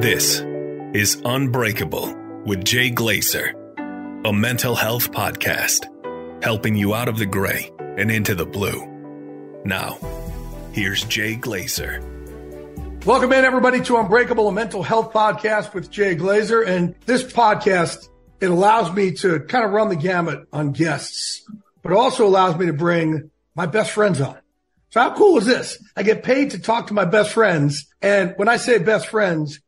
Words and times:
This 0.00 0.38
is 0.94 1.20
Unbreakable 1.24 2.14
with 2.46 2.64
Jay 2.64 2.88
Glazer, 2.88 3.52
a 4.24 4.32
mental 4.32 4.76
health 4.76 5.10
podcast 5.10 5.92
helping 6.40 6.76
you 6.76 6.94
out 6.94 7.08
of 7.08 7.18
the 7.18 7.26
gray 7.26 7.72
and 7.96 8.08
into 8.08 8.36
the 8.36 8.46
blue. 8.46 8.86
Now, 9.64 9.98
here's 10.70 11.02
Jay 11.02 11.34
Glazer. 11.34 12.00
Welcome 13.06 13.32
in, 13.32 13.44
everybody, 13.44 13.80
to 13.80 13.96
Unbreakable, 13.96 14.46
a 14.46 14.52
mental 14.52 14.84
health 14.84 15.12
podcast 15.12 15.74
with 15.74 15.90
Jay 15.90 16.14
Glazer. 16.14 16.64
And 16.64 16.94
this 17.06 17.24
podcast, 17.24 18.08
it 18.40 18.50
allows 18.50 18.94
me 18.94 19.14
to 19.14 19.40
kind 19.40 19.64
of 19.64 19.72
run 19.72 19.88
the 19.88 19.96
gamut 19.96 20.46
on 20.52 20.70
guests, 20.70 21.44
but 21.82 21.90
also 21.90 22.24
allows 22.24 22.56
me 22.56 22.66
to 22.66 22.72
bring 22.72 23.32
my 23.56 23.66
best 23.66 23.90
friends 23.90 24.20
on. 24.20 24.38
So 24.90 25.00
how 25.00 25.16
cool 25.16 25.38
is 25.38 25.44
this? 25.44 25.82
I 25.96 26.04
get 26.04 26.22
paid 26.22 26.52
to 26.52 26.60
talk 26.60 26.86
to 26.86 26.94
my 26.94 27.04
best 27.04 27.32
friends. 27.32 27.86
And 28.00 28.34
when 28.36 28.48
I 28.48 28.58
say 28.58 28.78
best 28.78 29.08
friends, 29.08 29.58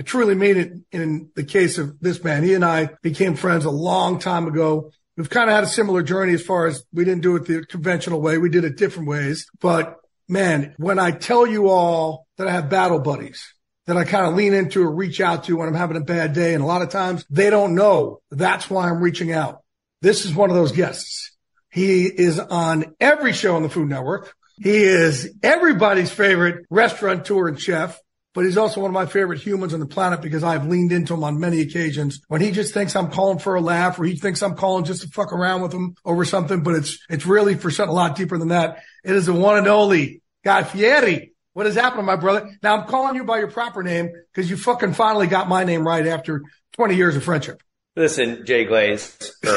I 0.00 0.02
truly 0.02 0.34
mean 0.34 0.56
it 0.56 0.72
in 0.92 1.30
the 1.36 1.44
case 1.44 1.76
of 1.76 2.00
this 2.00 2.24
man. 2.24 2.42
He 2.42 2.54
and 2.54 2.64
I 2.64 2.88
became 3.02 3.36
friends 3.36 3.66
a 3.66 3.70
long 3.70 4.18
time 4.18 4.46
ago. 4.46 4.92
We've 5.14 5.28
kind 5.28 5.50
of 5.50 5.54
had 5.54 5.64
a 5.64 5.66
similar 5.66 6.02
journey 6.02 6.32
as 6.32 6.40
far 6.40 6.66
as 6.66 6.82
we 6.90 7.04
didn't 7.04 7.20
do 7.20 7.36
it 7.36 7.44
the 7.44 7.66
conventional 7.66 8.22
way. 8.22 8.38
We 8.38 8.48
did 8.48 8.64
it 8.64 8.78
different 8.78 9.10
ways. 9.10 9.44
But 9.60 9.96
man, 10.26 10.74
when 10.78 10.98
I 10.98 11.10
tell 11.10 11.46
you 11.46 11.68
all 11.68 12.26
that 12.38 12.48
I 12.48 12.52
have 12.52 12.70
battle 12.70 12.98
buddies 12.98 13.52
that 13.84 13.98
I 13.98 14.04
kind 14.04 14.24
of 14.24 14.36
lean 14.36 14.54
into 14.54 14.82
or 14.82 14.90
reach 14.90 15.20
out 15.20 15.44
to 15.44 15.58
when 15.58 15.68
I'm 15.68 15.74
having 15.74 15.98
a 15.98 16.00
bad 16.00 16.32
day, 16.32 16.54
and 16.54 16.62
a 16.62 16.66
lot 16.66 16.80
of 16.80 16.88
times 16.88 17.26
they 17.28 17.50
don't 17.50 17.74
know 17.74 18.22
that's 18.30 18.70
why 18.70 18.88
I'm 18.88 19.02
reaching 19.02 19.32
out. 19.32 19.58
This 20.00 20.24
is 20.24 20.34
one 20.34 20.48
of 20.48 20.56
those 20.56 20.72
guests. 20.72 21.36
He 21.70 22.06
is 22.06 22.38
on 22.38 22.94
every 23.00 23.34
show 23.34 23.54
on 23.54 23.62
the 23.62 23.68
Food 23.68 23.90
Network. 23.90 24.34
He 24.56 24.78
is 24.78 25.34
everybody's 25.42 26.10
favorite 26.10 26.64
restaurateur 26.70 27.48
and 27.48 27.60
chef 27.60 28.00
but 28.34 28.44
he's 28.44 28.56
also 28.56 28.80
one 28.80 28.90
of 28.90 28.94
my 28.94 29.06
favorite 29.06 29.40
humans 29.40 29.74
on 29.74 29.80
the 29.80 29.86
planet 29.86 30.20
because 30.20 30.44
I've 30.44 30.66
leaned 30.66 30.92
into 30.92 31.14
him 31.14 31.24
on 31.24 31.40
many 31.40 31.60
occasions 31.60 32.20
when 32.28 32.40
he 32.40 32.50
just 32.50 32.72
thinks 32.72 32.94
I'm 32.94 33.10
calling 33.10 33.38
for 33.38 33.56
a 33.56 33.60
laugh 33.60 33.98
or 33.98 34.04
he 34.04 34.16
thinks 34.16 34.42
I'm 34.42 34.54
calling 34.54 34.84
just 34.84 35.02
to 35.02 35.08
fuck 35.08 35.32
around 35.32 35.62
with 35.62 35.72
him 35.72 35.94
over 36.04 36.24
something, 36.24 36.62
but 36.62 36.74
it's, 36.74 36.98
it's 37.08 37.26
really 37.26 37.54
for 37.54 37.70
something 37.70 37.92
a 37.92 37.94
lot 37.94 38.16
deeper 38.16 38.38
than 38.38 38.48
that. 38.48 38.82
It 39.04 39.16
is 39.16 39.26
the 39.26 39.32
one 39.32 39.58
and 39.58 39.66
only 39.66 40.22
Guy 40.44 40.62
Fieri. 40.62 41.32
What 41.52 41.66
is 41.66 41.74
happening, 41.74 42.06
my 42.06 42.16
brother? 42.16 42.48
Now 42.62 42.76
I'm 42.76 42.86
calling 42.86 43.16
you 43.16 43.24
by 43.24 43.38
your 43.38 43.50
proper 43.50 43.82
name 43.82 44.10
because 44.32 44.48
you 44.48 44.56
fucking 44.56 44.94
finally 44.94 45.26
got 45.26 45.48
my 45.48 45.64
name 45.64 45.86
right 45.86 46.06
after 46.06 46.42
20 46.74 46.94
years 46.94 47.16
of 47.16 47.24
friendship. 47.24 47.60
Listen, 47.96 48.46
Jay 48.46 48.64
Glaze, 48.64 49.34
um, 49.46 49.50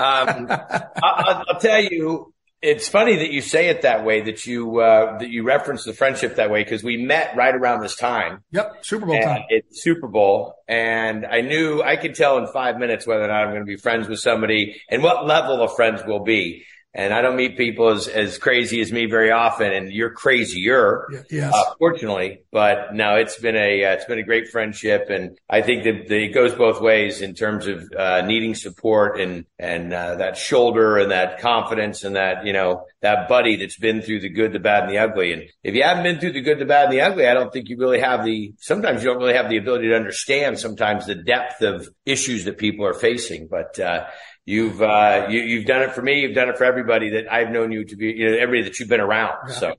I, 0.00 1.44
will 1.46 1.60
tell 1.60 1.80
you, 1.80 2.29
it's 2.62 2.88
funny 2.88 3.16
that 3.16 3.32
you 3.32 3.40
say 3.40 3.68
it 3.68 3.82
that 3.82 4.04
way, 4.04 4.20
that 4.22 4.46
you 4.46 4.80
uh, 4.80 5.18
that 5.18 5.30
you 5.30 5.42
reference 5.42 5.84
the 5.84 5.94
friendship 5.94 6.36
that 6.36 6.50
way, 6.50 6.62
because 6.62 6.82
we 6.82 6.98
met 6.98 7.34
right 7.36 7.54
around 7.54 7.80
this 7.80 7.96
time. 7.96 8.42
Yep, 8.50 8.84
Super 8.84 9.06
Bowl 9.06 9.20
time. 9.20 9.44
It's 9.48 9.82
Super 9.82 10.08
Bowl, 10.08 10.54
and 10.68 11.24
I 11.24 11.40
knew 11.40 11.82
I 11.82 11.96
could 11.96 12.14
tell 12.14 12.38
in 12.38 12.46
five 12.48 12.78
minutes 12.78 13.06
whether 13.06 13.24
or 13.24 13.28
not 13.28 13.44
I'm 13.44 13.50
going 13.50 13.60
to 13.60 13.66
be 13.66 13.76
friends 13.76 14.08
with 14.08 14.20
somebody 14.20 14.80
and 14.90 15.02
what 15.02 15.26
level 15.26 15.62
of 15.62 15.74
friends 15.74 16.02
will 16.06 16.24
be. 16.24 16.64
And 16.92 17.14
I 17.14 17.22
don't 17.22 17.36
meet 17.36 17.56
people 17.56 17.90
as, 17.90 18.08
as 18.08 18.36
crazy 18.36 18.80
as 18.80 18.90
me 18.90 19.06
very 19.06 19.30
often, 19.30 19.72
and 19.72 19.92
you're 19.92 20.10
crazier, 20.10 21.06
yes. 21.30 21.54
uh, 21.54 21.74
fortunately. 21.78 22.42
But 22.50 22.94
no, 22.94 23.14
it's 23.14 23.38
been 23.38 23.54
a 23.54 23.84
uh, 23.84 23.92
it's 23.92 24.06
been 24.06 24.18
a 24.18 24.24
great 24.24 24.48
friendship, 24.48 25.08
and 25.08 25.38
I 25.48 25.62
think 25.62 25.84
that, 25.84 26.08
that 26.08 26.20
it 26.20 26.34
goes 26.34 26.52
both 26.52 26.80
ways 26.80 27.22
in 27.22 27.34
terms 27.34 27.68
of 27.68 27.92
uh, 27.96 28.22
needing 28.22 28.56
support 28.56 29.20
and 29.20 29.44
and 29.56 29.92
uh, 29.92 30.16
that 30.16 30.36
shoulder 30.36 30.98
and 30.98 31.12
that 31.12 31.38
confidence 31.38 32.02
and 32.02 32.16
that 32.16 32.44
you 32.44 32.52
know 32.52 32.86
that 33.02 33.28
buddy 33.28 33.54
that's 33.54 33.78
been 33.78 34.02
through 34.02 34.20
the 34.20 34.28
good, 34.28 34.52
the 34.52 34.58
bad, 34.58 34.82
and 34.82 34.92
the 34.92 34.98
ugly. 34.98 35.32
And 35.32 35.44
if 35.62 35.76
you 35.76 35.84
haven't 35.84 36.02
been 36.02 36.18
through 36.18 36.32
the 36.32 36.40
good, 36.40 36.58
the 36.58 36.64
bad, 36.64 36.86
and 36.86 36.92
the 36.92 37.02
ugly, 37.02 37.28
I 37.28 37.34
don't 37.34 37.52
think 37.52 37.68
you 37.68 37.78
really 37.78 38.00
have 38.00 38.24
the. 38.24 38.52
Sometimes 38.58 39.04
you 39.04 39.10
don't 39.10 39.18
really 39.18 39.34
have 39.34 39.48
the 39.48 39.58
ability 39.58 39.88
to 39.90 39.96
understand 39.96 40.58
sometimes 40.58 41.06
the 41.06 41.14
depth 41.14 41.62
of 41.62 41.88
issues 42.04 42.46
that 42.46 42.58
people 42.58 42.84
are 42.84 42.94
facing. 42.94 43.46
But 43.46 43.78
uh, 43.78 44.06
you've 44.50 44.82
uh, 44.82 45.28
you, 45.30 45.40
you've 45.40 45.66
done 45.66 45.82
it 45.82 45.92
for 45.92 46.02
me. 46.02 46.20
You've 46.20 46.34
done 46.34 46.48
it 46.48 46.58
for 46.58 46.64
everybody 46.64 47.10
that 47.10 47.32
I've 47.32 47.50
known 47.50 47.70
you 47.72 47.84
to 47.84 47.96
be. 47.96 48.12
You 48.12 48.30
know, 48.30 48.36
everybody 48.36 48.68
that 48.68 48.80
you've 48.80 48.88
been 48.88 49.00
around. 49.00 49.34
Yeah. 49.48 49.54
So, 49.54 49.74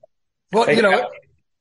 well, 0.51 0.73
you 0.73 0.81
know, 0.81 1.09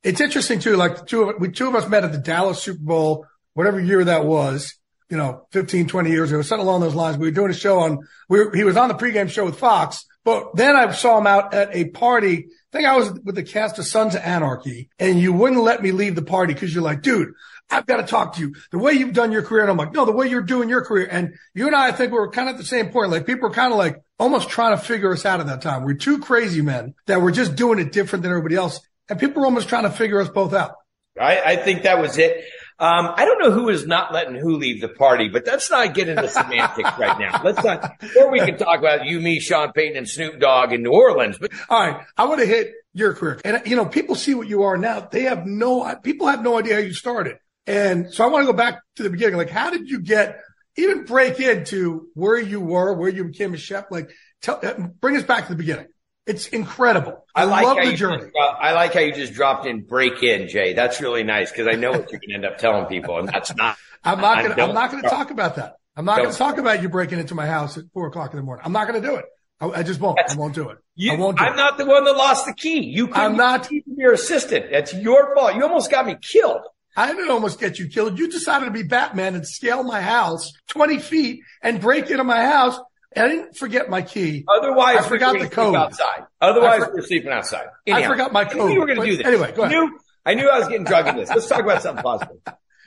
it's 0.03 0.21
interesting 0.21 0.59
too. 0.59 0.77
Like 0.77 1.05
two 1.05 1.23
of 1.23 1.39
we 1.39 1.51
two 1.51 1.67
of 1.67 1.75
us 1.75 1.87
met 1.87 2.03
at 2.03 2.11
the 2.11 2.17
Dallas 2.17 2.63
Super 2.63 2.81
Bowl, 2.81 3.25
whatever 3.53 3.79
year 3.79 4.03
that 4.05 4.25
was. 4.25 4.75
You 5.09 5.17
know, 5.17 5.45
15, 5.51 5.87
20 5.87 6.09
years 6.09 6.31
ago, 6.31 6.41
something 6.41 6.65
along 6.65 6.79
those 6.79 6.95
lines. 6.95 7.17
We 7.17 7.27
were 7.27 7.31
doing 7.31 7.51
a 7.51 7.53
show 7.53 7.81
on. 7.81 7.99
We 8.29 8.45
were, 8.45 8.55
he 8.55 8.63
was 8.63 8.77
on 8.77 8.87
the 8.87 8.93
pregame 8.93 9.29
show 9.29 9.43
with 9.43 9.59
Fox, 9.59 10.05
but 10.23 10.55
then 10.55 10.77
I 10.77 10.89
saw 10.93 11.17
him 11.17 11.27
out 11.27 11.53
at 11.53 11.75
a 11.75 11.89
party. 11.89 12.45
I 12.47 12.77
think 12.77 12.87
I 12.87 12.95
was 12.95 13.11
with 13.11 13.35
the 13.35 13.43
cast 13.43 13.77
of 13.77 13.85
Sons 13.85 14.15
of 14.15 14.21
Anarchy, 14.21 14.89
and 14.99 15.19
you 15.19 15.33
wouldn't 15.33 15.61
let 15.61 15.83
me 15.83 15.91
leave 15.91 16.15
the 16.15 16.21
party 16.21 16.53
because 16.53 16.73
you're 16.73 16.81
like, 16.81 17.01
dude, 17.01 17.33
I've 17.71 17.85
got 17.85 17.97
to 17.97 18.03
talk 18.03 18.35
to 18.35 18.41
you. 18.41 18.55
The 18.71 18.77
way 18.77 18.93
you've 18.93 19.13
done 19.13 19.31
your 19.31 19.41
career. 19.41 19.61
And 19.63 19.71
I'm 19.71 19.77
like, 19.77 19.93
no, 19.93 20.05
the 20.05 20.11
way 20.11 20.27
you're 20.27 20.41
doing 20.41 20.69
your 20.69 20.83
career. 20.83 21.07
And 21.09 21.35
you 21.53 21.67
and 21.67 21.75
I, 21.75 21.87
I 21.87 21.91
think 21.91 22.11
we 22.11 22.19
were 22.19 22.29
kind 22.29 22.49
of 22.49 22.55
at 22.55 22.59
the 22.59 22.67
same 22.67 22.89
point. 22.89 23.11
Like 23.11 23.25
people 23.25 23.49
were 23.49 23.55
kind 23.55 23.71
of 23.71 23.77
like 23.77 24.01
almost 24.19 24.49
trying 24.49 24.77
to 24.77 24.83
figure 24.83 25.11
us 25.13 25.25
out 25.25 25.39
at 25.39 25.47
that 25.47 25.61
time. 25.61 25.83
We're 25.83 25.95
two 25.95 26.19
crazy 26.19 26.61
men 26.61 26.93
that 27.07 27.21
were 27.21 27.31
just 27.31 27.55
doing 27.55 27.79
it 27.79 27.91
different 27.91 28.23
than 28.23 28.31
everybody 28.31 28.55
else. 28.55 28.79
And 29.09 29.19
people 29.19 29.41
were 29.41 29.45
almost 29.45 29.69
trying 29.69 29.83
to 29.83 29.91
figure 29.91 30.21
us 30.21 30.29
both 30.29 30.53
out. 30.53 30.75
I, 31.19 31.41
I 31.41 31.55
think 31.57 31.83
that 31.83 32.01
was 32.01 32.17
it. 32.17 32.45
Um, 32.79 33.13
I 33.15 33.25
don't 33.25 33.37
know 33.37 33.51
who 33.51 33.69
is 33.69 33.85
not 33.85 34.11
letting 34.11 34.33
who 34.33 34.57
leave 34.57 34.81
the 34.81 34.87
party, 34.87 35.29
but 35.29 35.45
let's 35.45 35.69
not 35.69 35.93
get 35.93 36.09
into 36.09 36.27
semantics 36.27 36.89
right 36.97 37.19
now. 37.19 37.39
Let's 37.43 37.63
not, 37.63 38.03
or 38.19 38.31
we 38.31 38.39
can 38.39 38.57
talk 38.57 38.79
about 38.79 39.05
you, 39.05 39.19
me, 39.19 39.39
Sean 39.39 39.71
Payton, 39.71 39.97
and 39.97 40.09
Snoop 40.09 40.39
Dogg 40.39 40.73
in 40.73 40.81
New 40.81 40.91
Orleans. 40.91 41.37
But 41.37 41.51
all 41.69 41.79
right, 41.79 42.03
I 42.17 42.25
want 42.25 42.39
to 42.39 42.47
hit 42.47 42.73
your 42.93 43.13
career, 43.13 43.39
and 43.45 43.61
you 43.67 43.75
know, 43.75 43.85
people 43.85 44.15
see 44.15 44.33
what 44.33 44.47
you 44.47 44.63
are 44.63 44.77
now. 44.77 44.99
They 45.01 45.23
have 45.23 45.45
no, 45.45 45.95
people 46.01 46.25
have 46.25 46.41
no 46.41 46.57
idea 46.57 46.73
how 46.73 46.79
you 46.79 46.95
started. 46.95 47.37
And 47.67 48.13
so 48.13 48.23
I 48.23 48.27
want 48.27 48.43
to 48.43 48.51
go 48.51 48.57
back 48.57 48.81
to 48.95 49.03
the 49.03 49.09
beginning. 49.09 49.37
Like, 49.37 49.49
how 49.49 49.69
did 49.69 49.89
you 49.89 49.99
get 49.99 50.39
even 50.77 51.03
break 51.05 51.39
into 51.39 52.07
where 52.13 52.39
you 52.39 52.59
were, 52.59 52.93
where 52.93 53.09
you 53.09 53.25
became 53.25 53.53
a 53.53 53.57
chef? 53.57 53.85
Like, 53.91 54.11
tell, 54.41 54.59
uh, 54.63 54.73
bring 54.99 55.15
us 55.15 55.23
back 55.23 55.47
to 55.47 55.53
the 55.53 55.57
beginning. 55.57 55.87
It's 56.27 56.47
incredible. 56.47 57.25
I, 57.35 57.41
I 57.41 57.45
like 57.45 57.65
love 57.65 57.77
the 57.77 57.93
journey. 57.93 58.23
Just, 58.23 58.35
I 58.37 58.73
like 58.73 58.93
how 58.93 58.99
you 58.99 59.13
just 59.13 59.33
dropped 59.33 59.65
in 59.65 59.81
break 59.81 60.21
in, 60.21 60.47
Jay. 60.47 60.73
That's 60.73 61.01
really 61.01 61.23
nice 61.23 61.51
because 61.51 61.67
I 61.67 61.77
know 61.77 61.91
what 61.91 62.11
you're 62.11 62.19
going 62.19 62.29
to 62.29 62.35
end 62.35 62.45
up 62.45 62.57
telling 62.57 62.85
people, 62.85 63.17
and 63.17 63.27
that's 63.27 63.55
not. 63.55 63.75
I'm 64.03 64.21
not 64.21 64.43
going. 64.43 64.59
I'm 64.59 64.73
not 64.73 64.91
going 64.91 65.03
to 65.03 65.09
talk 65.09 65.31
about 65.31 65.55
that. 65.55 65.75
I'm 65.95 66.05
not 66.05 66.17
going 66.17 66.31
to 66.31 66.37
talk 66.37 66.57
about 66.57 66.81
you 66.81 66.89
breaking 66.89 67.19
into 67.19 67.35
my 67.35 67.47
house 67.47 67.77
at 67.77 67.85
four 67.93 68.07
o'clock 68.07 68.31
in 68.31 68.37
the 68.37 68.43
morning. 68.43 68.63
I'm 68.65 68.71
not 68.71 68.87
going 68.87 69.01
to 69.01 69.07
do 69.07 69.15
it. 69.15 69.25
I, 69.59 69.79
I 69.79 69.83
just 69.83 69.99
won't. 69.99 70.19
I 70.19 70.35
won't 70.35 70.55
do 70.55 70.69
it. 70.69 70.77
You, 70.95 71.13
I 71.13 71.15
won't 71.15 71.37
do 71.37 71.43
I'm 71.43 71.53
it. 71.53 71.57
not 71.57 71.77
the 71.77 71.85
one 71.85 72.05
that 72.05 72.15
lost 72.15 72.45
the 72.45 72.53
key. 72.53 72.81
You 72.81 73.11
I'm 73.13 73.35
not- 73.35 73.69
your 73.71 74.13
assistant. 74.13 74.67
That's 74.71 74.93
your 74.93 75.35
fault. 75.35 75.55
You 75.55 75.63
almost 75.63 75.91
got 75.91 76.05
me 76.05 76.17
killed. 76.21 76.61
I 76.95 77.07
didn't 77.13 77.29
almost 77.29 77.59
get 77.59 77.79
you 77.79 77.87
killed. 77.87 78.19
You 78.19 78.29
decided 78.29 78.65
to 78.65 78.71
be 78.71 78.83
Batman 78.83 79.35
and 79.35 79.47
scale 79.47 79.83
my 79.83 80.01
house 80.01 80.51
20 80.69 80.99
feet 80.99 81.41
and 81.61 81.79
break 81.79 82.09
into 82.09 82.23
my 82.23 82.43
house. 82.43 82.77
And 83.13 83.25
I 83.25 83.29
didn't 83.29 83.57
forget 83.57 83.89
my 83.89 84.01
key. 84.01 84.45
Otherwise, 84.47 84.97
I 84.97 85.09
forgot 85.09 85.33
we 85.33 85.39
were 85.39 85.45
the 85.45 85.51
code. 85.51 85.75
outside. 85.75 86.25
Otherwise, 86.39 86.83
for- 86.83 86.91
we 86.91 87.01
we're 87.01 87.07
sleeping 87.07 87.31
outside. 87.31 87.67
I 87.91 88.07
forgot 88.07 88.31
my 88.31 88.45
code. 88.45 88.71
You 88.71 88.79
were 88.79 88.85
going 88.85 89.01
to 89.01 89.05
do 89.05 89.17
this. 89.17 89.25
anyway, 89.25 89.51
go 89.53 89.63
I 89.63 89.67
knew, 89.69 89.99
I 90.25 90.33
knew 90.33 90.47
I 90.49 90.59
was 90.59 90.67
getting 90.69 90.85
drug 90.85 91.07
in 91.07 91.17
this. 91.17 91.29
Let's 91.29 91.47
talk 91.47 91.59
about 91.61 91.81
something 91.81 92.03
positive. 92.03 92.37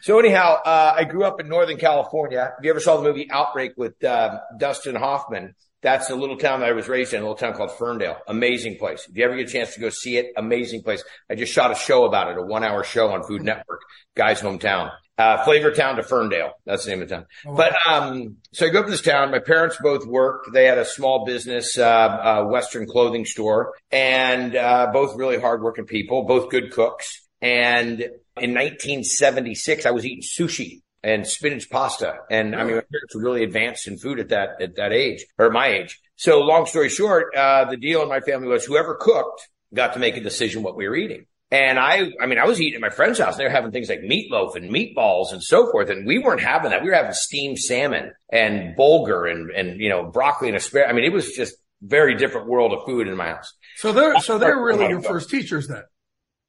So 0.02 0.18
anyhow, 0.18 0.60
uh, 0.64 0.94
I 0.96 1.04
grew 1.04 1.24
up 1.24 1.40
in 1.40 1.48
Northern 1.48 1.78
California. 1.78 2.52
If 2.58 2.64
you 2.64 2.70
ever 2.70 2.80
saw 2.80 2.98
the 2.98 3.02
movie 3.02 3.30
Outbreak 3.30 3.72
with 3.76 4.02
um, 4.04 4.38
Dustin 4.58 4.94
Hoffman, 4.94 5.54
that's 5.84 6.08
a 6.08 6.16
little 6.16 6.38
town 6.38 6.60
that 6.60 6.70
I 6.70 6.72
was 6.72 6.88
raised 6.88 7.12
in, 7.12 7.20
a 7.20 7.22
little 7.22 7.36
town 7.36 7.52
called 7.52 7.70
Ferndale. 7.70 8.16
Amazing 8.26 8.78
place. 8.78 9.06
If 9.08 9.16
you 9.16 9.24
ever 9.24 9.36
get 9.36 9.50
a 9.50 9.52
chance 9.52 9.74
to 9.74 9.80
go 9.80 9.90
see 9.90 10.16
it, 10.16 10.32
amazing 10.34 10.82
place. 10.82 11.04
I 11.30 11.34
just 11.34 11.52
shot 11.52 11.70
a 11.70 11.74
show 11.74 12.06
about 12.06 12.30
it, 12.30 12.38
a 12.38 12.42
one 12.42 12.64
hour 12.64 12.82
show 12.82 13.10
on 13.10 13.22
Food 13.22 13.42
Network, 13.42 13.82
guy's 14.16 14.40
hometown. 14.40 14.90
Uh, 15.16 15.44
Flavor 15.44 15.72
Town 15.72 15.96
to 15.96 16.02
Ferndale. 16.02 16.54
That's 16.64 16.84
the 16.84 16.90
name 16.90 17.02
of 17.02 17.08
the 17.08 17.14
town. 17.16 17.26
But, 17.44 17.76
um, 17.86 18.38
so 18.52 18.66
I 18.66 18.70
grew 18.70 18.80
up 18.80 18.86
in 18.86 18.90
this 18.90 19.02
town. 19.02 19.30
My 19.30 19.38
parents 19.38 19.76
both 19.80 20.06
worked. 20.06 20.52
They 20.52 20.64
had 20.64 20.78
a 20.78 20.84
small 20.84 21.24
business, 21.24 21.78
uh, 21.78 21.84
uh, 21.84 22.44
Western 22.46 22.86
clothing 22.86 23.24
store 23.24 23.74
and, 23.92 24.56
uh, 24.56 24.88
both 24.92 25.16
really 25.16 25.38
hardworking 25.38 25.84
people, 25.84 26.24
both 26.24 26.50
good 26.50 26.72
cooks. 26.72 27.20
And 27.40 28.00
in 28.00 28.54
1976, 28.54 29.86
I 29.86 29.90
was 29.90 30.04
eating 30.04 30.22
sushi 30.22 30.80
and 31.04 31.26
spinach 31.26 31.70
pasta. 31.70 32.16
And 32.30 32.56
I 32.56 32.64
mean, 32.64 32.76
my 32.76 32.82
parents 32.90 33.14
were 33.14 33.22
really 33.22 33.44
advanced 33.44 33.86
in 33.86 33.98
food 33.98 34.18
at 34.18 34.30
that, 34.30 34.60
at 34.60 34.76
that 34.76 34.92
age 34.92 35.26
or 35.38 35.50
my 35.50 35.68
age. 35.68 36.00
So 36.16 36.40
long 36.40 36.64
story 36.66 36.88
short, 36.88 37.34
uh, 37.36 37.66
the 37.66 37.76
deal 37.76 38.02
in 38.02 38.08
my 38.08 38.20
family 38.20 38.48
was 38.48 38.64
whoever 38.64 38.96
cooked 38.98 39.48
got 39.72 39.92
to 39.92 39.98
make 39.98 40.16
a 40.16 40.20
decision 40.20 40.62
what 40.62 40.76
we 40.76 40.88
were 40.88 40.96
eating. 40.96 41.26
And 41.50 41.78
I, 41.78 42.10
I 42.20 42.26
mean, 42.26 42.38
I 42.38 42.46
was 42.46 42.60
eating 42.60 42.76
at 42.76 42.80
my 42.80 42.88
friend's 42.88 43.18
house 43.18 43.34
and 43.34 43.40
they 43.40 43.44
were 43.44 43.50
having 43.50 43.70
things 43.70 43.88
like 43.88 44.00
meatloaf 44.00 44.56
and 44.56 44.70
meatballs 44.70 45.32
and 45.32 45.42
so 45.42 45.70
forth. 45.70 45.90
And 45.90 46.06
we 46.06 46.18
weren't 46.18 46.40
having 46.40 46.70
that. 46.70 46.82
We 46.82 46.88
were 46.88 46.96
having 46.96 47.12
steamed 47.12 47.58
salmon 47.58 48.12
and 48.32 48.76
bulgur 48.76 49.30
and, 49.30 49.50
and, 49.50 49.80
you 49.80 49.90
know, 49.90 50.04
broccoli 50.04 50.48
and 50.48 50.56
asparagus. 50.56 50.90
I 50.90 50.94
mean, 50.94 51.04
it 51.04 51.12
was 51.12 51.32
just 51.32 51.54
very 51.82 52.16
different 52.16 52.48
world 52.48 52.72
of 52.72 52.86
food 52.86 53.06
in 53.06 53.16
my 53.16 53.28
house. 53.28 53.52
So 53.76 53.92
they're, 53.92 54.18
so 54.20 54.38
they're 54.38 54.56
really 54.64 54.88
your 54.88 55.02
first 55.02 55.28
teachers 55.28 55.68
then. 55.68 55.82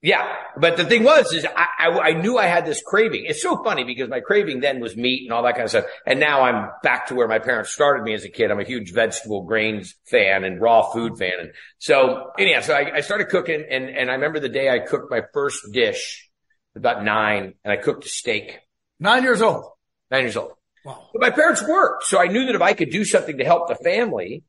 Yeah. 0.01 0.35
But 0.57 0.77
the 0.77 0.85
thing 0.85 1.03
was, 1.03 1.33
is 1.33 1.45
I, 1.45 1.67
I, 1.79 1.99
I 1.99 2.11
knew 2.13 2.37
I 2.37 2.45
had 2.45 2.65
this 2.65 2.81
craving. 2.85 3.25
It's 3.25 3.41
so 3.41 3.63
funny 3.63 3.83
because 3.83 4.07
my 4.07 4.19
craving 4.19 4.59
then 4.59 4.79
was 4.79 4.95
meat 4.95 5.23
and 5.23 5.33
all 5.33 5.41
that 5.43 5.53
kind 5.53 5.63
of 5.63 5.69
stuff. 5.71 5.85
And 6.05 6.19
now 6.19 6.43
I'm 6.43 6.69
back 6.83 7.07
to 7.07 7.15
where 7.15 7.27
my 7.27 7.39
parents 7.39 7.71
started 7.71 8.03
me 8.03 8.13
as 8.13 8.23
a 8.23 8.29
kid. 8.29 8.51
I'm 8.51 8.59
a 8.59 8.63
huge 8.63 8.93
vegetable 8.93 9.43
grains 9.43 9.95
fan 10.05 10.43
and 10.43 10.61
raw 10.61 10.91
food 10.91 11.17
fan. 11.17 11.33
And 11.39 11.51
so 11.79 12.31
anyhow, 12.37 12.61
so 12.61 12.73
I, 12.75 12.97
I 12.97 13.01
started 13.01 13.29
cooking 13.29 13.65
and, 13.69 13.89
and 13.89 14.11
I 14.11 14.13
remember 14.13 14.39
the 14.39 14.49
day 14.49 14.69
I 14.69 14.79
cooked 14.79 15.09
my 15.09 15.21
first 15.33 15.59
dish 15.73 16.29
about 16.75 17.03
nine 17.03 17.55
and 17.63 17.71
I 17.73 17.77
cooked 17.77 18.05
a 18.05 18.09
steak, 18.09 18.59
Nine 18.99 19.23
years 19.23 19.41
old. 19.41 19.65
nine 20.11 20.21
years 20.23 20.37
old. 20.37 20.51
Wow. 20.85 21.09
But 21.13 21.21
my 21.21 21.29
parents 21.31 21.63
worked. 21.67 22.03
So 22.03 22.19
I 22.19 22.27
knew 22.27 22.45
that 22.45 22.55
if 22.55 22.61
I 22.61 22.73
could 22.73 22.91
do 22.91 23.03
something 23.05 23.39
to 23.39 23.43
help 23.43 23.67
the 23.69 23.75
family, 23.75 24.43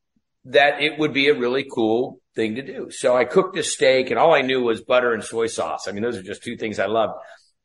that 0.47 0.81
it 0.81 0.97
would 0.97 1.13
be 1.13 1.27
a 1.27 1.37
really 1.37 1.65
cool 1.69 2.19
thing 2.35 2.55
to 2.55 2.61
do. 2.61 2.89
So 2.89 3.15
I 3.15 3.25
cooked 3.25 3.55
this 3.55 3.73
steak 3.73 4.09
and 4.09 4.19
all 4.19 4.33
I 4.33 4.41
knew 4.41 4.61
was 4.61 4.81
butter 4.81 5.13
and 5.13 5.23
soy 5.23 5.47
sauce. 5.47 5.87
I 5.87 5.91
mean, 5.91 6.03
those 6.03 6.17
are 6.17 6.23
just 6.23 6.43
two 6.43 6.55
things 6.55 6.79
I 6.79 6.85
loved. 6.85 7.13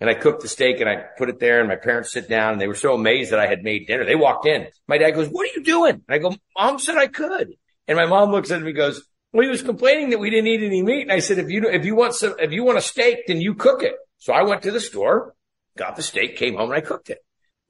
And 0.01 0.11
I 0.11 0.15
cooked 0.15 0.43
the 0.43 0.49
steak 0.49 0.81
and 0.81 0.89
I 0.89 0.97
put 1.17 1.29
it 1.29 1.39
there 1.39 1.61
and 1.61 1.69
my 1.69 1.77
parents 1.77 2.13
sit 2.13 2.29
down 2.29 2.53
and 2.53 2.61
they 2.61 2.67
were 2.67 2.75
so 2.75 2.95
amazed 2.95 3.31
that 3.31 3.39
I 3.39 3.47
had 3.47 3.63
made 3.63 3.87
dinner. 3.87 4.05
They 4.05 4.17
walked 4.17 4.47
in. 4.47 4.67
My 4.89 4.99
dad 4.99 5.13
goes, 5.13 5.29
what 5.29 5.49
are 5.49 5.53
you 5.55 5.63
doing? 5.63 6.03
And 6.09 6.15
I 6.15 6.19
go, 6.19 6.35
mom 6.59 6.81
said 6.81 6.97
I 6.97 7.07
could. 7.07 7.55
And 7.87 7.97
my 7.97 8.07
mom 8.07 8.33
looks 8.33 8.51
at 8.51 8.61
me 8.61 8.69
and 8.69 8.77
goes, 8.77 9.03
well, 9.33 9.45
he 9.45 9.49
was 9.49 9.63
complaining 9.63 10.11
that 10.11 10.19
we 10.19 10.31
didn't 10.31 10.49
eat 10.49 10.63
any 10.65 10.83
meat. 10.83 11.03
And 11.03 11.13
I 11.13 11.21
said, 11.21 11.39
if 11.39 11.51
you, 11.51 11.69
if 11.69 11.85
you 11.85 11.95
want 11.95 12.15
some, 12.15 12.35
if 12.41 12.51
you 12.51 12.65
want 12.65 12.79
a 12.79 12.83
steak, 12.83 13.27
then 13.29 13.41
you 13.41 13.55
cook 13.55 13.85
it. 13.85 13.95
So 14.19 14.33
I 14.33 14.43
went 14.43 14.63
to 14.63 14.73
the 14.73 14.81
store, 14.81 15.35
got 15.79 15.95
the 15.95 16.03
steak, 16.03 16.37
came 16.37 16.57
home 16.57 16.71
and 16.71 16.79
I 16.79 16.81
cooked 16.81 17.11
it. 17.11 17.19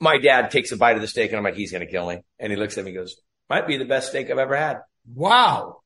My 0.01 0.19
dad 0.19 0.51
takes 0.51 0.73
a 0.73 0.77
bite 0.79 0.97
of 0.97 1.03
the 1.03 1.09
steak 1.09 1.31
and 1.31 1.39
I'm 1.39 1.45
like, 1.45 1.55
he's 1.55 1.71
going 1.71 1.87
to 1.87 1.91
kill 1.91 2.09
me. 2.09 2.23
And 2.39 2.51
he 2.51 2.57
looks 2.57 2.79
at 2.79 2.85
me 2.85 2.93
and 2.93 3.01
goes, 3.01 3.17
might 3.51 3.67
be 3.67 3.77
the 3.77 3.85
best 3.85 4.09
steak 4.09 4.31
I've 4.31 4.39
ever 4.39 4.57
had. 4.57 4.79
Wow. 5.07 5.81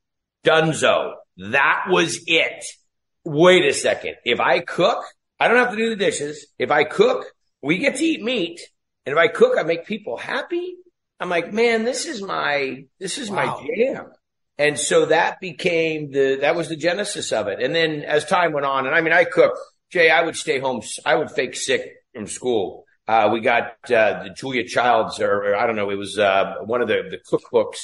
Dunzo. 0.45 1.13
That 1.39 1.85
was 1.89 2.21
it. 2.27 2.65
Wait 3.25 3.65
a 3.65 3.73
second. 3.75 4.15
If 4.25 4.41
I 4.41 4.61
cook, 4.61 5.05
I 5.39 5.49
don't 5.49 5.59
have 5.59 5.71
to 5.71 5.77
do 5.77 5.91
the 5.91 5.97
dishes. 5.97 6.47
If 6.59 6.71
I 6.71 6.85
cook, 6.85 7.27
we 7.63 7.79
get 7.79 7.97
to 7.97 8.05
eat 8.05 8.23
meat. 8.23 8.61
And 9.05 9.13
if 9.13 9.19
I 9.19 9.29
cook, 9.29 9.59
I 9.59 9.63
make 9.63 9.87
people 9.87 10.17
happy. 10.17 10.75
I'm 11.21 11.29
like, 11.29 11.53
man, 11.53 11.85
this 11.85 12.07
is 12.07 12.23
my, 12.23 12.85
this 12.99 13.19
is 13.19 13.31
Wow. 13.31 13.61
my 13.61 13.67
jam. 13.77 14.07
And 14.59 14.79
so 14.79 15.07
that 15.07 15.41
became 15.41 16.11
the, 16.13 16.39
that 16.41 16.57
was 16.57 16.69
the 16.69 16.77
genesis 16.77 17.33
of 17.33 17.49
it. 17.49 17.61
And 17.61 17.75
then 17.75 18.03
as 18.03 18.25
time 18.25 18.53
went 18.53 18.65
on, 18.67 18.87
and 18.87 18.95
I 18.95 19.01
mean, 19.03 19.13
I 19.13 19.25
cooked, 19.25 19.59
Jay, 19.91 20.11
I 20.11 20.23
would 20.23 20.37
stay 20.37 20.59
home. 20.59 20.83
I 21.05 21.15
would 21.15 21.31
fake 21.31 21.55
sick 21.55 21.83
from 22.15 22.27
school. 22.27 22.85
Uh, 23.07 23.29
we 23.33 23.41
got, 23.41 23.73
uh, 23.91 24.25
the 24.25 24.35
Julia 24.37 24.65
Childs 24.67 25.21
or, 25.21 25.45
or 25.45 25.57
I 25.57 25.67
don't 25.67 25.77
know, 25.77 25.91
it 25.91 25.97
was, 25.97 26.19
uh, 26.19 26.55
one 26.65 26.81
of 26.83 26.89
the, 26.89 27.03
the 27.11 27.19
cookbooks 27.19 27.79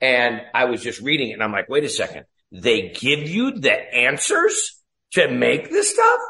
and 0.00 0.42
I 0.54 0.66
was 0.66 0.82
just 0.82 1.00
reading 1.00 1.30
it 1.30 1.34
and 1.34 1.42
I'm 1.42 1.52
like, 1.52 1.68
wait 1.68 1.84
a 1.84 1.88
second. 1.88 2.24
They 2.52 2.90
give 2.90 3.28
you 3.28 3.52
the 3.52 3.72
answers 3.72 4.82
to 5.12 5.28
make 5.28 5.70
this 5.70 5.92
stuff? 5.92 6.20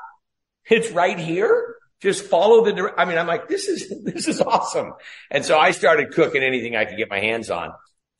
It's 0.70 0.90
right 0.90 1.18
here. 1.18 1.76
Just 2.00 2.26
follow 2.26 2.64
the, 2.64 2.92
I 2.96 3.04
mean, 3.04 3.18
I'm 3.18 3.26
like, 3.26 3.48
this 3.48 3.68
is, 3.68 3.92
this 4.04 4.28
is 4.28 4.40
awesome. 4.40 4.92
And 5.30 5.44
so 5.44 5.58
I 5.58 5.70
started 5.70 6.12
cooking 6.12 6.42
anything 6.42 6.76
I 6.76 6.84
could 6.84 6.96
get 6.96 7.10
my 7.10 7.20
hands 7.20 7.50
on. 7.50 7.72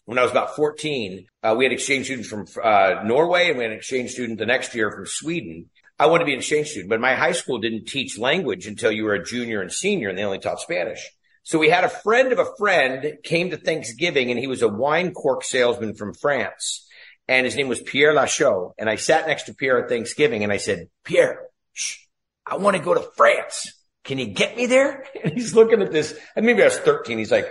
When 0.05 0.19
I 0.19 0.23
was 0.23 0.31
about 0.31 0.55
14, 0.55 1.27
uh, 1.43 1.55
we 1.59 1.65
had 1.65 1.73
exchange 1.73 2.07
students 2.07 2.29
from, 2.29 2.47
uh, 2.63 3.03
Norway 3.05 3.49
and 3.49 3.59
we 3.59 3.65
had 3.65 3.73
an 3.73 3.79
exchange 3.79 4.13
student 4.13 4.39
the 4.39 4.47
next 4.47 4.75
year 4.75 4.91
from 4.93 5.05
Sweden. 5.07 5.69
I 5.99 6.07
wanted 6.07 6.21
to 6.21 6.27
be 6.27 6.33
an 6.33 6.39
exchange 6.39 6.69
student, 6.69 6.91
but 6.91 7.01
my 7.01 7.15
high 7.15 7.33
school 7.33 7.59
didn't 7.59 7.87
teach 7.87 8.19
language 8.19 8.67
until 8.67 8.93
you 8.93 9.05
were 9.05 9.15
a 9.15 9.25
junior 9.25 9.63
and 9.63 9.73
senior 9.73 10.09
and 10.09 10.17
they 10.17 10.25
only 10.25 10.39
taught 10.39 10.61
Spanish. 10.61 11.11
So 11.47 11.61
we 11.61 11.69
had 11.69 11.85
a 11.85 11.89
friend 11.89 12.33
of 12.33 12.41
a 12.41 12.57
friend 12.59 13.19
came 13.23 13.51
to 13.51 13.57
Thanksgiving 13.57 14.33
and 14.33 14.41
he 14.41 14.49
was 14.49 14.63
a 14.63 14.69
wine 14.69 15.13
cork 15.13 15.45
salesman 15.45 15.95
from 15.95 16.13
France 16.13 16.89
and 17.29 17.45
his 17.45 17.55
name 17.55 17.69
was 17.69 17.81
Pierre 17.81 18.13
Lachaud. 18.13 18.73
And 18.79 18.91
I 18.91 18.97
sat 18.97 19.29
next 19.29 19.45
to 19.45 19.55
Pierre 19.55 19.85
at 19.85 19.89
Thanksgiving 19.89 20.43
and 20.43 20.53
I 20.53 20.57
said, 20.57 20.89
Pierre, 21.05 21.43
shh, 21.73 21.99
I 22.45 22.57
want 22.57 22.77
to 22.77 22.83
go 22.83 22.95
to 22.95 23.09
France. 23.17 23.73
Can 24.03 24.19
you 24.19 24.27
get 24.27 24.57
me 24.57 24.67
there? 24.67 25.05
And 25.23 25.35
he's 25.35 25.55
looking 25.55 25.83
at 25.83 25.93
this 25.93 26.19
and 26.35 26.45
maybe 26.45 26.63
I 26.63 26.65
was 26.65 26.79
13. 26.79 27.17
He's 27.17 27.31
like, 27.31 27.49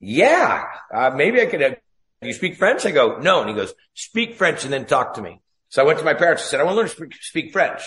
yeah, 0.00 0.64
uh, 0.92 1.12
maybe 1.14 1.40
I 1.40 1.46
could 1.46 1.60
do 1.60 2.26
you 2.26 2.34
speak 2.34 2.56
French? 2.56 2.84
I 2.84 2.90
go, 2.90 3.18
no. 3.18 3.42
And 3.42 3.50
he 3.50 3.54
goes, 3.54 3.72
speak 3.94 4.34
French 4.38 4.64
and 4.64 4.72
then 4.72 4.86
talk 4.86 5.14
to 5.14 5.22
me. 5.22 5.40
So 5.68 5.82
I 5.82 5.86
went 5.86 6.00
to 6.00 6.04
my 6.04 6.14
parents. 6.14 6.42
and 6.42 6.50
said, 6.50 6.60
I 6.60 6.64
want 6.64 6.74
to 6.74 6.78
learn 6.78 6.88
to 6.88 6.96
speak, 6.96 7.14
speak 7.22 7.52
French. 7.52 7.82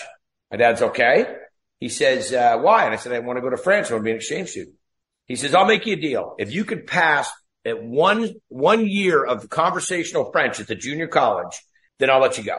My 0.50 0.56
dad's 0.56 0.80
okay. 0.80 1.36
He 1.80 1.90
says, 1.90 2.32
uh, 2.32 2.56
why? 2.60 2.86
And 2.86 2.94
I 2.94 2.96
said, 2.96 3.12
I 3.12 3.18
want 3.18 3.36
to 3.36 3.42
go 3.42 3.50
to 3.50 3.58
France. 3.58 3.90
I 3.90 3.92
want 3.92 4.04
to 4.04 4.06
be 4.06 4.12
an 4.12 4.16
exchange 4.16 4.48
student. 4.48 4.76
He 5.26 5.36
says, 5.36 5.54
I'll 5.54 5.66
make 5.66 5.86
you 5.86 5.94
a 5.94 6.00
deal. 6.00 6.34
If 6.38 6.52
you 6.52 6.64
could 6.64 6.86
pass 6.86 7.30
at 7.64 7.82
one, 7.82 8.34
one 8.48 8.86
year 8.86 9.24
of 9.24 9.48
conversational 9.48 10.30
French 10.30 10.60
at 10.60 10.66
the 10.66 10.74
junior 10.74 11.06
college, 11.06 11.60
then 11.98 12.10
I'll 12.10 12.20
let 12.20 12.36
you 12.36 12.44
go. 12.44 12.58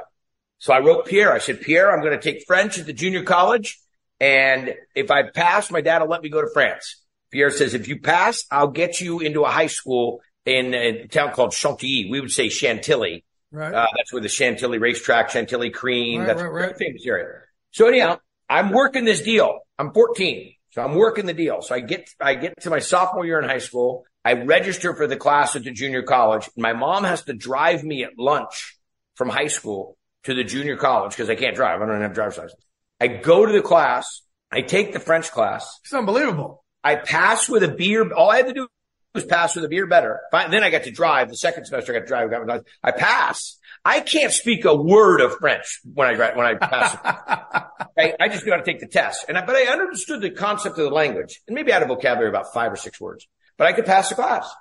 So 0.57 0.73
I 0.73 0.79
wrote 0.79 1.05
Pierre. 1.05 1.31
I 1.31 1.39
said, 1.39 1.61
Pierre, 1.61 1.91
I'm 1.91 2.01
going 2.01 2.19
to 2.19 2.31
take 2.31 2.45
French 2.47 2.79
at 2.79 2.85
the 2.85 2.93
junior 2.93 3.23
college. 3.23 3.79
And 4.19 4.73
if 4.95 5.11
I 5.11 5.23
pass, 5.29 5.69
my 5.69 5.81
dad 5.81 6.01
will 6.01 6.09
let 6.09 6.23
me 6.23 6.29
go 6.29 6.41
to 6.41 6.49
France. 6.53 7.03
Pierre 7.31 7.51
says, 7.51 7.73
if 7.73 7.87
you 7.87 7.99
pass, 7.99 8.45
I'll 8.49 8.69
get 8.69 9.01
you 9.01 9.19
into 9.19 9.43
a 9.43 9.49
high 9.49 9.67
school 9.67 10.21
in 10.45 10.73
a 10.73 11.07
town 11.07 11.33
called 11.33 11.53
Chantilly. 11.53 12.07
We 12.09 12.21
would 12.21 12.31
say 12.31 12.49
Chantilly. 12.49 13.25
Right. 13.51 13.73
Uh, 13.73 13.87
that's 13.95 14.13
where 14.13 14.21
the 14.21 14.29
Chantilly 14.29 14.77
racetrack, 14.77 15.29
Chantilly 15.29 15.69
cream. 15.69 16.21
Right, 16.21 16.27
that's 16.27 16.41
right, 16.41 16.51
right. 16.51 16.77
famous 16.77 17.05
area. 17.05 17.41
So 17.71 17.87
anyhow, 17.87 18.19
I'm 18.49 18.71
working 18.71 19.05
this 19.05 19.21
deal. 19.21 19.59
I'm 19.77 19.93
14. 19.93 20.53
So 20.75 20.83
I'm 20.83 20.93
working 20.93 21.25
the 21.25 21.33
deal. 21.33 21.61
So 21.61 21.73
I 21.73 21.79
get, 21.79 22.09
I 22.19 22.35
get 22.35 22.59
to 22.63 22.69
my 22.69 22.79
sophomore 22.79 23.25
year 23.25 23.39
in 23.39 23.47
high 23.47 23.59
school. 23.59 24.03
I 24.25 24.33
register 24.33 24.93
for 24.93 25.07
the 25.07 25.15
class 25.15 25.55
at 25.55 25.63
the 25.63 25.71
junior 25.71 26.03
college. 26.03 26.49
My 26.57 26.73
mom 26.73 27.05
has 27.05 27.23
to 27.23 27.33
drive 27.33 27.85
me 27.85 28.03
at 28.03 28.19
lunch 28.19 28.77
from 29.15 29.29
high 29.29 29.47
school 29.47 29.97
to 30.25 30.33
the 30.33 30.43
junior 30.43 30.75
college 30.75 31.11
because 31.11 31.29
I 31.29 31.35
can't 31.35 31.55
drive. 31.55 31.81
I 31.81 31.85
don't 31.85 32.01
have 32.01 32.11
a 32.11 32.13
driver's 32.13 32.37
license. 32.37 32.61
I 32.99 33.07
go 33.07 33.45
to 33.45 33.53
the 33.53 33.61
class. 33.61 34.23
I 34.51 34.63
take 34.63 34.91
the 34.91 34.99
French 34.99 35.31
class. 35.31 35.79
It's 35.85 35.93
unbelievable. 35.93 36.65
I 36.83 36.95
pass 36.95 37.47
with 37.47 37.63
a 37.63 37.69
beer. 37.69 38.11
All 38.11 38.29
I 38.29 38.35
had 38.37 38.47
to 38.47 38.53
do 38.53 38.67
was 39.13 39.23
pass 39.23 39.55
with 39.55 39.63
a 39.63 39.69
beer 39.69 39.87
better. 39.87 40.19
Then 40.33 40.61
I 40.61 40.71
got 40.71 40.83
to 40.83 40.91
drive. 40.91 41.29
The 41.29 41.37
second 41.37 41.67
semester 41.67 41.93
I 41.93 41.99
got 41.99 42.01
to 42.01 42.07
drive. 42.07 42.27
I 42.27 42.31
got 42.31 42.45
my 42.45 42.53
license. 42.55 42.69
I 42.83 42.91
pass. 42.91 43.57
I 43.87 43.99
can't 43.99 44.33
speak 44.33 44.65
a 44.65 44.75
word 44.75 45.21
of 45.21 45.37
French 45.37 45.79
when 45.93 46.07
I 46.07 46.35
when 46.35 46.45
I 46.47 46.55
pass. 46.55 46.97
I, 47.97 48.13
I 48.19 48.27
just 48.29 48.43
got 48.45 48.57
to 48.57 48.63
take 48.63 48.79
the 48.79 48.87
test. 48.87 49.25
And 49.29 49.37
I, 49.37 49.45
but 49.45 49.55
I 49.55 49.71
understood 49.71 50.21
the 50.21 50.31
concept 50.31 50.79
of 50.79 50.85
the 50.85 50.89
language 50.89 51.39
and 51.47 51.53
maybe 51.53 51.71
I 51.71 51.75
had 51.75 51.83
a 51.83 51.87
vocabulary 51.87 52.29
about 52.29 52.51
five 52.51 52.73
or 52.73 52.77
six 52.77 52.99
words, 52.99 53.27
but 53.57 53.67
I 53.67 53.73
could 53.73 53.85
pass 53.85 54.09
the 54.09 54.15
class. 54.15 54.51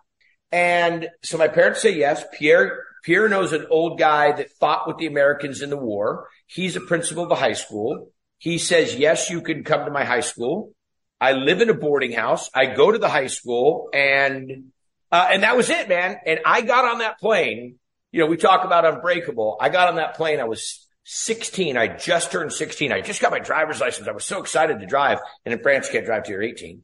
And 0.52 1.08
so 1.22 1.38
my 1.38 1.48
parents 1.48 1.80
say 1.80 1.94
yes. 1.94 2.22
Pierre, 2.34 2.84
Pierre 3.02 3.28
knows 3.28 3.52
an 3.52 3.66
old 3.70 3.98
guy 3.98 4.32
that 4.32 4.50
fought 4.60 4.86
with 4.86 4.98
the 4.98 5.06
Americans 5.06 5.62
in 5.62 5.70
the 5.70 5.76
war. 5.76 6.28
He's 6.46 6.76
a 6.76 6.80
principal 6.80 7.24
of 7.24 7.30
a 7.30 7.34
high 7.34 7.54
school. 7.54 8.10
He 8.38 8.58
says, 8.58 8.94
yes, 8.94 9.30
you 9.30 9.40
can 9.40 9.64
come 9.64 9.86
to 9.86 9.90
my 9.90 10.04
high 10.04 10.20
school. 10.20 10.72
I 11.20 11.32
live 11.32 11.62
in 11.62 11.70
a 11.70 11.74
boarding 11.74 12.12
house. 12.12 12.50
I 12.54 12.66
go 12.66 12.92
to 12.92 12.98
the 12.98 13.08
high 13.08 13.28
school 13.28 13.88
and, 13.94 14.72
uh, 15.10 15.28
and 15.32 15.42
that 15.42 15.56
was 15.56 15.70
it, 15.70 15.88
man. 15.88 16.18
And 16.26 16.40
I 16.44 16.60
got 16.60 16.84
on 16.84 16.98
that 16.98 17.18
plane 17.18 17.78
you 18.14 18.20
know, 18.20 18.26
we 18.26 18.36
talk 18.36 18.64
about 18.64 18.84
unbreakable. 18.84 19.56
I 19.60 19.70
got 19.70 19.88
on 19.88 19.96
that 19.96 20.14
plane. 20.14 20.38
I 20.38 20.44
was 20.44 20.86
16. 21.02 21.76
I 21.76 21.88
just 21.88 22.30
turned 22.30 22.52
16. 22.52 22.92
I 22.92 23.00
just 23.00 23.20
got 23.20 23.32
my 23.32 23.40
driver's 23.40 23.80
license. 23.80 24.06
I 24.06 24.12
was 24.12 24.24
so 24.24 24.40
excited 24.40 24.78
to 24.78 24.86
drive. 24.86 25.18
And 25.44 25.52
in 25.52 25.60
France, 25.60 25.88
you 25.88 25.94
can't 25.94 26.06
drive 26.06 26.22
till 26.22 26.34
you're 26.34 26.42
18. 26.44 26.82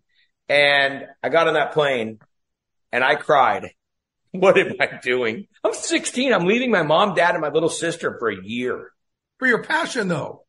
And 0.48 1.06
I 1.22 1.28
got 1.28 1.46
on 1.46 1.54
that 1.54 1.72
plane 1.72 2.18
and 2.90 3.04
I 3.04 3.14
cried. 3.14 3.70
What 4.32 4.56
am 4.58 4.74
I 4.78 5.00
doing? 5.02 5.48
I'm 5.64 5.74
16. 5.74 6.32
I'm 6.32 6.46
leaving 6.46 6.70
my 6.70 6.84
mom, 6.84 7.14
dad, 7.16 7.32
and 7.32 7.40
my 7.40 7.48
little 7.48 7.68
sister 7.68 8.16
for 8.20 8.28
a 8.28 8.40
year. 8.40 8.92
For 9.40 9.48
your 9.48 9.64
passion 9.64 10.06
though. 10.06 10.44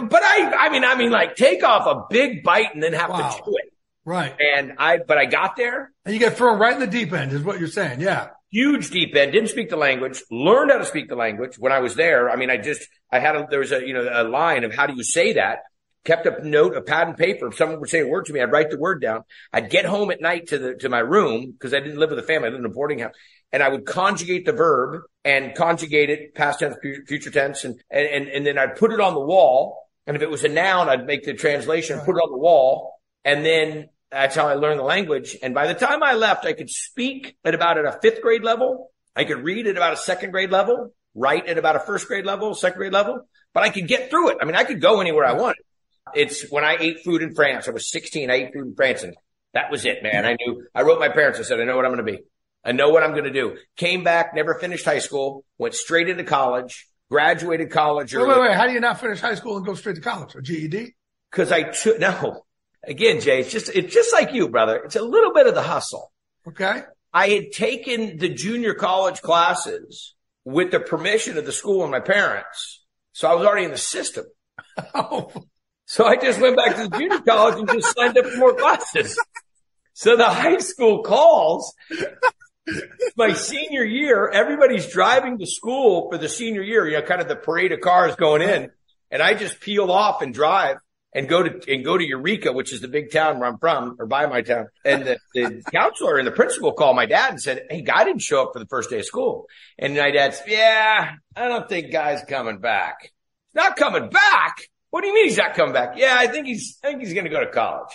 But 0.00 0.22
I, 0.22 0.52
I 0.56 0.70
mean, 0.70 0.84
I 0.84 0.94
mean, 0.94 1.10
like 1.10 1.34
take 1.34 1.64
off 1.64 1.84
a 1.88 2.06
big 2.08 2.44
bite 2.44 2.72
and 2.74 2.80
then 2.80 2.92
have 2.92 3.10
wow. 3.10 3.28
to 3.28 3.36
chew 3.36 3.56
it. 3.56 3.72
Right. 4.04 4.32
And 4.38 4.74
I, 4.78 4.98
but 4.98 5.18
I 5.18 5.24
got 5.24 5.56
there. 5.56 5.90
And 6.04 6.14
you 6.14 6.20
get 6.20 6.36
thrown 6.36 6.60
right 6.60 6.74
in 6.74 6.78
the 6.78 6.86
deep 6.86 7.12
end 7.12 7.32
is 7.32 7.42
what 7.42 7.58
you're 7.58 7.66
saying. 7.66 8.00
Yeah. 8.00 8.28
Huge 8.54 8.90
deep 8.90 9.16
end. 9.16 9.32
Didn't 9.32 9.48
speak 9.48 9.68
the 9.68 9.76
language. 9.76 10.22
Learned 10.30 10.70
how 10.70 10.78
to 10.78 10.84
speak 10.84 11.08
the 11.08 11.16
language 11.16 11.58
when 11.58 11.72
I 11.72 11.80
was 11.80 11.96
there. 11.96 12.30
I 12.30 12.36
mean, 12.36 12.50
I 12.50 12.56
just, 12.56 12.86
I 13.10 13.18
had 13.18 13.34
a, 13.34 13.48
there 13.50 13.58
was 13.58 13.72
a, 13.72 13.84
you 13.84 13.92
know, 13.92 14.08
a 14.08 14.22
line 14.22 14.62
of 14.62 14.72
how 14.72 14.86
do 14.86 14.94
you 14.94 15.02
say 15.02 15.32
that? 15.32 15.58
kept 16.04 16.26
a 16.26 16.46
note, 16.46 16.76
a 16.76 16.82
pad 16.82 17.08
and 17.08 17.16
paper. 17.16 17.48
If 17.48 17.56
someone 17.56 17.80
would 17.80 17.88
say 17.88 18.00
a 18.00 18.06
word 18.06 18.26
to 18.26 18.32
me, 18.32 18.40
I'd 18.40 18.52
write 18.52 18.70
the 18.70 18.78
word 18.78 19.00
down. 19.00 19.22
I'd 19.52 19.70
get 19.70 19.86
home 19.86 20.10
at 20.10 20.20
night 20.20 20.48
to 20.48 20.58
the, 20.58 20.74
to 20.76 20.88
my 20.88 20.98
room 20.98 21.50
because 21.50 21.74
I 21.74 21.80
didn't 21.80 21.98
live 21.98 22.10
with 22.10 22.18
a 22.18 22.22
family. 22.22 22.48
I 22.48 22.50
lived 22.50 22.64
in 22.64 22.70
a 22.70 22.74
boarding 22.74 22.98
house 22.98 23.14
and 23.52 23.62
I 23.62 23.68
would 23.68 23.86
conjugate 23.86 24.44
the 24.44 24.52
verb 24.52 25.02
and 25.24 25.54
conjugate 25.54 26.10
it 26.10 26.34
past 26.34 26.58
tense, 26.58 26.76
future 27.08 27.30
tense. 27.30 27.64
And, 27.64 27.80
and, 27.90 28.28
and 28.28 28.46
then 28.46 28.58
I'd 28.58 28.76
put 28.76 28.92
it 28.92 29.00
on 29.00 29.14
the 29.14 29.20
wall. 29.20 29.80
And 30.06 30.16
if 30.16 30.22
it 30.22 30.28
was 30.30 30.44
a 30.44 30.48
noun, 30.48 30.88
I'd 30.88 31.06
make 31.06 31.24
the 31.24 31.32
translation, 31.32 31.98
put 32.00 32.16
it 32.16 32.20
on 32.20 32.30
the 32.30 32.38
wall. 32.38 33.00
And 33.24 33.44
then 33.44 33.88
that's 34.10 34.36
how 34.36 34.46
I 34.46 34.54
learned 34.54 34.78
the 34.78 34.84
language. 34.84 35.36
And 35.42 35.54
by 35.54 35.66
the 35.66 35.74
time 35.74 36.02
I 36.02 36.14
left, 36.14 36.44
I 36.46 36.52
could 36.52 36.70
speak 36.70 37.36
at 37.44 37.54
about 37.54 37.78
at 37.78 37.84
a 37.84 37.98
fifth 38.00 38.22
grade 38.22 38.44
level. 38.44 38.90
I 39.16 39.24
could 39.24 39.42
read 39.44 39.66
at 39.66 39.76
about 39.76 39.92
a 39.92 39.96
second 39.96 40.30
grade 40.30 40.50
level, 40.50 40.92
write 41.14 41.46
at 41.46 41.58
about 41.58 41.76
a 41.76 41.80
first 41.80 42.08
grade 42.08 42.24
level, 42.24 42.54
second 42.54 42.78
grade 42.78 42.92
level, 42.92 43.28
but 43.52 43.62
I 43.62 43.70
could 43.70 43.88
get 43.88 44.10
through 44.10 44.30
it. 44.30 44.38
I 44.40 44.44
mean, 44.44 44.56
I 44.56 44.64
could 44.64 44.80
go 44.80 45.00
anywhere 45.00 45.24
I 45.24 45.32
wanted. 45.32 45.62
It's 46.14 46.50
when 46.50 46.64
I 46.64 46.76
ate 46.78 47.04
food 47.04 47.22
in 47.22 47.34
France. 47.34 47.66
I 47.68 47.70
was 47.70 47.90
16. 47.90 48.30
I 48.30 48.34
ate 48.34 48.52
food 48.52 48.66
in 48.66 48.74
France 48.74 49.02
and 49.02 49.14
that 49.54 49.70
was 49.70 49.86
it, 49.86 50.02
man. 50.02 50.26
I 50.26 50.36
knew, 50.38 50.66
I 50.74 50.82
wrote 50.82 50.98
my 50.98 51.08
parents. 51.08 51.38
I 51.38 51.42
said, 51.42 51.60
I 51.60 51.64
know 51.64 51.76
what 51.76 51.84
I'm 51.84 51.92
going 51.92 52.04
to 52.04 52.12
be. 52.12 52.18
I 52.64 52.72
know 52.72 52.90
what 52.90 53.02
I'm 53.02 53.12
going 53.12 53.24
to 53.24 53.32
do. 53.32 53.56
Came 53.76 54.04
back, 54.04 54.34
never 54.34 54.54
finished 54.54 54.84
high 54.84 54.98
school, 54.98 55.44
went 55.58 55.74
straight 55.74 56.08
into 56.08 56.24
college, 56.24 56.88
graduated 57.10 57.70
college. 57.70 58.14
Wait, 58.14 58.26
wait, 58.26 58.40
wait. 58.40 58.54
How 58.54 58.66
do 58.66 58.72
you 58.72 58.80
not 58.80 59.00
finish 59.00 59.20
high 59.20 59.34
school 59.34 59.56
and 59.56 59.64
go 59.64 59.74
straight 59.74 59.96
to 59.96 60.02
college 60.02 60.34
or 60.34 60.40
GED? 60.40 60.94
Cause 61.30 61.52
I 61.52 61.64
took, 61.64 61.98
no, 61.98 62.44
again, 62.86 63.20
Jay, 63.20 63.40
it's 63.40 63.50
just, 63.50 63.68
it's 63.74 63.92
just 63.92 64.12
like 64.12 64.32
you, 64.32 64.48
brother. 64.48 64.76
It's 64.76 64.96
a 64.96 65.02
little 65.02 65.32
bit 65.32 65.46
of 65.46 65.54
the 65.54 65.62
hustle. 65.62 66.12
Okay. 66.46 66.82
I 67.12 67.28
had 67.28 67.52
taken 67.52 68.18
the 68.18 68.28
junior 68.28 68.74
college 68.74 69.22
classes 69.22 70.14
with 70.44 70.70
the 70.70 70.80
permission 70.80 71.38
of 71.38 71.46
the 71.46 71.52
school 71.52 71.82
and 71.82 71.90
my 71.90 72.00
parents. 72.00 72.84
So 73.12 73.28
I 73.28 73.34
was 73.34 73.46
already 73.46 73.64
in 73.66 73.70
the 73.70 73.78
system. 73.78 74.24
Oh. 74.94 75.30
So 75.86 76.06
I 76.06 76.16
just 76.16 76.40
went 76.40 76.56
back 76.56 76.76
to 76.76 76.88
the 76.88 76.98
junior 76.98 77.20
college 77.20 77.58
and 77.58 77.68
just 77.68 77.94
signed 77.94 78.16
up 78.16 78.24
for 78.24 78.38
more 78.38 78.54
classes. 78.54 79.20
So 79.92 80.16
the 80.16 80.24
high 80.24 80.56
school 80.56 81.02
calls 81.02 81.74
my 83.18 83.34
senior 83.34 83.84
year. 83.84 84.28
Everybody's 84.28 84.90
driving 84.90 85.36
to 85.38 85.46
school 85.46 86.10
for 86.10 86.16
the 86.16 86.28
senior 86.28 86.62
year, 86.62 86.88
you 86.88 86.94
know, 86.94 87.02
kind 87.02 87.20
of 87.20 87.28
the 87.28 87.36
parade 87.36 87.72
of 87.72 87.80
cars 87.80 88.16
going 88.16 88.40
in. 88.40 88.70
And 89.10 89.22
I 89.22 89.34
just 89.34 89.60
peel 89.60 89.90
off 89.92 90.22
and 90.22 90.32
drive 90.32 90.78
and 91.14 91.28
go 91.28 91.42
to, 91.42 91.72
and 91.72 91.84
go 91.84 91.96
to 91.96 92.04
Eureka, 92.04 92.52
which 92.52 92.72
is 92.72 92.80
the 92.80 92.88
big 92.88 93.12
town 93.12 93.38
where 93.38 93.48
I'm 93.48 93.58
from 93.58 93.96
or 93.98 94.06
by 94.06 94.26
my 94.26 94.42
town. 94.42 94.66
And 94.84 95.04
the, 95.04 95.18
the 95.32 95.62
counselor 95.72 96.18
and 96.18 96.26
the 96.26 96.32
principal 96.32 96.72
called 96.72 96.96
my 96.96 97.06
dad 97.06 97.30
and 97.30 97.40
said, 97.40 97.62
Hey, 97.70 97.82
guy 97.82 98.04
didn't 98.04 98.22
show 98.22 98.42
up 98.42 98.50
for 98.52 98.58
the 98.58 98.66
first 98.66 98.90
day 98.90 98.98
of 98.98 99.04
school. 99.04 99.46
And 99.78 99.94
my 99.94 100.10
dad 100.10 100.34
said, 100.34 100.48
yeah, 100.48 101.12
I 101.36 101.48
don't 101.48 101.68
think 101.68 101.92
guy's 101.92 102.22
coming 102.24 102.58
back. 102.58 103.12
Not 103.54 103.76
coming 103.76 104.10
back. 104.10 104.56
What 104.90 105.02
do 105.02 105.08
you 105.08 105.14
mean 105.14 105.26
he's 105.26 105.38
not 105.38 105.54
coming 105.54 105.72
back? 105.72 105.94
Yeah, 105.96 106.16
I 106.18 106.26
think 106.26 106.46
he's, 106.46 106.78
I 106.82 106.88
think 106.88 107.00
he's 107.00 107.14
going 107.14 107.24
to 107.24 107.30
go 107.30 107.40
to 107.40 107.50
college. 107.50 107.90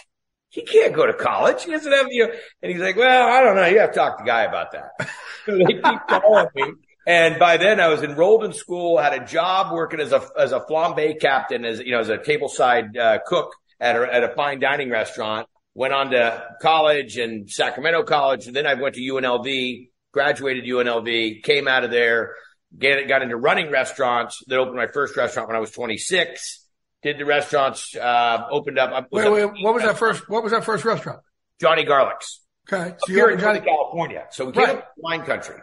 He 0.50 0.64
can't 0.64 0.96
go 0.96 1.06
to 1.06 1.14
college. 1.14 1.64
He 1.64 1.72
doesn't 1.72 1.92
have, 1.92 2.08
you 2.10 2.32
and 2.62 2.72
he's 2.72 2.82
like, 2.82 2.96
well, 2.96 3.30
I 3.30 3.42
don't 3.42 3.56
know. 3.56 3.66
You 3.68 3.80
have 3.80 3.92
to 3.92 3.96
talk 3.96 4.18
to 4.18 4.24
Guy 4.24 4.44
about 4.44 4.72
that. 4.72 4.92
so 5.46 5.58
they 5.58 5.66
keep 5.66 6.08
calling 6.08 6.48
me. 6.56 6.64
And 7.08 7.40
by 7.40 7.58
then 7.58 7.80
I 7.80 7.88
was 7.88 8.04
enrolled 8.04 8.44
in 8.44 8.54
school, 8.54 8.98
had 8.98 9.14
a 9.14 9.26
job 9.26 9.74
working 9.74 10.00
as 10.00 10.12
a, 10.12 10.28
as 10.38 10.52
a 10.52 10.60
flambe 10.60 11.20
captain, 11.20 11.66
as, 11.66 11.80
you 11.80 11.92
know, 11.92 12.00
as 12.00 12.10
a 12.10 12.18
tableside 12.18 12.98
uh, 12.98 13.20
cook 13.26 13.54
at 13.80 13.96
a, 13.96 14.14
at 14.14 14.24
a 14.24 14.30
fine 14.36 14.60
dining 14.60 14.90
restaurant. 14.90 15.48
Went 15.74 15.94
on 15.94 16.12
to 16.12 16.44
college 16.62 17.18
and 17.18 17.50
Sacramento 17.50 18.04
College. 18.04 18.48
And 18.48 18.56
then 18.56 18.68
I 18.68 18.74
went 18.74 18.96
to 18.96 19.02
UNLV, 19.02 19.90
graduated 20.12 20.66
UNLV, 20.66 21.44
came 21.44 21.68
out 21.68 21.84
of 21.84 21.92
there, 21.92 22.36
get, 22.78 23.08
got 23.08 23.22
into 23.22 23.38
running 23.38 23.72
restaurants 23.72 24.44
that 24.48 24.60
opened 24.60 24.76
my 24.76 24.88
first 24.88 25.16
restaurant 25.16 25.48
when 25.48 25.56
I 25.56 25.60
was 25.60 25.72
26 25.72 26.66
did 27.02 27.18
the 27.18 27.26
restaurants, 27.26 27.96
uh, 27.96 28.46
opened 28.52 28.78
up. 28.78 29.08
Wait, 29.12 29.32
wait, 29.32 29.46
what 29.62 29.74
was 29.74 29.84
that 29.84 29.98
first, 29.98 30.28
what 30.30 30.44
was 30.44 30.52
that 30.52 30.66
first 30.66 30.84
restaurant? 30.84 31.22
Johnny 31.60 31.84
Garlic's. 31.84 32.42
Okay. 32.72 32.96
So 33.00 33.14
here 33.14 33.30
in 33.30 33.40
Johnny, 33.40 33.62
California. 33.62 34.26
So 34.32 34.46
we 34.46 34.52
came 34.52 34.64
right. 34.64 34.78
up 34.78 34.94
wine 34.98 35.24
country. 35.24 35.56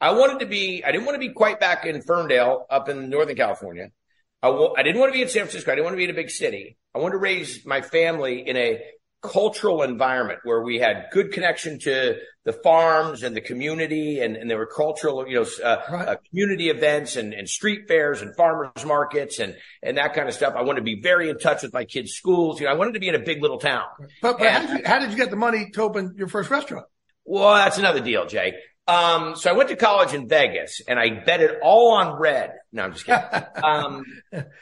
I 0.00 0.12
wanted 0.12 0.40
to 0.40 0.46
be, 0.46 0.84
I 0.84 0.92
didn't 0.92 1.06
want 1.06 1.16
to 1.16 1.26
be 1.26 1.32
quite 1.32 1.58
back 1.60 1.84
in 1.84 2.00
Ferndale 2.02 2.66
up 2.70 2.88
in 2.88 3.10
Northern 3.10 3.36
California. 3.36 3.90
I 4.42 4.48
w- 4.48 4.74
I 4.76 4.82
didn't 4.82 5.00
want 5.00 5.12
to 5.12 5.16
be 5.16 5.22
in 5.22 5.28
San 5.28 5.42
Francisco. 5.42 5.72
I 5.72 5.74
didn't 5.74 5.84
want 5.86 5.94
to 5.94 5.98
be 5.98 6.04
in 6.04 6.10
a 6.10 6.14
big 6.14 6.30
city. 6.30 6.76
I 6.94 6.98
wanted 6.98 7.14
to 7.14 7.18
raise 7.18 7.66
my 7.66 7.80
family 7.80 8.46
in 8.46 8.56
a 8.56 8.80
cultural 9.20 9.82
environment 9.82 10.38
where 10.44 10.62
we 10.62 10.78
had 10.78 11.06
good 11.10 11.32
connection 11.32 11.80
to 11.80 12.16
the 12.44 12.52
farms 12.52 13.24
and 13.24 13.34
the 13.34 13.40
community 13.40 14.20
and, 14.20 14.36
and 14.36 14.48
there 14.48 14.58
were 14.58 14.66
cultural, 14.66 15.26
you 15.26 15.34
know, 15.34 15.46
uh, 15.64 15.82
right. 15.90 16.08
uh, 16.08 16.16
community 16.30 16.68
events 16.70 17.16
and, 17.16 17.34
and 17.34 17.48
street 17.48 17.88
fairs 17.88 18.22
and 18.22 18.36
farmers 18.36 18.70
markets 18.86 19.40
and, 19.40 19.56
and 19.82 19.96
that 19.96 20.14
kind 20.14 20.28
of 20.28 20.34
stuff. 20.34 20.54
I 20.56 20.62
wanted 20.62 20.80
to 20.80 20.84
be 20.84 21.00
very 21.02 21.28
in 21.28 21.38
touch 21.38 21.64
with 21.64 21.72
my 21.72 21.84
kids' 21.84 22.12
schools. 22.12 22.60
You 22.60 22.66
know, 22.66 22.72
I 22.72 22.76
wanted 22.76 22.94
to 22.94 23.00
be 23.00 23.08
in 23.08 23.16
a 23.16 23.18
big 23.18 23.42
little 23.42 23.58
town. 23.58 23.86
But, 24.22 24.38
but 24.38 24.46
and, 24.46 24.54
how, 24.54 24.60
did 24.60 24.78
you, 24.78 24.86
how 24.86 24.98
did 25.00 25.10
you 25.10 25.16
get 25.16 25.30
the 25.30 25.36
money 25.36 25.70
to 25.72 25.82
open 25.82 26.14
your 26.16 26.28
first 26.28 26.48
restaurant? 26.48 26.86
Well, 27.24 27.54
that's 27.54 27.76
another 27.76 28.00
deal, 28.00 28.24
Jay. 28.26 28.54
Um, 28.88 29.36
so 29.36 29.50
I 29.50 29.52
went 29.52 29.68
to 29.68 29.76
college 29.76 30.14
in 30.14 30.28
Vegas 30.28 30.80
and 30.88 30.98
I 30.98 31.10
bet 31.10 31.40
it 31.40 31.58
all 31.62 31.92
on 31.92 32.18
red. 32.18 32.54
No, 32.72 32.84
I'm 32.84 32.92
just 32.92 33.04
kidding. 33.04 33.22
Um, 33.62 34.04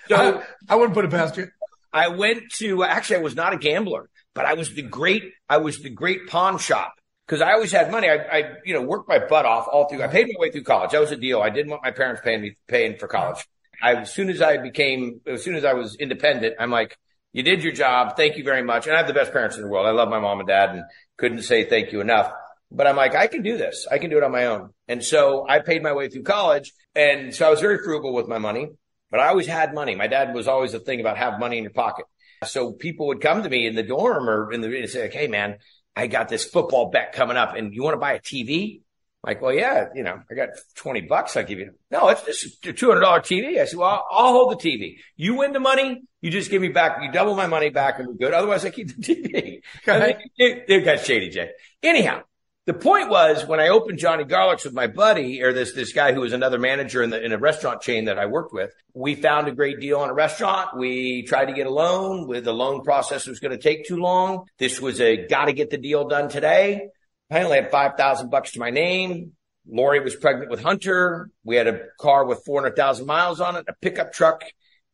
so 0.08 0.16
I, 0.16 0.42
I 0.68 0.76
wouldn't 0.76 0.94
put 0.94 1.04
it 1.04 1.10
past 1.10 1.36
you. 1.36 1.48
I 1.92 2.08
went 2.08 2.50
to, 2.56 2.82
actually, 2.82 3.16
I 3.16 3.22
was 3.22 3.36
not 3.36 3.52
a 3.52 3.56
gambler 3.56 4.10
but 4.36 4.44
I 4.44 4.52
was 4.52 4.72
the 4.74 4.82
great, 4.82 5.32
I 5.48 5.56
was 5.56 5.78
the 5.78 5.88
great 5.88 6.28
pawn 6.28 6.58
shop 6.58 6.94
because 7.26 7.40
I 7.40 7.54
always 7.54 7.72
had 7.72 7.90
money. 7.90 8.08
I, 8.08 8.16
I, 8.16 8.52
you 8.64 8.74
know, 8.74 8.82
worked 8.82 9.08
my 9.08 9.18
butt 9.18 9.46
off 9.46 9.66
all 9.66 9.88
through. 9.88 10.02
I 10.02 10.08
paid 10.08 10.26
my 10.26 10.34
way 10.38 10.50
through 10.50 10.64
college. 10.64 10.90
That 10.90 11.00
was 11.00 11.10
a 11.10 11.16
deal. 11.16 11.40
I 11.40 11.48
didn't 11.48 11.70
want 11.70 11.82
my 11.82 11.90
parents 11.90 12.20
paying 12.22 12.42
me, 12.42 12.56
paying 12.68 12.98
for 12.98 13.08
college. 13.08 13.44
I, 13.82 13.94
as 13.94 14.12
soon 14.12 14.28
as 14.28 14.42
I 14.42 14.58
became, 14.58 15.22
as 15.26 15.42
soon 15.42 15.56
as 15.56 15.64
I 15.64 15.72
was 15.72 15.96
independent, 15.96 16.56
I'm 16.60 16.70
like, 16.70 16.98
you 17.32 17.42
did 17.42 17.64
your 17.64 17.72
job. 17.72 18.16
Thank 18.16 18.36
you 18.36 18.44
very 18.44 18.62
much. 18.62 18.86
And 18.86 18.94
I 18.94 18.98
have 18.98 19.06
the 19.06 19.14
best 19.14 19.32
parents 19.32 19.56
in 19.56 19.62
the 19.62 19.68
world. 19.68 19.86
I 19.86 19.90
love 19.90 20.10
my 20.10 20.20
mom 20.20 20.38
and 20.40 20.48
dad 20.48 20.70
and 20.70 20.84
couldn't 21.16 21.42
say 21.42 21.64
thank 21.64 21.92
you 21.92 22.02
enough. 22.02 22.30
But 22.70 22.86
I'm 22.86 22.96
like, 22.96 23.14
I 23.14 23.26
can 23.26 23.42
do 23.42 23.56
this. 23.56 23.86
I 23.90 23.98
can 23.98 24.10
do 24.10 24.16
it 24.16 24.22
on 24.22 24.32
my 24.32 24.46
own. 24.46 24.70
And 24.88 25.02
so 25.02 25.46
I 25.48 25.60
paid 25.60 25.82
my 25.82 25.92
way 25.92 26.08
through 26.08 26.24
college. 26.24 26.72
And 26.94 27.34
so 27.34 27.46
I 27.46 27.50
was 27.50 27.60
very 27.60 27.78
frugal 27.78 28.12
with 28.12 28.28
my 28.28 28.38
money, 28.38 28.68
but 29.10 29.20
I 29.20 29.28
always 29.28 29.46
had 29.46 29.74
money. 29.74 29.94
My 29.94 30.06
dad 30.08 30.34
was 30.34 30.48
always 30.48 30.72
the 30.72 30.80
thing 30.80 31.00
about 31.00 31.16
have 31.18 31.38
money 31.38 31.58
in 31.58 31.64
your 31.64 31.72
pocket. 31.72 32.06
So 32.44 32.72
people 32.72 33.06
would 33.08 33.20
come 33.20 33.42
to 33.42 33.48
me 33.48 33.66
in 33.66 33.74
the 33.74 33.82
dorm 33.82 34.28
or 34.28 34.52
in 34.52 34.60
the 34.60 34.78
and 34.78 34.90
say 34.90 35.02
like, 35.02 35.12
"Hey, 35.12 35.26
man, 35.26 35.56
I 35.94 36.06
got 36.06 36.28
this 36.28 36.44
football 36.44 36.90
bet 36.90 37.12
coming 37.12 37.36
up, 37.36 37.54
and 37.54 37.72
you 37.72 37.82
want 37.82 37.94
to 37.94 37.98
buy 37.98 38.12
a 38.12 38.20
TV?" 38.20 38.82
I'm 39.24 39.30
like, 39.32 39.42
well, 39.42 39.52
yeah, 39.52 39.86
you 39.94 40.02
know, 40.02 40.20
I 40.30 40.34
got 40.34 40.50
20 40.76 41.02
bucks. 41.02 41.36
I'll 41.36 41.44
give 41.44 41.58
you. 41.58 41.72
No, 41.90 42.08
it's 42.08 42.24
just 42.24 42.64
a 42.66 42.72
$200 42.72 43.00
TV. 43.00 43.60
I 43.60 43.64
said, 43.64 43.78
well, 43.78 44.06
I'll, 44.10 44.32
hold 44.32 44.52
the 44.52 44.56
TV. 44.56 44.98
You 45.16 45.34
win 45.36 45.52
the 45.52 45.58
money. 45.58 46.02
You 46.20 46.30
just 46.30 46.50
give 46.50 46.62
me 46.62 46.68
back. 46.68 46.98
You 47.02 47.10
double 47.10 47.34
my 47.34 47.46
money 47.46 47.70
back 47.70 47.98
and 47.98 48.06
we're 48.06 48.14
good. 48.14 48.32
Otherwise 48.32 48.64
I 48.64 48.70
keep 48.70 48.88
the 48.88 49.02
TV. 49.02 49.62
It, 50.38 50.64
it 50.68 50.84
got 50.84 51.00
shady, 51.00 51.30
Jay. 51.30 51.50
Anyhow, 51.82 52.22
the 52.66 52.74
point 52.74 53.08
was 53.08 53.46
when 53.46 53.60
I 53.60 53.68
opened 53.68 53.98
Johnny 53.98 54.24
Garlic's 54.24 54.64
with 54.64 54.74
my 54.74 54.88
buddy 54.88 55.40
or 55.40 55.52
this, 55.52 55.72
this 55.72 55.92
guy 55.92 56.12
who 56.12 56.20
was 56.20 56.32
another 56.32 56.58
manager 56.58 57.00
in 57.02 57.10
the, 57.10 57.24
in 57.24 57.32
a 57.32 57.38
restaurant 57.38 57.80
chain 57.80 58.06
that 58.06 58.18
I 58.18 58.26
worked 58.26 58.52
with, 58.52 58.72
we 58.92 59.14
found 59.14 59.46
a 59.46 59.52
great 59.52 59.78
deal 59.78 60.00
on 60.00 60.10
a 60.10 60.14
restaurant. 60.14 60.76
We 60.76 61.22
tried 61.22 61.46
to 61.46 61.52
get 61.52 61.68
a 61.68 61.70
loan 61.70 62.26
with 62.26 62.44
the 62.44 62.52
loan 62.52 62.82
process 62.82 63.28
was 63.28 63.38
going 63.38 63.52
to 63.52 63.58
take 63.58 63.86
too 63.86 63.98
long. 63.98 64.46
This 64.58 64.80
was 64.80 65.00
a 65.00 65.28
got 65.28 65.44
to 65.44 65.52
get 65.52 65.70
the 65.70 65.78
deal 65.78 66.08
done 66.08 66.28
today. 66.28 66.88
I 67.30 67.42
only 67.42 67.56
had 67.56 67.70
5,000 67.70 68.30
bucks 68.30 68.52
to 68.52 68.58
my 68.58 68.70
name. 68.70 69.32
Lori 69.68 70.00
was 70.00 70.16
pregnant 70.16 70.50
with 70.50 70.62
Hunter. 70.62 71.30
We 71.44 71.56
had 71.56 71.68
a 71.68 71.80
car 72.00 72.24
with 72.24 72.44
400,000 72.44 73.06
miles 73.06 73.40
on 73.40 73.56
it, 73.56 73.64
a 73.68 73.74
pickup 73.80 74.12
truck 74.12 74.42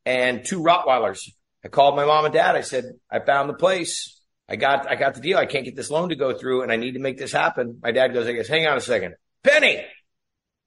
and 0.05 0.45
two 0.45 0.61
Rottweilers. 0.61 1.31
I 1.65 1.69
called 1.69 1.97
my 1.97 2.05
mom 2.05 2.25
and 2.27 2.35
dad. 2.35 2.57
I 2.57 2.63
said, 2.63 2.85
I 3.11 3.21
found 3.21 3.49
the 3.49 3.55
place. 3.55 4.21
I 4.49 4.57
got, 4.57 4.91
I 4.91 4.97
got 4.97 5.15
the 5.15 5.21
deal. 5.21 5.39
I 5.39 5.47
can't 5.47 5.65
get 5.65 5.77
this 5.77 5.91
loan 5.91 6.11
to 6.11 6.17
go 6.17 6.37
through 6.37 6.63
and 6.63 6.73
I 6.73 6.77
need 6.77 6.93
to 6.93 6.99
make 6.99 7.19
this 7.19 7.33
happen. 7.33 7.79
My 7.83 7.93
dad 7.93 8.13
goes, 8.13 8.27
I 8.27 8.33
guess, 8.33 8.49
hang 8.49 8.67
on 8.67 8.77
a 8.77 8.81
second. 8.81 9.15
Penny, 9.43 9.85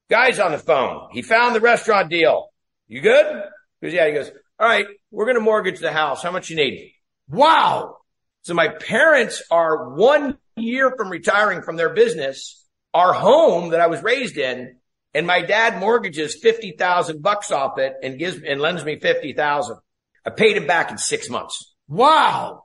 guy's 0.10 0.40
on 0.40 0.52
the 0.52 0.58
phone. 0.58 1.10
He 1.12 1.22
found 1.22 1.56
the 1.56 1.62
restaurant 1.62 2.10
deal. 2.10 2.48
You 2.88 3.02
good? 3.02 3.44
He 3.82 3.88
goes, 3.88 3.94
yeah. 3.94 4.08
He 4.08 4.14
goes, 4.14 4.32
all 4.60 4.68
right, 4.68 4.88
we're 5.12 5.26
going 5.26 5.36
to 5.36 5.42
mortgage 5.42 5.80
the 5.80 5.92
house. 5.92 6.24
How 6.24 6.32
much 6.32 6.50
you 6.50 6.56
need? 6.56 6.94
Wow. 7.28 7.98
So 8.44 8.54
my 8.54 8.70
parents 8.70 9.44
are 9.50 9.90
one 9.96 10.38
year 10.56 10.94
from 10.96 11.10
retiring 11.10 11.62
from 11.62 11.76
their 11.76 11.94
business, 11.94 12.64
our 12.94 13.12
home 13.14 13.72
that 13.72 13.82
I 13.82 13.88
was 13.88 14.02
raised 14.04 14.38
in, 14.38 14.78
and 15.14 15.26
my 15.26 15.42
dad 15.42 15.80
mortgages 15.80 16.38
50,000 16.42 17.22
bucks 17.22 17.50
off 17.50 17.80
it 17.80 17.94
and 18.04 18.20
gives 18.20 18.38
and 18.44 18.60
lends 18.60 18.84
me 18.84 19.00
50,000. 19.00 19.78
I 20.26 20.30
paid 20.30 20.58
him 20.58 20.68
back 20.68 20.92
in 20.92 20.98
six 20.98 21.30
months. 21.30 21.74
Wow. 21.88 22.65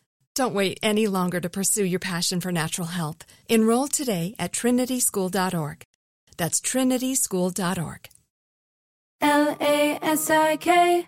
Don't 0.35 0.53
wait 0.53 0.79
any 0.81 1.07
longer 1.07 1.41
to 1.41 1.49
pursue 1.49 1.83
your 1.83 1.99
passion 1.99 2.39
for 2.39 2.51
natural 2.51 2.87
health. 2.87 3.25
Enroll 3.49 3.87
today 3.87 4.33
at 4.39 4.51
trinityschool.org. 4.53 5.83
That's 6.37 6.61
trinityschool.org. 6.61 8.09
L 9.21 9.57
A 9.61 9.99
S 10.01 10.29
I 10.31 10.55
K, 10.57 11.07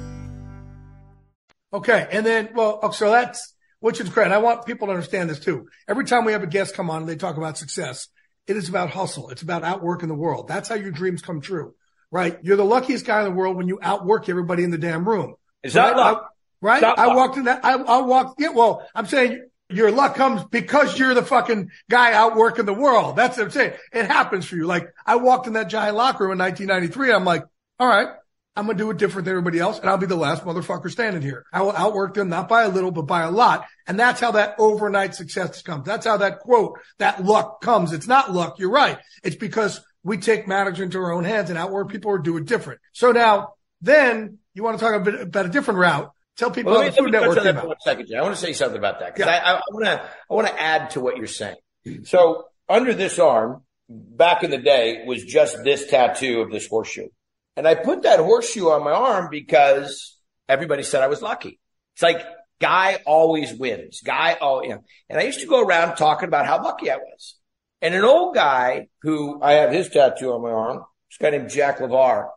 Okay. 1.73 2.07
And 2.11 2.25
then, 2.25 2.49
well, 2.53 2.91
so 2.91 3.09
that's, 3.11 3.53
which 3.79 3.99
is 3.99 4.09
great. 4.09 4.31
I 4.31 4.37
want 4.37 4.65
people 4.65 4.87
to 4.87 4.93
understand 4.93 5.29
this 5.29 5.39
too. 5.39 5.67
Every 5.87 6.05
time 6.05 6.25
we 6.25 6.33
have 6.33 6.43
a 6.43 6.47
guest 6.47 6.75
come 6.75 6.89
on 6.89 7.01
and 7.01 7.09
they 7.09 7.15
talk 7.15 7.37
about 7.37 7.57
success, 7.57 8.07
it 8.47 8.57
is 8.57 8.69
about 8.69 8.89
hustle. 8.89 9.29
It's 9.29 9.41
about 9.41 9.63
outworking 9.63 10.07
the 10.09 10.15
world. 10.15 10.47
That's 10.47 10.69
how 10.69 10.75
your 10.75 10.91
dreams 10.91 11.21
come 11.21 11.41
true, 11.41 11.73
right? 12.11 12.37
You're 12.43 12.57
the 12.57 12.65
luckiest 12.65 13.05
guy 13.05 13.19
in 13.19 13.25
the 13.25 13.31
world 13.31 13.55
when 13.55 13.67
you 13.67 13.79
outwork 13.81 14.29
everybody 14.29 14.63
in 14.63 14.71
the 14.71 14.77
damn 14.77 15.07
room. 15.07 15.35
Is 15.63 15.73
that 15.73 15.93
right? 15.93 15.97
luck? 15.97 16.23
I, 16.23 16.65
right? 16.65 16.81
Not 16.81 16.99
I 16.99 17.05
luck. 17.05 17.15
walked 17.15 17.37
in 17.37 17.45
that. 17.45 17.63
I, 17.63 17.73
I 17.73 18.01
walked. 18.01 18.41
Yeah. 18.41 18.49
Well, 18.49 18.87
I'm 18.93 19.05
saying 19.05 19.47
your 19.69 19.91
luck 19.91 20.15
comes 20.15 20.43
because 20.45 20.97
you're 20.97 21.13
the 21.13 21.23
fucking 21.23 21.71
guy 21.89 22.13
outworking 22.13 22.65
the 22.65 22.73
world. 22.73 23.15
That's 23.15 23.37
what 23.37 23.45
I'm 23.45 23.51
saying. 23.51 23.73
It 23.93 24.05
happens 24.05 24.45
for 24.45 24.55
you. 24.55 24.65
Like 24.65 24.89
I 25.05 25.15
walked 25.15 25.47
in 25.47 25.53
that 25.53 25.69
giant 25.69 25.95
locker 25.95 26.25
room 26.25 26.33
in 26.33 26.39
1993. 26.39 27.13
I'm 27.13 27.25
like, 27.25 27.43
all 27.79 27.87
right, 27.87 28.09
I'm 28.55 28.65
going 28.65 28.77
to 28.77 28.83
do 28.83 28.89
it 28.91 28.97
different 28.97 29.25
than 29.25 29.31
everybody 29.33 29.59
else. 29.59 29.79
And 29.79 29.89
I'll 29.89 29.97
be 29.97 30.05
the 30.07 30.15
last 30.17 30.43
motherfucker 30.43 30.91
standing 30.91 31.21
here. 31.21 31.45
I 31.53 31.61
will 31.61 31.71
outwork 31.71 32.15
them, 32.15 32.27
not 32.29 32.49
by 32.49 32.63
a 32.63 32.69
little, 32.69 32.91
but 32.91 33.03
by 33.03 33.21
a 33.21 33.31
lot. 33.31 33.65
And 33.87 33.97
that's 33.99 34.19
how 34.19 34.31
that 34.31 34.55
overnight 34.59 35.15
success 35.15 35.61
comes. 35.61 35.85
That's 35.85 36.05
how 36.05 36.17
that 36.17 36.39
quote, 36.39 36.77
that 36.99 37.23
luck 37.23 37.61
comes. 37.61 37.93
It's 37.93 38.07
not 38.07 38.33
luck. 38.33 38.59
You're 38.59 38.71
right. 38.71 38.97
It's 39.23 39.37
because 39.37 39.79
we 40.03 40.17
take 40.17 40.47
matters 40.47 40.79
into 40.79 40.97
our 40.99 41.13
own 41.13 41.23
hands 41.23 41.49
and 41.49 41.57
outwork 41.57 41.89
people 41.89 42.11
or 42.11 42.17
do 42.19 42.35
it 42.37 42.45
different. 42.45 42.81
So 42.91 43.11
now 43.11 43.53
then 43.81 44.39
you 44.53 44.63
want 44.63 44.77
to 44.79 44.83
talk 44.85 44.95
a 44.95 44.99
bit 44.99 45.21
about 45.21 45.45
a 45.45 45.49
different 45.49 45.79
route. 45.79 46.11
Tell 46.37 46.51
people 46.51 46.71
Well, 46.73 46.81
how 46.81 46.87
let 46.87 46.95
the 46.95 47.01
me, 47.03 47.05
Food 47.07 47.13
me 47.13 47.19
Network 47.19 47.37
on 47.37 47.43
came 47.43 47.53
for 47.55 47.61
out. 47.61 47.67
one 47.67 47.77
second, 47.81 48.07
Jay. 48.07 48.15
I 48.15 48.21
want 48.21 48.35
to 48.35 48.41
say 48.41 48.53
something 48.53 48.77
about 48.77 48.99
that 48.99 49.15
because 49.15 49.27
Yeah. 49.29 49.41
I, 49.43 49.53
I 49.55 49.61
want 49.71 49.85
to 49.85 50.01
I 50.29 50.33
want 50.33 50.47
to 50.47 50.61
add 50.61 50.89
to 50.91 50.99
what 50.99 51.17
you're 51.17 51.27
saying. 51.27 51.55
So 52.03 52.45
under 52.67 52.93
this 52.93 53.17
arm, 53.19 53.63
back 53.89 54.43
in 54.43 54.51
the 54.51 54.57
day, 54.57 55.03
was 55.05 55.23
just 55.23 55.63
this 55.63 55.87
tattoo 55.87 56.41
of 56.41 56.51
this 56.51 56.67
horseshoe, 56.67 57.07
and 57.55 57.67
I 57.67 57.75
put 57.75 58.03
that 58.03 58.19
horseshoe 58.19 58.69
on 58.69 58.83
my 58.83 58.91
arm 58.91 59.29
because 59.29 60.17
everybody 60.47 60.83
said 60.83 61.03
I 61.03 61.07
was 61.07 61.21
lucky. 61.21 61.59
It's 61.95 62.03
like 62.03 62.25
guy 62.61 62.99
always 63.05 63.53
wins. 63.53 64.01
Guy, 64.01 64.37
oh, 64.39 64.61
you 64.61 64.69
know. 64.69 64.83
And 65.09 65.19
I 65.19 65.23
used 65.23 65.41
to 65.41 65.47
go 65.47 65.61
around 65.61 65.95
talking 65.97 66.27
about 66.27 66.45
how 66.45 66.63
lucky 66.63 66.89
I 66.89 66.97
was. 66.97 67.35
And 67.81 67.95
an 67.95 68.05
old 68.05 68.35
guy 68.35 68.87
who 69.01 69.41
I 69.41 69.53
have 69.53 69.71
his 69.71 69.89
tattoo 69.89 70.31
on 70.31 70.43
my 70.43 70.51
arm, 70.51 70.83
this 71.09 71.17
guy 71.19 71.31
named 71.31 71.49
Jack 71.49 71.79
LeVar. 71.79 72.29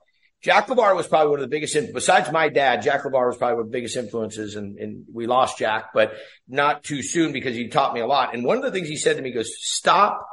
Jack 0.42 0.66
LeVar 0.66 0.96
was 0.96 1.07
probably 1.07 1.31
one 1.31 1.38
of 1.40 1.44
the 1.44 1.55
biggest, 1.55 1.77
besides 1.94 2.31
my 2.33 2.48
dad, 2.48 2.83
Jack 2.83 3.03
LeVar 3.03 3.29
was 3.29 3.37
probably 3.37 3.57
one 3.57 3.66
of 3.66 3.70
the 3.70 3.77
biggest 3.77 3.96
influences 3.96 4.57
and, 4.57 4.79
and 4.79 5.05
we 5.12 5.27
lost 5.27 5.59
Jack, 5.59 5.90
but 5.94 6.12
not 6.48 6.83
too 6.83 7.03
soon 7.03 7.33
because 7.33 7.55
he 7.55 7.68
taught 7.68 7.94
me 7.94 8.00
a 8.00 8.07
lot. 8.07 8.35
And 8.35 8.44
one 8.44 8.59
of 8.59 8.62
the 8.62 8.70
things 8.70 8.88
he 8.88 8.96
said 8.96 9.16
to 9.16 9.22
me 9.22 9.33
goes, 9.33 9.55
stop, 9.59 10.27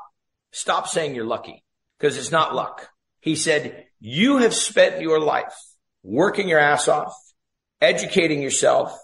stop 0.51 0.87
saying 0.87 1.15
you're 1.15 1.25
lucky 1.25 1.63
because 1.97 2.17
it's 2.17 2.31
not 2.31 2.55
luck. 2.55 2.89
He 3.21 3.35
said, 3.35 3.85
you 4.01 4.37
have 4.37 4.53
spent 4.53 4.99
your 4.99 5.19
life 5.19 5.55
working 6.03 6.49
your 6.49 6.59
ass 6.59 6.87
off, 6.87 7.13
educating 7.79 8.41
yourself, 8.41 8.97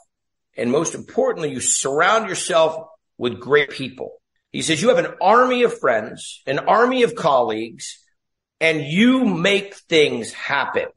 and 0.58 0.72
most 0.72 0.96
importantly, 0.96 1.52
you 1.52 1.60
surround 1.60 2.28
yourself 2.28 2.88
with 3.18 3.40
great 3.40 3.70
people. 3.70 4.20
He 4.52 4.64
says 4.64 4.82
you 4.82 4.90
have 4.90 4.98
an 4.98 5.14
army 5.22 5.64
of 5.64 5.80
friends, 5.80 6.42
an 6.48 6.60
army 6.60 7.04
of 7.04 7.14
colleagues, 7.14 8.04
and 8.60 8.82
you 8.82 9.24
make 9.24 9.76
things 9.76 10.34
happen. 10.34 10.88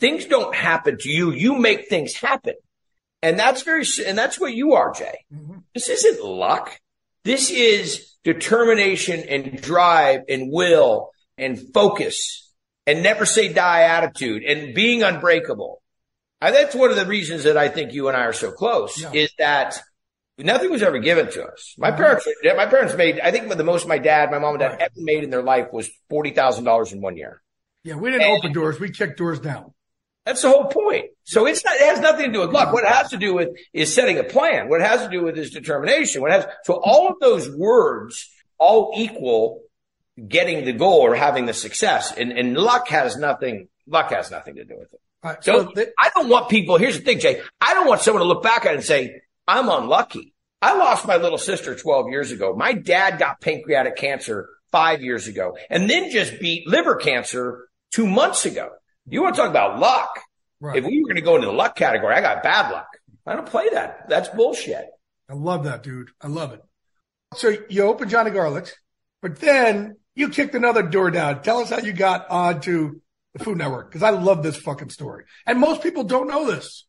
Things 0.00 0.26
don't 0.26 0.54
happen 0.54 0.98
to 0.98 1.08
you. 1.08 1.30
You 1.30 1.56
make 1.56 1.88
things 1.88 2.14
happen. 2.14 2.54
And 3.22 3.38
that's 3.38 3.62
very, 3.62 3.84
and 4.04 4.18
that's 4.18 4.40
what 4.40 4.52
you 4.52 4.72
are, 4.74 4.92
Jay. 4.92 5.24
Mm-hmm. 5.32 5.58
This 5.72 5.88
isn't 5.88 6.24
luck. 6.24 6.76
This 7.22 7.50
is 7.50 8.14
determination 8.24 9.20
and 9.28 9.62
drive 9.62 10.22
and 10.28 10.50
will 10.50 11.10
and 11.38 11.72
focus 11.72 12.43
and 12.86 13.02
never 13.02 13.26
say 13.26 13.52
die 13.52 13.82
attitude 13.82 14.42
and 14.42 14.74
being 14.74 15.02
unbreakable. 15.02 15.82
And 16.40 16.54
that's 16.54 16.74
one 16.74 16.90
of 16.90 16.96
the 16.96 17.06
reasons 17.06 17.44
that 17.44 17.56
I 17.56 17.68
think 17.68 17.92
you 17.92 18.08
and 18.08 18.16
I 18.16 18.24
are 18.24 18.32
so 18.32 18.52
close 18.52 19.00
Yeah. 19.00 19.12
is 19.12 19.32
that 19.38 19.80
nothing 20.36 20.70
was 20.70 20.82
ever 20.82 20.98
given 20.98 21.30
to 21.32 21.44
us. 21.44 21.74
My 21.78 21.90
mm-hmm. 21.90 21.96
parents, 21.96 22.28
my 22.44 22.66
parents 22.66 22.94
made, 22.94 23.20
I 23.20 23.30
think 23.30 23.48
the 23.48 23.64
most 23.64 23.88
my 23.88 23.98
dad, 23.98 24.30
my 24.30 24.38
mom 24.38 24.54
and 24.54 24.60
dad 24.60 24.72
Right. 24.72 24.80
ever 24.82 24.92
made 24.96 25.24
in 25.24 25.30
their 25.30 25.42
life 25.42 25.68
was 25.72 25.88
$40,000 26.10 26.92
in 26.92 27.00
one 27.00 27.16
year. 27.16 27.40
Yeah. 27.82 27.96
We 27.96 28.10
didn't 28.10 28.30
open 28.30 28.52
doors. 28.52 28.78
We 28.78 28.90
kicked 28.90 29.18
doors 29.18 29.40
down. 29.40 29.72
That's 30.26 30.40
the 30.40 30.48
whole 30.48 30.66
point. 30.66 31.06
So 31.24 31.46
it's 31.46 31.64
not, 31.64 31.74
it 31.74 31.82
has 31.82 32.00
nothing 32.00 32.26
to 32.26 32.32
do 32.32 32.40
with 32.40 32.50
luck. 32.50 32.72
What 32.72 32.84
it 32.84 32.90
has 32.90 33.10
to 33.10 33.18
do 33.18 33.34
with 33.34 33.50
is 33.74 33.94
setting 33.94 34.18
a 34.18 34.24
plan. 34.24 34.68
What 34.68 34.80
it 34.80 34.86
has 34.86 35.02
to 35.02 35.10
do 35.10 35.22
with 35.22 35.36
is 35.36 35.50
determination. 35.50 36.22
What 36.22 36.30
it 36.30 36.34
has, 36.34 36.46
so 36.64 36.80
all 36.82 37.08
of 37.08 37.20
those 37.20 37.50
words 37.54 38.30
all 38.58 38.92
equal 38.96 39.60
getting 40.28 40.64
the 40.64 40.72
goal 40.72 41.00
or 41.00 41.14
having 41.14 41.46
the 41.46 41.54
success 41.54 42.12
and, 42.16 42.32
and 42.32 42.56
luck 42.56 42.88
has 42.88 43.16
nothing, 43.16 43.68
luck 43.86 44.10
has 44.10 44.30
nothing 44.30 44.56
to 44.56 44.64
do 44.64 44.76
with 44.78 44.92
it. 44.92 45.00
Right. 45.22 45.42
So 45.42 45.64
So 45.64 45.72
they, 45.74 45.86
I 45.98 46.10
don't 46.14 46.28
want 46.28 46.48
people, 46.48 46.76
here's 46.76 46.98
the 46.98 47.04
thing, 47.04 47.18
Jay. 47.18 47.40
I 47.60 47.74
don't 47.74 47.86
want 47.86 48.00
someone 48.00 48.22
to 48.22 48.28
look 48.28 48.42
back 48.42 48.66
at 48.66 48.72
it 48.72 48.76
and 48.76 48.84
say, 48.84 49.22
I'm 49.46 49.68
unlucky. 49.68 50.34
I 50.62 50.76
lost 50.76 51.06
my 51.06 51.16
little 51.16 51.38
sister 51.38 51.74
12 51.74 52.08
years 52.08 52.30
ago. 52.30 52.54
My 52.54 52.72
dad 52.72 53.18
got 53.18 53.40
pancreatic 53.40 53.96
cancer 53.96 54.48
five 54.72 55.02
years 55.02 55.28
ago 55.28 55.56
and 55.68 55.88
then 55.90 56.10
just 56.10 56.40
beat 56.40 56.66
liver 56.66 56.96
cancer 56.96 57.68
two 57.92 58.06
months 58.06 58.46
ago. 58.46 58.70
You 59.06 59.22
want 59.22 59.34
to 59.34 59.40
talk 59.42 59.50
about 59.50 59.78
luck? 59.78 60.20
right. 60.60 60.76
If 60.76 60.84
we 60.84 61.00
were 61.00 61.08
going 61.08 61.16
to 61.16 61.22
go 61.22 61.36
into 61.36 61.46
the 61.46 61.52
luck 61.52 61.76
category, 61.76 62.14
I 62.14 62.20
got 62.20 62.42
bad 62.42 62.70
luck. 62.70 62.88
I 63.26 63.34
don't 63.34 63.46
play 63.46 63.68
that. 63.70 64.08
That's 64.08 64.28
bullshit. 64.30 64.86
I 65.28 65.34
love 65.34 65.64
that, 65.64 65.82
dude. 65.82 66.10
I 66.20 66.28
love 66.28 66.52
it. 66.52 66.62
So 67.36 67.54
you 67.68 67.84
open 67.84 68.08
Johnny 68.08 68.30
Garlic's, 68.30 68.74
but 69.22 69.40
then 69.40 69.96
you 70.14 70.28
kicked 70.28 70.54
another 70.54 70.82
door 70.82 71.10
down. 71.10 71.42
Tell 71.42 71.58
us 71.58 71.70
how 71.70 71.78
you 71.78 71.92
got 71.92 72.30
onto 72.30 73.00
the 73.34 73.44
Food 73.44 73.58
Network 73.58 73.90
because 73.90 74.02
I 74.02 74.10
love 74.10 74.42
this 74.42 74.56
fucking 74.56 74.90
story, 74.90 75.24
and 75.46 75.58
most 75.58 75.82
people 75.82 76.04
don't 76.04 76.28
know 76.28 76.50
this. 76.50 76.86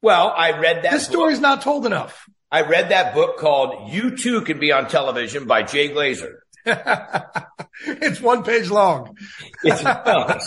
Well, 0.00 0.32
I 0.36 0.58
read 0.58 0.84
that. 0.84 0.92
This 0.92 1.06
story's 1.06 1.40
not 1.40 1.62
told 1.62 1.86
enough. 1.86 2.28
I 2.50 2.62
read 2.62 2.90
that 2.90 3.14
book 3.14 3.38
called 3.38 3.92
"You 3.92 4.16
Too 4.16 4.42
Can 4.42 4.60
Be 4.60 4.72
on 4.72 4.88
Television" 4.88 5.46
by 5.46 5.62
Jay 5.62 5.88
Glazer. 5.90 6.36
it's 7.86 8.20
one 8.20 8.42
page 8.42 8.68
long. 8.68 9.16
It's, 9.62 9.82
well, 9.82 10.28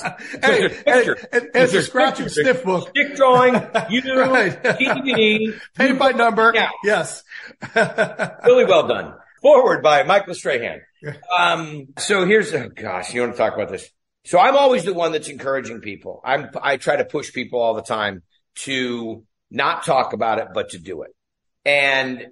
hey, 0.43 0.65
and, 0.85 0.85
and, 0.85 1.17
and 1.31 1.49
it's 1.53 1.73
a 1.73 1.81
scratch 1.81 2.19
and 2.19 2.31
sniff 2.31 2.63
book. 2.63 2.89
Stick 2.89 3.15
drawing, 3.15 3.53
you, 3.89 4.19
right. 4.19 4.61
DVD. 4.63 5.59
Paid 5.75 5.97
by 5.97 6.11
number. 6.11 6.51
Yeah. 6.53 6.69
Yes. 6.83 7.23
really 7.75 8.65
well 8.65 8.87
done. 8.87 9.15
Forward 9.41 9.81
by 9.81 10.03
Michael 10.03 10.35
Strahan. 10.35 10.81
Um, 11.37 11.87
so 11.97 12.25
here's, 12.25 12.53
oh 12.53 12.69
gosh, 12.69 13.13
you 13.13 13.21
want 13.21 13.33
to 13.33 13.37
talk 13.37 13.53
about 13.53 13.69
this? 13.69 13.89
So 14.25 14.39
I'm 14.39 14.55
always 14.55 14.83
the 14.83 14.93
one 14.93 15.11
that's 15.11 15.29
encouraging 15.29 15.81
people. 15.81 16.21
I'm, 16.23 16.49
I 16.61 16.77
try 16.77 16.97
to 16.97 17.05
push 17.05 17.33
people 17.33 17.59
all 17.59 17.73
the 17.73 17.81
time 17.81 18.21
to 18.57 19.23
not 19.49 19.83
talk 19.83 20.13
about 20.13 20.39
it, 20.39 20.49
but 20.53 20.69
to 20.69 20.79
do 20.79 21.01
it. 21.03 21.11
And 21.65 22.27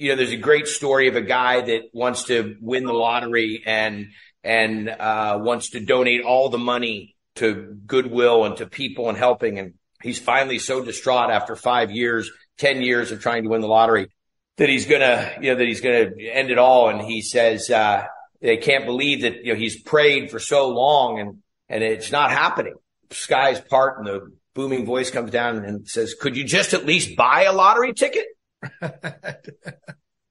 you 0.00 0.08
know, 0.08 0.16
there's 0.16 0.32
a 0.32 0.36
great 0.38 0.66
story 0.66 1.08
of 1.08 1.16
a 1.16 1.20
guy 1.20 1.60
that 1.60 1.82
wants 1.92 2.24
to 2.24 2.56
win 2.60 2.84
the 2.84 2.92
lottery 2.92 3.62
and 3.66 4.06
and 4.42 4.88
uh, 4.88 5.38
wants 5.42 5.70
to 5.70 5.80
donate 5.80 6.22
all 6.22 6.48
the 6.48 6.58
money 6.58 7.16
to 7.34 7.76
goodwill 7.86 8.46
and 8.46 8.56
to 8.56 8.66
people 8.66 9.10
and 9.10 9.18
helping. 9.18 9.58
And 9.58 9.74
he's 10.02 10.18
finally 10.18 10.58
so 10.58 10.82
distraught 10.82 11.30
after 11.30 11.54
five 11.54 11.90
years, 11.90 12.30
ten 12.56 12.80
years 12.80 13.12
of 13.12 13.20
trying 13.20 13.42
to 13.42 13.50
win 13.50 13.60
the 13.60 13.68
lottery 13.68 14.08
that 14.60 14.68
he's 14.68 14.84
gonna, 14.84 15.32
you 15.40 15.50
know, 15.50 15.56
that 15.56 15.66
he's 15.66 15.80
gonna 15.80 16.10
end 16.20 16.50
it 16.50 16.58
all. 16.58 16.90
And 16.90 17.00
he 17.00 17.22
says 17.22 17.70
uh, 17.70 18.04
they 18.42 18.58
can't 18.58 18.84
believe 18.84 19.22
that 19.22 19.42
you 19.42 19.54
know 19.54 19.58
he's 19.58 19.80
prayed 19.80 20.30
for 20.30 20.38
so 20.38 20.68
long 20.68 21.18
and 21.18 21.38
and 21.70 21.82
it's 21.82 22.12
not 22.12 22.30
happening. 22.30 22.74
Skies 23.10 23.58
part 23.58 23.98
and 23.98 24.06
the 24.06 24.32
booming 24.54 24.84
voice 24.84 25.10
comes 25.10 25.30
down 25.30 25.64
and 25.64 25.88
says, 25.88 26.14
"Could 26.14 26.36
you 26.36 26.44
just 26.44 26.74
at 26.74 26.84
least 26.84 27.16
buy 27.16 27.44
a 27.44 27.54
lottery 27.54 27.94
ticket?" 27.94 28.26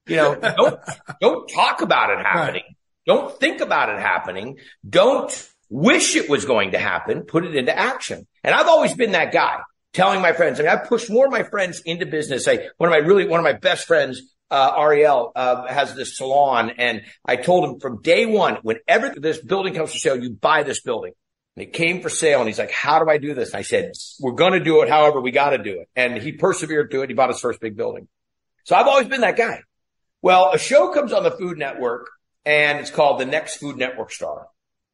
you 0.08 0.16
know, 0.16 0.36
don't, 0.36 0.80
don't 1.20 1.50
talk 1.50 1.82
about 1.82 2.12
it 2.12 2.24
happening. 2.24 2.64
Right. 2.68 2.76
Don't 3.08 3.40
think 3.40 3.62
about 3.62 3.90
it 3.90 4.00
happening. 4.00 4.60
Don't 4.88 5.50
wish 5.72 6.16
it 6.16 6.30
was 6.30 6.46
going 6.46 6.74
to 6.74 6.78
happen. 6.78 7.24
Put 7.24 7.46
it 7.46 7.56
into 7.56 7.76
action. 7.76 8.28
And 8.44 8.54
I've 8.54 8.68
always 8.68 8.94
been 8.94 9.14
that 9.14 9.34
guy 9.34 9.58
telling 9.94 10.22
my 10.22 10.34
friends. 10.34 10.60
I 10.60 10.64
mean, 10.64 10.72
I've 10.72 10.88
pushed 10.88 11.10
more 11.10 11.26
of 11.26 11.32
my 11.32 11.44
friends 11.44 11.82
into 11.86 12.06
business. 12.06 12.48
I, 12.48 12.68
one 12.78 12.92
of 12.92 12.92
my 12.92 13.06
really, 13.06 13.28
one 13.28 13.40
of 13.40 13.44
my 13.44 13.54
best 13.54 13.88
friends, 13.88 14.22
uh, 14.52 14.74
Ariel, 14.78 15.32
uh, 15.36 15.68
has 15.68 15.96
this 15.96 16.18
salon 16.18 16.72
and 16.78 17.04
I 17.26 17.36
told 17.36 17.70
him 17.70 17.80
from 17.80 18.02
day 18.02 18.26
one, 18.26 18.58
whenever 18.62 19.14
this 19.16 19.40
building 19.40 19.74
comes 19.74 19.92
for 19.92 20.00
sale, 20.00 20.22
you 20.22 20.32
buy 20.32 20.64
this 20.64 20.82
building. 20.82 21.14
And 21.56 21.68
it 21.68 21.74
came 21.74 22.02
for 22.02 22.10
sale 22.10 22.40
and 22.40 22.48
he's 22.48 22.60
like, 22.60 22.72
how 22.72 23.04
do 23.04 23.10
I 23.10 23.18
do 23.18 23.34
this? 23.34 23.50
And 23.50 23.58
I 23.58 23.64
said, 23.64 23.92
we're 24.20 24.34
going 24.34 24.54
to 24.54 24.60
do 24.60 24.82
it. 24.82 24.90
However, 24.90 25.20
we 25.20 25.32
got 25.32 25.50
to 25.52 25.58
do 25.58 25.82
it. 25.82 25.90
And 25.96 26.18
he 26.18 26.32
persevered 26.32 26.92
to 26.92 27.02
it. 27.02 27.10
He 27.10 27.16
bought 27.16 27.30
his 27.30 27.40
first 27.40 27.60
big 27.60 27.76
building. 27.76 28.08
So 28.64 28.76
I've 28.76 28.88
always 28.88 29.08
been 29.08 29.22
that 29.22 29.38
guy. 29.38 29.62
Well, 30.22 30.52
a 30.54 30.60
show 30.60 30.94
comes 30.94 31.14
on 31.14 31.24
the 31.24 31.32
Food 31.32 31.58
Network 31.58 32.10
and 32.46 32.80
it's 32.80 32.92
called 32.92 33.20
The 33.20 33.26
Next 33.26 33.58
Food 33.58 33.78
Network 33.78 34.12
Star. 34.12 34.48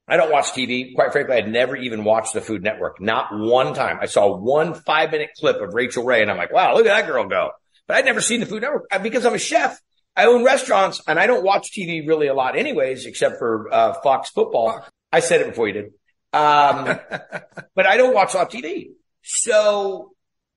I 0.08 0.18
don't 0.18 0.32
watch 0.32 0.52
TV. 0.52 0.94
Quite 0.94 1.12
frankly, 1.12 1.36
I'd 1.36 1.50
never 1.50 1.76
even 1.76 2.04
watched 2.04 2.34
the 2.34 2.42
Food 2.42 2.62
Network. 2.64 3.02
Not 3.02 3.30
one 3.32 3.74
time. 3.74 3.98
I 4.00 4.06
saw 4.06 4.36
one 4.36 4.74
five 4.74 5.12
minute 5.12 5.32
clip 5.40 5.62
of 5.62 5.74
Rachael 5.74 6.04
Ray 6.04 6.22
and 6.22 6.30
I'm 6.30 6.38
like, 6.38 6.54
wow, 6.54 6.76
look 6.76 6.86
at 6.86 6.96
that 6.96 7.08
girl 7.08 7.28
go. 7.28 7.52
But 7.88 7.98
I'd 7.98 8.06
never 8.06 8.22
seen 8.22 8.40
the 8.40 8.46
Food 8.46 8.62
Network 8.62 8.86
uh, 8.92 9.00
because 9.00 9.26
I'm 9.26 9.34
a 9.34 9.40
chef. 9.40 9.80
I 10.16 10.28
own 10.28 10.44
restaurants 10.44 11.02
and 11.08 11.20
I 11.20 11.28
don't 11.28 11.44
watch 11.44 11.72
TV 11.72 12.08
really 12.08 12.28
a 12.28 12.34
lot 12.34 12.56
anyways, 12.56 13.06
except 13.06 13.40
for 13.40 13.74
uh, 13.74 13.94
Fox 14.02 14.30
football. 14.30 14.86
I 15.12 15.20
said 15.20 15.42
it 15.42 15.48
before 15.48 15.68
you 15.68 15.74
did. 15.74 15.86
Um, 16.32 17.00
but 17.76 17.86
I 17.86 17.98
don't 17.98 18.14
watch 18.14 18.34
a 18.34 18.38
lot 18.38 18.54
of 18.54 18.62
TV. 18.62 18.90
So 19.24 20.12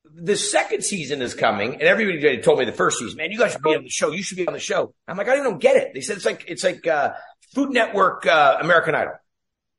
the 0.04 0.36
second 0.36 0.84
season 0.84 1.22
is 1.22 1.34
coming, 1.34 1.74
and 1.74 1.82
everybody 1.82 2.38
told 2.42 2.58
me 2.58 2.64
the 2.64 2.72
first 2.72 2.98
season, 2.98 3.16
man, 3.16 3.30
you 3.30 3.38
guys 3.38 3.52
should 3.52 3.62
be 3.62 3.74
on 3.74 3.82
the 3.82 3.88
show. 3.88 4.10
You 4.10 4.22
should 4.22 4.36
be 4.36 4.46
on 4.46 4.52
the 4.52 4.60
show. 4.60 4.94
I'm 5.06 5.16
like, 5.16 5.28
I 5.28 5.36
don't 5.36 5.60
get 5.60 5.76
it. 5.76 5.92
They 5.94 6.00
said 6.00 6.16
it's 6.16 6.26
like 6.26 6.44
it's 6.48 6.64
like 6.64 6.86
uh, 6.86 7.12
Food 7.54 7.70
Network 7.70 8.26
uh, 8.26 8.58
American 8.60 8.94
Idol. 8.94 9.14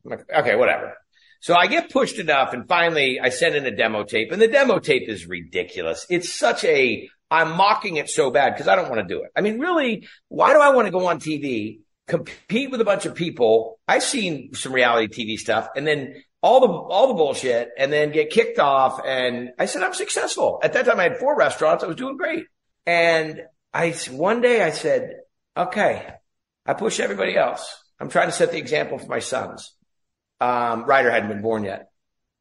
I'm 0.05 0.11
like, 0.11 0.25
okay, 0.39 0.55
whatever. 0.55 0.95
So 1.41 1.55
I 1.55 1.67
get 1.67 1.89
pushed 1.89 2.19
enough, 2.19 2.53
and 2.53 2.67
finally 2.67 3.19
I 3.19 3.29
send 3.29 3.55
in 3.55 3.65
a 3.65 3.75
demo 3.75 4.03
tape, 4.03 4.31
and 4.31 4.41
the 4.41 4.47
demo 4.47 4.79
tape 4.79 5.07
is 5.07 5.27
ridiculous. 5.27 6.05
It's 6.09 6.33
such 6.33 6.63
a 6.65 7.09
I'm 7.31 7.55
mocking 7.55 7.97
it 7.97 8.09
so 8.09 8.31
bad 8.31 8.53
because 8.53 8.67
I 8.67 8.75
don't 8.75 8.89
want 8.89 9.07
to 9.07 9.13
do 9.13 9.21
it. 9.23 9.29
I 9.35 9.41
mean, 9.41 9.59
really, 9.59 10.07
why 10.29 10.53
do 10.53 10.59
I 10.59 10.69
want 10.69 10.87
to 10.87 10.91
go 10.91 11.07
on 11.07 11.19
TV, 11.19 11.81
compete 12.07 12.71
with 12.71 12.81
a 12.81 12.85
bunch 12.85 13.05
of 13.05 13.15
people? 13.15 13.79
I've 13.87 14.03
seen 14.03 14.53
some 14.53 14.73
reality 14.73 15.07
TV 15.07 15.37
stuff, 15.37 15.69
and 15.75 15.85
then 15.85 16.23
all 16.41 16.59
the 16.61 16.67
all 16.67 17.07
the 17.07 17.13
bullshit 17.13 17.69
and 17.77 17.91
then 17.91 18.11
get 18.11 18.29
kicked 18.29 18.59
off. 18.59 19.01
And 19.05 19.51
I 19.59 19.65
said 19.65 19.83
I'm 19.83 19.93
successful. 19.93 20.59
At 20.63 20.73
that 20.73 20.85
time, 20.85 20.99
I 20.99 21.03
had 21.03 21.17
four 21.17 21.35
restaurants. 21.37 21.83
I 21.83 21.87
was 21.87 21.95
doing 21.95 22.17
great. 22.17 22.45
And 22.85 23.41
I 23.73 23.91
one 24.11 24.41
day 24.41 24.63
I 24.63 24.71
said, 24.71 25.19
okay, 25.55 26.07
I 26.65 26.73
push 26.73 26.99
everybody 26.99 27.37
else. 27.37 27.83
I'm 27.99 28.09
trying 28.09 28.27
to 28.27 28.31
set 28.31 28.51
the 28.51 28.57
example 28.57 28.97
for 28.97 29.07
my 29.07 29.19
sons. 29.19 29.75
Um, 30.39 30.85
Ryder 30.85 31.11
hadn't 31.11 31.29
been 31.29 31.41
born 31.41 31.63
yet. 31.63 31.91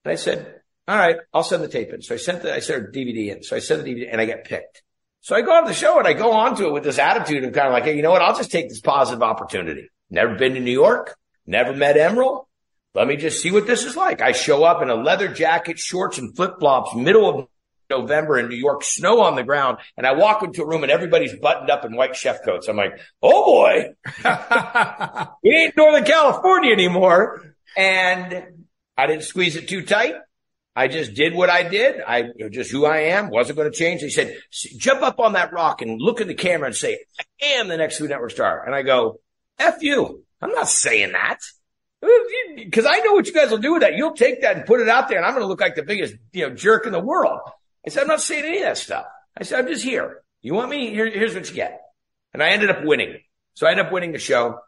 And 0.04 0.12
I 0.12 0.14
said, 0.16 0.60
all 0.86 0.96
right, 0.96 1.16
I'll 1.34 1.42
send 1.42 1.62
the 1.62 1.68
tape 1.68 1.92
in. 1.92 2.02
So 2.02 2.14
I 2.14 2.18
sent 2.18 2.42
the, 2.42 2.54
I 2.54 2.60
sent 2.60 2.92
DVD 2.92 3.34
in. 3.34 3.42
So 3.42 3.56
I 3.56 3.58
sent 3.58 3.84
the 3.84 3.94
DVD 3.94 4.08
and 4.10 4.20
I 4.20 4.24
get 4.24 4.44
picked. 4.44 4.82
So 5.20 5.36
I 5.36 5.42
go 5.42 5.52
on 5.52 5.64
the 5.64 5.74
show 5.74 5.98
and 5.98 6.06
I 6.06 6.12
go 6.12 6.32
on 6.32 6.56
to 6.56 6.66
it 6.66 6.72
with 6.72 6.84
this 6.84 6.98
attitude 6.98 7.44
of 7.44 7.52
kind 7.52 7.66
of 7.66 7.72
like, 7.72 7.84
hey, 7.84 7.96
you 7.96 8.02
know 8.02 8.10
what? 8.10 8.22
I'll 8.22 8.36
just 8.36 8.50
take 8.50 8.68
this 8.68 8.80
positive 8.80 9.22
opportunity. 9.22 9.90
Never 10.10 10.36
been 10.36 10.54
to 10.54 10.60
New 10.60 10.72
York. 10.72 11.16
Never 11.46 11.74
met 11.74 11.96
Emeril. 11.96 12.46
Let 12.94 13.06
me 13.06 13.16
just 13.16 13.42
see 13.42 13.50
what 13.50 13.66
this 13.66 13.84
is 13.84 13.96
like. 13.96 14.22
I 14.22 14.32
show 14.32 14.64
up 14.64 14.82
in 14.82 14.88
a 14.88 14.94
leather 14.94 15.28
jacket, 15.28 15.78
shorts 15.78 16.18
and 16.18 16.34
flip 16.34 16.54
flops, 16.58 16.94
middle 16.94 17.28
of 17.28 17.48
November 17.90 18.38
in 18.38 18.48
New 18.48 18.56
York, 18.56 18.82
snow 18.84 19.20
on 19.20 19.36
the 19.36 19.42
ground, 19.42 19.78
and 19.96 20.06
I 20.06 20.12
walk 20.12 20.42
into 20.42 20.62
a 20.62 20.66
room 20.66 20.82
and 20.82 20.92
everybody's 20.92 21.34
buttoned 21.38 21.70
up 21.70 21.84
in 21.84 21.96
white 21.96 22.16
chef 22.16 22.44
coats. 22.44 22.68
I'm 22.68 22.76
like, 22.76 22.98
oh 23.22 23.44
boy, 23.44 23.94
we 25.42 25.50
ain't 25.50 25.76
Northern 25.76 26.04
California 26.04 26.72
anymore. 26.72 27.47
And 27.76 28.66
I 28.96 29.06
didn't 29.06 29.24
squeeze 29.24 29.56
it 29.56 29.68
too 29.68 29.82
tight. 29.82 30.14
I 30.74 30.86
just 30.86 31.14
did 31.14 31.34
what 31.34 31.50
I 31.50 31.64
did. 31.64 32.00
I 32.00 32.30
just 32.50 32.70
who 32.70 32.86
I 32.86 32.98
am 32.98 33.30
wasn't 33.30 33.58
going 33.58 33.70
to 33.70 33.76
change. 33.76 34.00
They 34.00 34.10
said, 34.10 34.36
jump 34.52 35.02
up 35.02 35.18
on 35.18 35.32
that 35.32 35.52
rock 35.52 35.82
and 35.82 36.00
look 36.00 36.20
in 36.20 36.28
the 36.28 36.34
camera 36.34 36.66
and 36.66 36.76
say, 36.76 37.00
I 37.18 37.46
am 37.46 37.68
the 37.68 37.76
next 37.76 37.98
Food 37.98 38.10
Network 38.10 38.30
star. 38.30 38.64
And 38.64 38.74
I 38.74 38.82
go, 38.82 39.20
F 39.58 39.82
you. 39.82 40.24
I'm 40.40 40.52
not 40.52 40.68
saying 40.68 41.12
that. 41.12 41.38
Because 42.56 42.86
I 42.86 42.98
know 43.00 43.14
what 43.14 43.26
you 43.26 43.32
guys 43.32 43.50
will 43.50 43.58
do 43.58 43.72
with 43.72 43.82
that. 43.82 43.96
You'll 43.96 44.14
take 44.14 44.42
that 44.42 44.56
and 44.56 44.66
put 44.66 44.80
it 44.80 44.88
out 44.88 45.08
there, 45.08 45.18
and 45.18 45.26
I'm 45.26 45.32
going 45.32 45.42
to 45.42 45.48
look 45.48 45.60
like 45.60 45.74
the 45.74 45.82
biggest, 45.82 46.14
you 46.32 46.48
know, 46.48 46.54
jerk 46.54 46.86
in 46.86 46.92
the 46.92 47.00
world. 47.00 47.40
I 47.84 47.90
said, 47.90 48.02
I'm 48.02 48.08
not 48.08 48.20
saying 48.20 48.44
any 48.44 48.58
of 48.58 48.64
that 48.66 48.78
stuff. 48.78 49.06
I 49.36 49.42
said, 49.42 49.58
I'm 49.58 49.66
just 49.66 49.82
here. 49.82 50.22
You 50.42 50.54
want 50.54 50.70
me? 50.70 50.90
Here, 50.90 51.10
here's 51.10 51.34
what 51.34 51.48
you 51.48 51.56
get. 51.56 51.80
And 52.32 52.40
I 52.40 52.50
ended 52.50 52.70
up 52.70 52.84
winning. 52.84 53.18
So 53.54 53.66
I 53.66 53.72
ended 53.72 53.86
up 53.86 53.92
winning 53.92 54.12
the 54.12 54.18
show, 54.18 54.60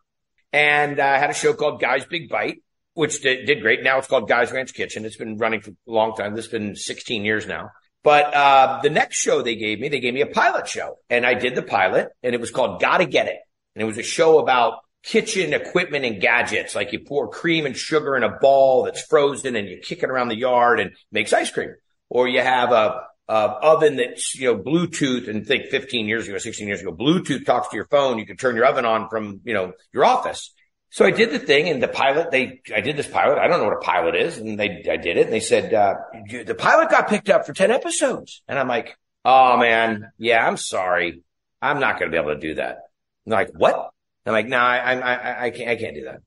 and 0.53 0.99
uh, 0.99 1.05
I 1.05 1.19
had 1.19 1.31
a 1.31 1.35
show 1.35 1.55
called 1.55 1.81
Guys 1.81 2.05
Big 2.05 2.29
Bite, 2.29 2.65
which 2.95 3.23
did, 3.23 3.47
did 3.47 3.63
great. 3.63 3.83
Now 3.83 3.99
it's 3.99 4.07
called 4.07 4.29
Guys 4.29 4.53
Ranch 4.53 4.75
Kitchen. 4.75 5.05
It's 5.05 5.17
been 5.17 5.37
running 5.37 5.61
for 5.61 5.71
a 5.71 5.75
long 5.87 6.15
time. 6.15 6.35
This 6.35 6.47
has 6.47 6.53
been 6.53 6.77
16 6.77 7.25
years 7.25 7.47
now. 7.47 7.71
But 8.03 8.35
uh, 8.35 8.81
the 8.83 8.91
next 8.91 9.17
show 9.19 9.43
they 9.43 9.57
gave 9.57 9.79
me, 9.79 9.89
they 9.89 10.01
gave 10.01 10.15
me 10.15 10.23
a 10.23 10.27
pilot 10.27 10.67
show, 10.67 10.97
and 11.11 11.27
I 11.27 11.35
did 11.35 11.55
the 11.55 11.63
pilot, 11.63 12.09
and 12.23 12.35
it 12.35 12.41
was 12.41 12.51
called 12.51 12.81
Gotta 12.81 13.05
Get 13.05 13.27
It, 13.27 13.37
and 13.75 13.83
it 13.83 13.85
was 13.85 13.99
a 13.99 14.03
show 14.03 14.39
about 14.39 14.79
kitchen 15.03 15.53
equipment 15.53 16.05
and 16.05 16.21
gadgets. 16.21 16.75
Like 16.75 16.93
you 16.93 17.01
pour 17.01 17.29
cream 17.29 17.67
and 17.67 17.77
sugar 17.77 18.17
in 18.17 18.23
a 18.23 18.39
ball 18.39 18.85
that's 18.85 19.03
frozen 19.03 19.57
and 19.57 19.69
you 19.69 19.79
kick 19.79 20.03
it 20.03 20.11
around 20.11 20.29
the 20.29 20.37
yard 20.37 20.81
and 20.81 20.93
makes 21.11 21.33
ice 21.33 21.51
cream. 21.51 21.75
Or 22.09 22.29
you 22.29 22.41
have 22.41 22.73
a, 22.73 23.03
a 23.29 23.33
oven 23.33 23.97
that's, 23.97 24.35
you 24.35 24.53
know, 24.53 24.59
Bluetooth 24.59 25.29
and 25.29 25.47
think 25.47 25.67
15 25.67 26.07
years 26.07 26.29
ago, 26.29 26.39
16 26.39 26.67
years 26.67 26.81
ago, 26.81 26.93
Bluetooth 26.93 27.47
talks 27.47 27.69
to 27.69 27.77
your 27.77 27.87
phone. 27.87 28.19
You 28.19 28.27
can 28.27 28.37
turn 28.37 28.57
your 28.57 28.67
oven 28.67 28.85
on 28.85 29.09
from, 29.09 29.41
you 29.45 29.55
know, 29.55 29.73
your 29.93 30.05
office. 30.05 30.53
So 30.91 31.05
I 31.05 31.13
did 31.13 31.31
the 31.31 31.39
thing 31.39 31.69
and 31.69 31.83
the 31.83 31.89
pilot, 31.89 32.31
they, 32.31 32.61
I 32.75 32.81
did 32.81 32.97
this 32.97 33.07
pilot. 33.07 33.39
I 33.39 33.47
don't 33.47 33.61
know 33.61 33.67
what 33.67 33.77
a 33.77 33.81
pilot 33.81 34.17
is. 34.17 34.39
And 34.39 34.59
they, 34.59 34.85
I 34.91 34.97
did 34.97 35.17
it 35.17 35.27
and 35.27 35.33
they 35.33 35.41
said, 35.41 35.73
uh, 35.73 35.95
the 36.45 36.57
pilot 36.57 36.91
got 36.91 37.09
picked 37.09 37.31
up 37.31 37.47
for 37.47 37.53
10 37.53 37.71
episodes. 37.71 38.43
And 38.49 38.59
I'm 38.59 38.67
like, 38.67 38.97
Oh 39.25 39.57
man. 39.57 40.13
Yeah, 40.19 40.47
I'm 40.47 40.57
sorry. 40.57 41.23
I'm 41.61 41.81
not 41.81 41.99
going 41.99 42.11
to 42.11 42.15
be 42.15 42.21
able 42.21 42.35
to 42.35 42.41
do 42.41 42.55
that. 42.55 42.79
And 43.25 43.33
they're 43.33 43.41
like, 43.41 43.53
what? 43.55 43.91
I'm 44.27 44.33
like, 44.33 44.47
no, 44.47 44.59
nah, 44.59 44.65
I, 44.65 44.95
I, 44.95 45.45
I 45.47 45.51
can't, 45.51 45.71
I 45.71 45.77
can't 45.77 45.95
do 45.95 46.05
that. 46.05 46.23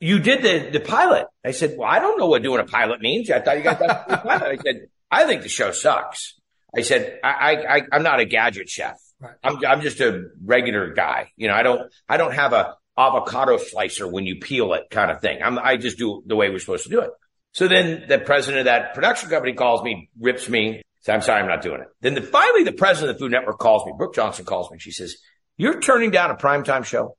You 0.00 0.18
did 0.18 0.42
the, 0.42 0.78
the 0.78 0.80
pilot. 0.80 1.26
I 1.44 1.50
said, 1.50 1.76
well, 1.76 1.88
I 1.88 1.98
don't 1.98 2.18
know 2.18 2.26
what 2.26 2.42
doing 2.42 2.60
a 2.60 2.64
pilot 2.64 3.00
means. 3.00 3.30
I 3.30 3.40
thought 3.40 3.56
you 3.58 3.62
got 3.62 3.78
that 3.80 4.06
pilot. 4.24 4.42
I 4.42 4.56
said, 4.56 4.88
I 5.10 5.26
think 5.26 5.42
the 5.42 5.48
show 5.48 5.72
sucks. 5.72 6.34
I 6.76 6.82
said, 6.82 7.18
I, 7.22 7.56
I, 7.56 7.82
I'm 7.92 8.02
not 8.02 8.20
a 8.20 8.24
gadget 8.24 8.68
chef. 8.68 8.96
Right. 9.20 9.34
I'm, 9.42 9.64
I'm 9.66 9.80
just 9.82 10.00
a 10.00 10.28
regular 10.42 10.94
guy. 10.94 11.32
You 11.36 11.48
know, 11.48 11.54
I 11.54 11.62
don't, 11.62 11.92
I 12.08 12.16
don't 12.16 12.32
have 12.32 12.52
a 12.52 12.76
avocado 13.06 13.56
slicer 13.56 14.06
when 14.06 14.26
you 14.26 14.36
peel 14.40 14.74
it 14.74 14.84
kind 14.90 15.10
of 15.10 15.20
thing. 15.20 15.42
I'm, 15.42 15.58
I 15.58 15.76
just 15.76 15.98
do 15.98 16.22
the 16.26 16.36
way 16.36 16.50
we're 16.50 16.58
supposed 16.58 16.84
to 16.84 16.90
do 16.90 17.00
it. 17.00 17.10
So 17.52 17.66
then 17.66 18.04
the 18.08 18.18
president 18.18 18.60
of 18.60 18.64
that 18.66 18.94
production 18.94 19.30
company 19.30 19.54
calls 19.54 19.82
me, 19.82 20.10
rips 20.18 20.48
me. 20.48 20.82
Says, 21.00 21.14
I'm 21.14 21.22
sorry, 21.22 21.40
I'm 21.40 21.48
not 21.48 21.62
doing 21.62 21.80
it. 21.80 21.88
Then 22.00 22.14
the, 22.14 22.22
finally 22.22 22.64
the 22.64 22.72
president 22.72 23.10
of 23.10 23.16
the 23.16 23.24
Food 23.24 23.32
Network 23.32 23.58
calls 23.58 23.86
me. 23.86 23.92
Brooke 23.96 24.14
Johnson 24.14 24.44
calls 24.44 24.70
me. 24.70 24.78
She 24.78 24.92
says, 24.92 25.16
you're 25.56 25.80
turning 25.80 26.10
down 26.10 26.30
a 26.30 26.36
primetime 26.36 26.84
show. 26.84 27.16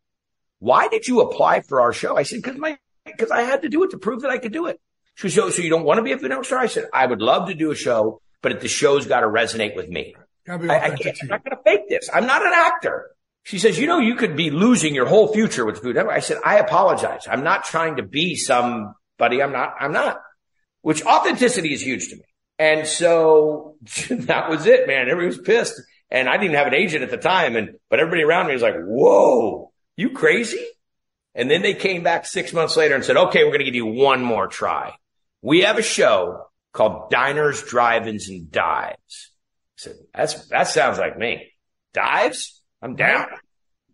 why 0.61 0.87
did 0.87 1.07
you 1.07 1.21
apply 1.21 1.61
for 1.61 1.81
our 1.81 1.91
show? 1.91 2.15
I 2.15 2.23
said, 2.23 2.43
cause 2.43 2.55
my, 2.55 2.77
cause 3.17 3.31
I 3.31 3.41
had 3.41 3.63
to 3.63 3.69
do 3.69 3.83
it 3.83 3.91
to 3.91 3.97
prove 3.97 4.21
that 4.21 4.29
I 4.29 4.37
could 4.37 4.53
do 4.53 4.67
it. 4.67 4.79
She 5.15 5.29
said, 5.29 5.41
so, 5.41 5.49
so 5.49 5.61
you 5.63 5.71
don't 5.71 5.83
want 5.83 5.97
to 5.97 6.03
be 6.03 6.11
a 6.11 6.17
Food 6.19 6.29
Network 6.29 6.45
star? 6.45 6.59
I 6.59 6.67
said, 6.67 6.85
I 6.93 7.07
would 7.07 7.21
love 7.21 7.47
to 7.47 7.55
do 7.55 7.71
a 7.71 7.75
show, 7.75 8.21
but 8.43 8.61
the 8.61 8.67
show's 8.67 9.07
got 9.07 9.21
to 9.21 9.27
resonate 9.27 9.75
with 9.75 9.89
me. 9.89 10.15
I, 10.47 10.53
I 10.53 10.89
can't, 10.91 11.17
I'm 11.23 11.27
not 11.29 11.43
going 11.43 11.57
to 11.57 11.63
fake 11.63 11.89
this. 11.89 12.09
I'm 12.13 12.27
not 12.27 12.45
an 12.45 12.53
actor. 12.53 13.11
She 13.43 13.59
says, 13.59 13.79
you 13.79 13.87
know, 13.87 13.99
you 13.99 14.15
could 14.15 14.35
be 14.35 14.51
losing 14.51 14.93
your 14.93 15.07
whole 15.07 15.33
future 15.33 15.65
with 15.65 15.79
food. 15.81 15.97
I 15.97 16.19
said, 16.19 16.37
I 16.45 16.57
apologize. 16.57 17.27
I'm 17.29 17.43
not 17.43 17.65
trying 17.65 17.97
to 17.97 18.03
be 18.03 18.35
somebody. 18.35 19.41
I'm 19.41 19.51
not, 19.51 19.73
I'm 19.79 19.91
not, 19.91 20.21
which 20.81 21.03
authenticity 21.03 21.73
is 21.73 21.81
huge 21.81 22.09
to 22.09 22.17
me. 22.17 22.23
And 22.59 22.87
so 22.87 23.77
that 24.09 24.49
was 24.49 24.67
it, 24.67 24.87
man. 24.87 25.09
Everybody 25.09 25.27
was 25.27 25.39
pissed. 25.39 25.81
And 26.11 26.27
I 26.27 26.37
didn't 26.37 26.55
have 26.55 26.67
an 26.67 26.73
agent 26.73 27.03
at 27.03 27.09
the 27.09 27.17
time. 27.17 27.55
And, 27.55 27.77
but 27.89 27.99
everybody 27.99 28.23
around 28.23 28.47
me 28.47 28.53
was 28.53 28.61
like, 28.61 28.75
whoa, 28.77 29.71
you 29.95 30.11
crazy? 30.11 30.63
And 31.33 31.49
then 31.49 31.61
they 31.61 31.73
came 31.73 32.03
back 32.03 32.25
six 32.25 32.51
months 32.51 32.75
later 32.75 32.93
and 32.93 33.05
said, 33.05 33.15
okay, 33.15 33.43
we're 33.43 33.51
going 33.51 33.59
to 33.59 33.65
give 33.65 33.75
you 33.75 33.85
one 33.85 34.21
more 34.21 34.47
try. 34.47 34.93
We 35.41 35.61
have 35.61 35.77
a 35.77 35.83
show 35.83 36.47
called 36.73 37.09
Diners, 37.09 37.63
Drive-Ins 37.63 38.29
and 38.29 38.51
Dives. 38.51 39.31
I 39.31 39.77
said, 39.77 39.95
that's, 40.13 40.47
that 40.49 40.67
sounds 40.67 40.99
like 40.99 41.17
me. 41.17 41.53
Dives? 41.93 42.60
I'm 42.81 42.95
down. 42.95 43.27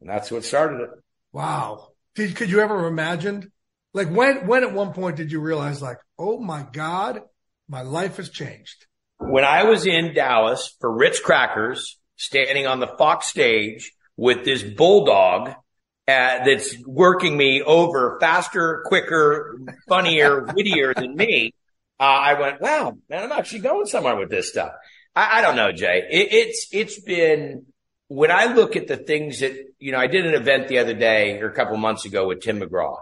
And 0.02 0.10
that's 0.10 0.32
what 0.32 0.43
started 0.43 0.82
it. 0.82 0.89
Wow. 1.32 1.89
Did, 2.15 2.36
could 2.36 2.50
you 2.50 2.62
ever 2.62 2.88
imagine? 2.88 3.52
Like 3.93 4.10
when, 4.10 4.47
when 4.47 4.63
at 4.63 4.73
one 4.73 4.93
point 4.93 5.17
did 5.17 5.32
you 5.32 5.39
realize 5.39 5.82
like, 5.82 5.97
oh 6.17 6.39
my 6.39 6.65
God, 6.71 7.21
my 7.67 7.82
life 7.82 8.17
has 8.17 8.30
changed. 8.30 8.86
When 9.19 9.43
I 9.43 9.63
was 9.63 9.86
in 9.86 10.13
Dallas 10.13 10.76
for 10.80 10.91
Ritz 10.91 11.19
Crackers, 11.19 11.97
standing 12.15 12.67
on 12.67 12.80
the 12.80 12.88
Fox 12.88 13.28
stage 13.28 13.93
with 14.15 14.45
this 14.45 14.63
bulldog 14.63 15.50
uh, 15.50 16.43
that's 16.45 16.76
working 16.86 17.36
me 17.36 17.62
over 17.62 18.17
faster, 18.19 18.84
quicker, 18.86 19.60
funnier, 19.88 20.43
wittier 20.56 20.93
than 20.93 21.15
me. 21.15 21.54
Uh, 22.00 22.04
I 22.04 22.39
went, 22.39 22.62
wow, 22.62 22.97
man, 23.10 23.23
I'm 23.23 23.32
actually 23.32 23.62
going 23.62 23.88
somewhere 23.88 24.15
with 24.15 24.30
this 24.30 24.50
stuff. 24.50 24.71
I, 25.15 25.39
I 25.39 25.41
don't 25.41 25.56
know, 25.56 25.71
Jay. 25.71 26.04
It, 26.10 26.28
it's, 26.32 26.67
it's 26.71 27.02
been, 27.02 27.65
when 28.08 28.32
I 28.32 28.54
look 28.54 28.76
at 28.76 28.88
the 28.88 28.98
things 28.98 29.41
that, 29.41 29.54
you 29.80 29.91
know, 29.91 30.00
I 30.00 30.08
did 30.08 30.26
an 30.26 30.34
event 30.34 30.67
the 30.67 30.80
other 30.80 30.93
day 30.93 31.39
or 31.39 31.50
a 31.50 31.54
couple 31.54 31.78
months 31.78 32.06
ago 32.06 32.28
with 32.28 32.41
Tim 32.41 32.60
McGraw. 32.60 32.98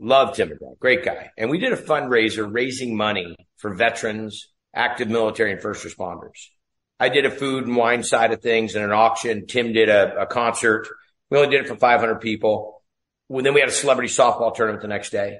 Love 0.00 0.34
Tim 0.34 0.48
McGraw. 0.48 0.78
Great 0.78 1.04
guy. 1.04 1.30
And 1.36 1.50
we 1.50 1.58
did 1.58 1.72
a 1.72 1.76
fundraiser 1.76 2.48
raising 2.50 2.96
money 2.96 3.36
for 3.58 3.74
veterans, 3.74 4.48
active 4.74 5.08
military 5.08 5.52
and 5.52 5.60
first 5.60 5.84
responders. 5.84 6.48
I 6.98 7.08
did 7.08 7.26
a 7.26 7.30
food 7.30 7.66
and 7.66 7.76
wine 7.76 8.02
side 8.02 8.32
of 8.32 8.40
things 8.40 8.74
and 8.74 8.84
an 8.84 8.92
auction. 8.92 9.46
Tim 9.46 9.72
did 9.72 9.88
a, 9.88 10.22
a 10.22 10.26
concert. 10.26 10.88
We 11.30 11.38
only 11.38 11.50
did 11.50 11.64
it 11.64 11.68
for 11.68 11.76
500 11.76 12.20
people. 12.20 12.82
Well, 13.28 13.42
then 13.42 13.54
we 13.54 13.60
had 13.60 13.68
a 13.68 13.72
celebrity 13.72 14.12
softball 14.12 14.54
tournament 14.54 14.82
the 14.82 14.88
next 14.88 15.10
day. 15.10 15.38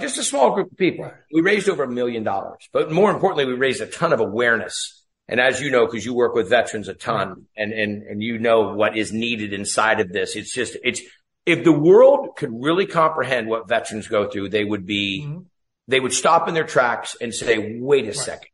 Just 0.00 0.18
a 0.18 0.24
small 0.24 0.54
group 0.54 0.72
of 0.72 0.76
people. 0.76 1.10
We 1.32 1.40
raised 1.40 1.68
over 1.68 1.84
a 1.84 1.90
million 1.90 2.24
dollars, 2.24 2.68
but 2.72 2.90
more 2.90 3.12
importantly, 3.12 3.44
we 3.44 3.54
raised 3.54 3.80
a 3.80 3.86
ton 3.86 4.12
of 4.12 4.18
awareness 4.20 5.03
and 5.28 5.40
as 5.40 5.60
you 5.60 5.70
know, 5.70 5.86
because 5.86 6.04
you 6.04 6.14
work 6.14 6.34
with 6.34 6.50
veterans 6.50 6.88
a 6.88 6.94
ton 6.94 7.46
and, 7.56 7.72
and, 7.72 8.02
and 8.02 8.22
you 8.22 8.38
know 8.38 8.74
what 8.74 8.96
is 8.96 9.12
needed 9.12 9.52
inside 9.52 10.00
of 10.00 10.12
this. 10.12 10.36
It's 10.36 10.52
just, 10.52 10.76
it's, 10.84 11.00
if 11.46 11.64
the 11.64 11.72
world 11.72 12.36
could 12.36 12.50
really 12.52 12.86
comprehend 12.86 13.48
what 13.48 13.68
veterans 13.68 14.08
go 14.08 14.28
through, 14.28 14.50
they 14.50 14.64
would 14.64 14.86
be, 14.86 15.24
mm-hmm. 15.26 15.40
they 15.88 16.00
would 16.00 16.12
stop 16.12 16.48
in 16.48 16.54
their 16.54 16.64
tracks 16.66 17.16
and 17.20 17.34
say, 17.34 17.78
wait 17.80 18.04
a 18.04 18.08
right. 18.08 18.16
second. 18.16 18.48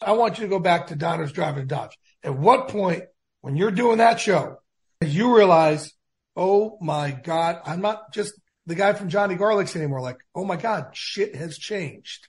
I 0.00 0.12
want 0.12 0.38
you 0.38 0.44
to 0.44 0.50
go 0.50 0.58
back 0.58 0.86
to 0.86 0.96
Diners 0.96 1.32
Drive-In 1.32 1.66
Dives. 1.66 1.96
At 2.22 2.36
what 2.36 2.68
point, 2.68 3.04
when 3.42 3.56
you're 3.56 3.70
doing 3.70 3.98
that 3.98 4.20
show, 4.20 4.56
you 5.02 5.36
realize, 5.36 5.92
oh 6.36 6.78
my 6.80 7.10
God, 7.10 7.60
I'm 7.64 7.80
not 7.80 8.12
just 8.12 8.32
the 8.66 8.74
guy 8.74 8.92
from 8.92 9.08
Johnny 9.08 9.34
Garlic's 9.34 9.76
anymore. 9.76 10.00
Like, 10.00 10.18
oh 10.34 10.44
my 10.44 10.56
God, 10.56 10.90
shit 10.92 11.34
has 11.36 11.58
changed. 11.58 12.28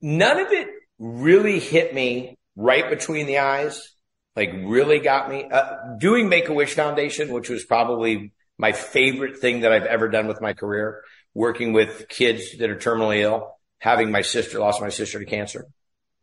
none 0.00 0.40
of 0.40 0.52
it 0.52 0.68
really 0.98 1.60
hit 1.60 1.94
me 1.94 2.36
right 2.56 2.88
between 2.88 3.26
the 3.26 3.38
eyes, 3.38 3.92
like 4.36 4.52
really 4.52 4.98
got 4.98 5.30
me. 5.30 5.44
Uh, 5.50 5.96
doing 5.98 6.28
Make 6.28 6.48
a 6.48 6.52
Wish 6.52 6.74
Foundation, 6.74 7.32
which 7.32 7.48
was 7.48 7.64
probably 7.64 8.32
my 8.58 8.72
favorite 8.72 9.38
thing 9.38 9.60
that 9.60 9.72
I've 9.72 9.86
ever 9.86 10.08
done 10.08 10.26
with 10.26 10.40
my 10.40 10.52
career, 10.52 11.02
working 11.34 11.72
with 11.72 12.08
kids 12.08 12.58
that 12.58 12.70
are 12.70 12.76
terminally 12.76 13.20
ill, 13.20 13.56
having 13.78 14.10
my 14.10 14.22
sister 14.22 14.60
lost 14.60 14.80
my 14.80 14.90
sister 14.90 15.18
to 15.18 15.24
cancer. 15.24 15.66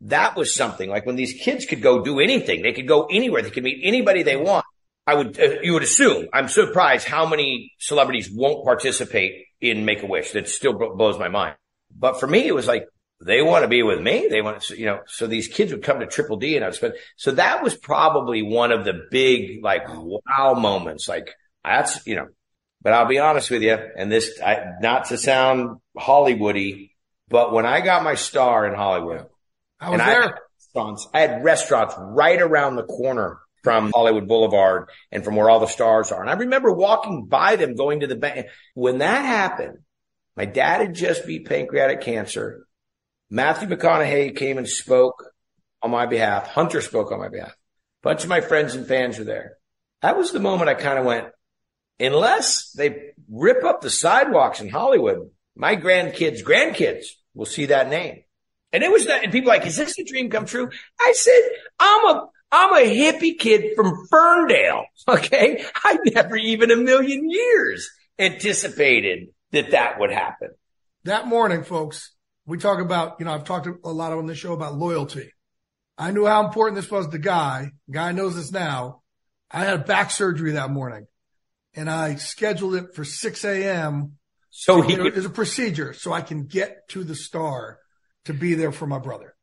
That 0.02 0.36
was 0.36 0.54
something 0.54 0.88
like 0.88 1.06
when 1.06 1.16
these 1.16 1.32
kids 1.32 1.66
could 1.66 1.82
go 1.82 2.04
do 2.04 2.20
anything, 2.20 2.62
they 2.62 2.72
could 2.72 2.86
go 2.86 3.06
anywhere, 3.06 3.42
they 3.42 3.50
could 3.50 3.64
meet 3.64 3.80
anybody 3.82 4.22
they 4.22 4.36
want. 4.36 4.64
I 5.08 5.14
would, 5.14 5.40
uh, 5.40 5.60
you 5.62 5.72
would 5.72 5.82
assume, 5.82 6.28
I'm 6.32 6.48
surprised 6.48 7.08
how 7.08 7.26
many 7.26 7.72
celebrities 7.78 8.30
won't 8.30 8.64
participate 8.64 9.46
in 9.60 9.84
Make 9.84 10.02
a 10.02 10.06
Wish. 10.06 10.32
That 10.32 10.48
still 10.48 10.74
blows 10.74 11.18
my 11.18 11.28
mind. 11.28 11.56
But 11.90 12.20
for 12.20 12.26
me, 12.26 12.46
it 12.46 12.54
was 12.54 12.68
like, 12.68 12.86
they 13.20 13.42
want 13.42 13.64
to 13.64 13.68
be 13.68 13.82
with 13.82 14.00
me. 14.00 14.28
They 14.30 14.42
want 14.42 14.62
to, 14.62 14.78
you 14.78 14.86
know, 14.86 15.00
so 15.06 15.26
these 15.26 15.48
kids 15.48 15.72
would 15.72 15.82
come 15.82 16.00
to 16.00 16.06
Triple 16.06 16.36
D 16.36 16.56
and 16.56 16.64
I'd 16.64 16.74
spend, 16.74 16.94
so 17.16 17.32
that 17.32 17.62
was 17.62 17.76
probably 17.76 18.42
one 18.42 18.70
of 18.70 18.84
the 18.84 19.06
big, 19.10 19.62
like, 19.62 19.82
wow 19.88 20.54
moments. 20.54 21.08
Like, 21.08 21.34
that's, 21.64 22.06
you 22.06 22.14
know, 22.14 22.28
but 22.80 22.92
I'll 22.92 23.08
be 23.08 23.18
honest 23.18 23.50
with 23.50 23.62
you, 23.62 23.76
and 23.96 24.10
this, 24.10 24.40
I, 24.40 24.74
not 24.80 25.06
to 25.06 25.18
sound 25.18 25.78
Hollywoody, 25.98 26.90
but 27.28 27.52
when 27.52 27.66
I 27.66 27.80
got 27.80 28.04
my 28.04 28.14
star 28.14 28.66
in 28.66 28.74
Hollywood, 28.74 29.26
I 29.80 29.90
was 29.90 29.98
there. 29.98 30.08
I 30.08 30.12
had, 30.12 30.34
restaurants, 30.74 31.08
I 31.12 31.20
had 31.20 31.44
restaurants 31.44 31.94
right 31.98 32.40
around 32.40 32.76
the 32.76 32.84
corner 32.84 33.40
from 33.64 33.90
Hollywood 33.92 34.28
Boulevard 34.28 34.88
and 35.10 35.24
from 35.24 35.34
where 35.34 35.50
all 35.50 35.58
the 35.58 35.66
stars 35.66 36.12
are. 36.12 36.20
And 36.20 36.30
I 36.30 36.34
remember 36.34 36.72
walking 36.72 37.26
by 37.26 37.56
them 37.56 37.74
going 37.74 38.00
to 38.00 38.06
the 38.06 38.16
bank. 38.16 38.46
When 38.74 38.98
that 38.98 39.24
happened, 39.24 39.78
my 40.36 40.44
dad 40.44 40.80
had 40.80 40.94
just 40.94 41.26
beat 41.26 41.48
pancreatic 41.48 42.00
cancer 42.00 42.67
Matthew 43.30 43.68
McConaughey 43.68 44.36
came 44.36 44.58
and 44.58 44.68
spoke 44.68 45.24
on 45.82 45.90
my 45.90 46.06
behalf. 46.06 46.48
Hunter 46.48 46.80
spoke 46.80 47.12
on 47.12 47.18
my 47.18 47.28
behalf. 47.28 47.50
A 47.50 47.54
bunch 48.02 48.22
of 48.22 48.28
my 48.28 48.40
friends 48.40 48.74
and 48.74 48.86
fans 48.86 49.18
were 49.18 49.24
there. 49.24 49.56
That 50.02 50.16
was 50.16 50.32
the 50.32 50.40
moment 50.40 50.70
I 50.70 50.74
kind 50.74 50.98
of 50.98 51.04
went, 51.04 51.26
unless 52.00 52.70
they 52.72 53.12
rip 53.28 53.64
up 53.64 53.80
the 53.80 53.90
sidewalks 53.90 54.60
in 54.60 54.68
Hollywood, 54.68 55.30
my 55.56 55.76
grandkids, 55.76 56.42
grandkids 56.42 57.06
will 57.34 57.46
see 57.46 57.66
that 57.66 57.90
name. 57.90 58.22
And 58.72 58.82
it 58.82 58.90
was 58.90 59.06
that, 59.06 59.24
and 59.24 59.32
people 59.32 59.48
like, 59.48 59.66
is 59.66 59.76
this 59.76 59.98
a 59.98 60.04
dream 60.04 60.30
come 60.30 60.46
true? 60.46 60.70
I 61.00 61.12
said, 61.16 61.40
I'm 61.80 62.06
a, 62.06 62.26
I'm 62.52 62.74
a 62.74 62.86
hippie 62.86 63.38
kid 63.38 63.74
from 63.74 64.06
Ferndale. 64.08 64.84
Okay. 65.08 65.64
I 65.74 65.98
never 66.06 66.36
even 66.36 66.70
a 66.70 66.76
million 66.76 67.30
years 67.30 67.90
anticipated 68.18 69.28
that 69.52 69.70
that 69.70 69.98
would 69.98 70.12
happen. 70.12 70.50
That 71.04 71.26
morning, 71.26 71.64
folks, 71.64 72.14
we 72.48 72.56
talk 72.56 72.80
about, 72.80 73.16
you 73.18 73.26
know, 73.26 73.34
I've 73.34 73.44
talked 73.44 73.66
a 73.66 73.90
lot 73.90 74.12
on 74.12 74.26
this 74.26 74.38
show 74.38 74.54
about 74.54 74.74
loyalty. 74.74 75.32
I 75.98 76.12
knew 76.12 76.24
how 76.24 76.46
important 76.46 76.76
this 76.76 76.90
was 76.90 77.06
to 77.08 77.18
Guy. 77.18 77.72
Guy 77.90 78.12
knows 78.12 78.36
this 78.36 78.50
now. 78.50 79.02
I 79.50 79.64
had 79.64 79.84
back 79.84 80.10
surgery 80.10 80.52
that 80.52 80.70
morning 80.70 81.06
and 81.74 81.90
I 81.90 82.14
scheduled 82.14 82.74
it 82.74 82.94
for 82.94 83.04
6 83.04 83.44
a.m. 83.44 84.14
So 84.48 84.80
he 84.80 84.96
could- 84.96 85.26
a 85.26 85.28
procedure 85.28 85.92
so 85.92 86.12
I 86.12 86.22
can 86.22 86.46
get 86.46 86.88
to 86.88 87.04
the 87.04 87.14
star 87.14 87.78
to 88.24 88.32
be 88.32 88.54
there 88.54 88.72
for 88.72 88.86
my 88.86 88.98
brother. 88.98 89.34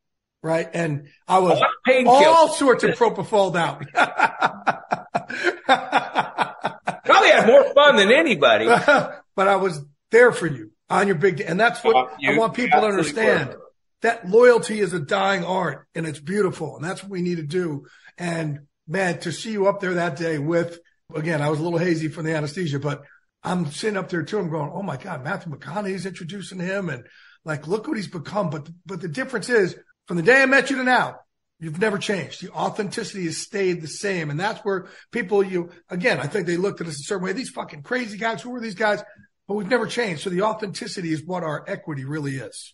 Right. 0.42 0.68
And 0.74 1.10
I 1.28 1.40
was 1.40 1.62
oh, 1.88 2.26
all 2.26 2.54
sorts 2.54 2.84
of 2.84 2.92
propofol 2.92 3.56
out. 3.56 3.86
Probably 7.06 7.30
had 7.30 7.48
more 7.48 7.74
fun 7.74 7.98
than 7.98 8.12
anybody. 8.12 8.66
but 9.36 9.48
I 9.48 9.58
was 9.58 9.82
there 10.12 10.32
for 10.32 10.48
you 10.48 10.72
on 10.90 11.08
your 11.08 11.16
big 11.16 11.38
day. 11.38 11.46
And 11.46 11.60
that's 11.60 11.84
what 11.84 11.96
Uh, 11.96 12.08
I 12.28 12.38
want 12.38 12.54
people 12.54 12.80
to 12.82 12.88
understand. 12.88 13.50
were. 13.50 13.62
That 14.02 14.30
loyalty 14.30 14.80
is 14.80 14.94
a 14.94 15.00
dying 15.00 15.44
art 15.44 15.88
and 15.96 16.06
it's 16.06 16.20
beautiful. 16.20 16.76
And 16.76 16.86
that's 16.86 17.02
what 17.02 17.12
we 17.12 17.22
need 17.22 17.38
to 17.38 17.44
do. 17.44 17.86
And 18.18 18.60
man, 18.88 19.20
to 19.22 19.32
see 19.32 19.52
you 19.52 19.68
up 19.68 19.80
there 19.80 19.96
that 19.96 20.16
day 20.16 20.38
with, 20.38 20.80
again, 21.14 21.42
I 21.42 21.50
was 21.50 21.60
a 21.60 21.64
little 21.64 21.80
hazy 21.80 22.08
from 22.08 22.26
the 22.26 22.36
anesthesia, 22.36 22.80
but 22.80 23.04
I'm 23.44 23.72
sitting 23.72 23.98
up 23.98 24.10
there 24.10 24.24
too. 24.24 24.38
I'm 24.40 24.50
going, 24.50 24.70
Oh 24.74 24.84
my 24.84 24.98
God, 24.98 25.24
Matthew 25.24 25.52
McConaughey's 25.54 26.06
introducing 26.06 26.60
him 26.60 26.90
and 26.90 27.08
like, 27.46 27.68
look 27.68 27.88
what 27.88 27.98
he's 27.98 28.08
become. 28.08 28.50
But, 28.50 28.70
but 28.86 29.02
the 29.02 29.08
difference 29.08 29.50
is 29.50 29.76
from 30.08 30.18
the 30.18 30.24
day 30.24 30.42
I 30.42 30.46
met 30.46 30.70
you 30.70 30.76
to 30.78 30.84
now, 30.84 31.20
You've 31.58 31.80
never 31.80 31.98
changed. 31.98 32.42
The 32.44 32.52
authenticity 32.52 33.24
has 33.26 33.38
stayed 33.38 33.82
the 33.82 33.88
same. 33.88 34.30
And 34.30 34.38
that's 34.38 34.60
where 34.66 34.88
people, 35.14 35.42
you, 35.42 35.70
again, 35.90 36.20
I 36.20 36.28
think 36.28 36.48
they 36.48 36.58
looked 36.58 36.82
at 36.82 36.88
us 36.88 37.00
a 37.00 37.04
certain 37.04 37.24
way. 37.24 37.32
These 37.32 37.52
fucking 37.52 37.82
crazy 37.82 38.18
guys, 38.18 38.42
who 38.42 38.54
are 38.56 38.60
these 38.60 38.76
guys? 38.76 39.02
But 39.48 39.56
we've 39.56 39.70
never 39.70 39.88
changed. 39.88 40.24
So 40.24 40.30
the 40.30 40.42
authenticity 40.42 41.12
is 41.12 41.24
what 41.24 41.44
our 41.44 41.64
equity 41.68 42.04
really 42.04 42.38
is. 42.38 42.74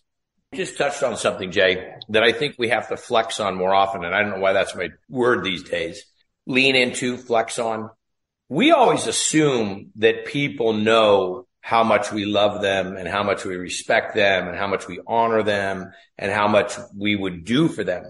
Just 0.54 0.76
touched 0.76 1.02
on 1.02 1.16
something, 1.16 1.50
Jay, 1.50 1.94
that 2.10 2.22
I 2.22 2.32
think 2.32 2.56
we 2.58 2.68
have 2.68 2.88
to 2.88 2.96
flex 2.96 3.40
on 3.40 3.56
more 3.56 3.74
often. 3.74 4.04
And 4.04 4.14
I 4.14 4.22
don't 4.22 4.32
know 4.32 4.40
why 4.40 4.52
that's 4.52 4.74
my 4.74 4.88
word 5.08 5.44
these 5.44 5.62
days. 5.62 6.04
Lean 6.46 6.76
into, 6.76 7.16
flex 7.16 7.58
on. 7.58 7.90
We 8.48 8.70
always 8.70 9.06
assume 9.06 9.92
that 9.96 10.26
people 10.26 10.74
know 10.74 11.46
how 11.62 11.84
much 11.84 12.12
we 12.12 12.24
love 12.24 12.60
them 12.60 12.96
and 12.96 13.08
how 13.08 13.22
much 13.22 13.44
we 13.44 13.56
respect 13.56 14.14
them 14.14 14.48
and 14.48 14.58
how 14.58 14.66
much 14.66 14.88
we 14.88 15.00
honor 15.06 15.42
them 15.42 15.92
and 16.18 16.32
how 16.32 16.48
much 16.48 16.74
we 16.94 17.16
would 17.16 17.44
do 17.44 17.68
for 17.68 17.84
them. 17.84 18.04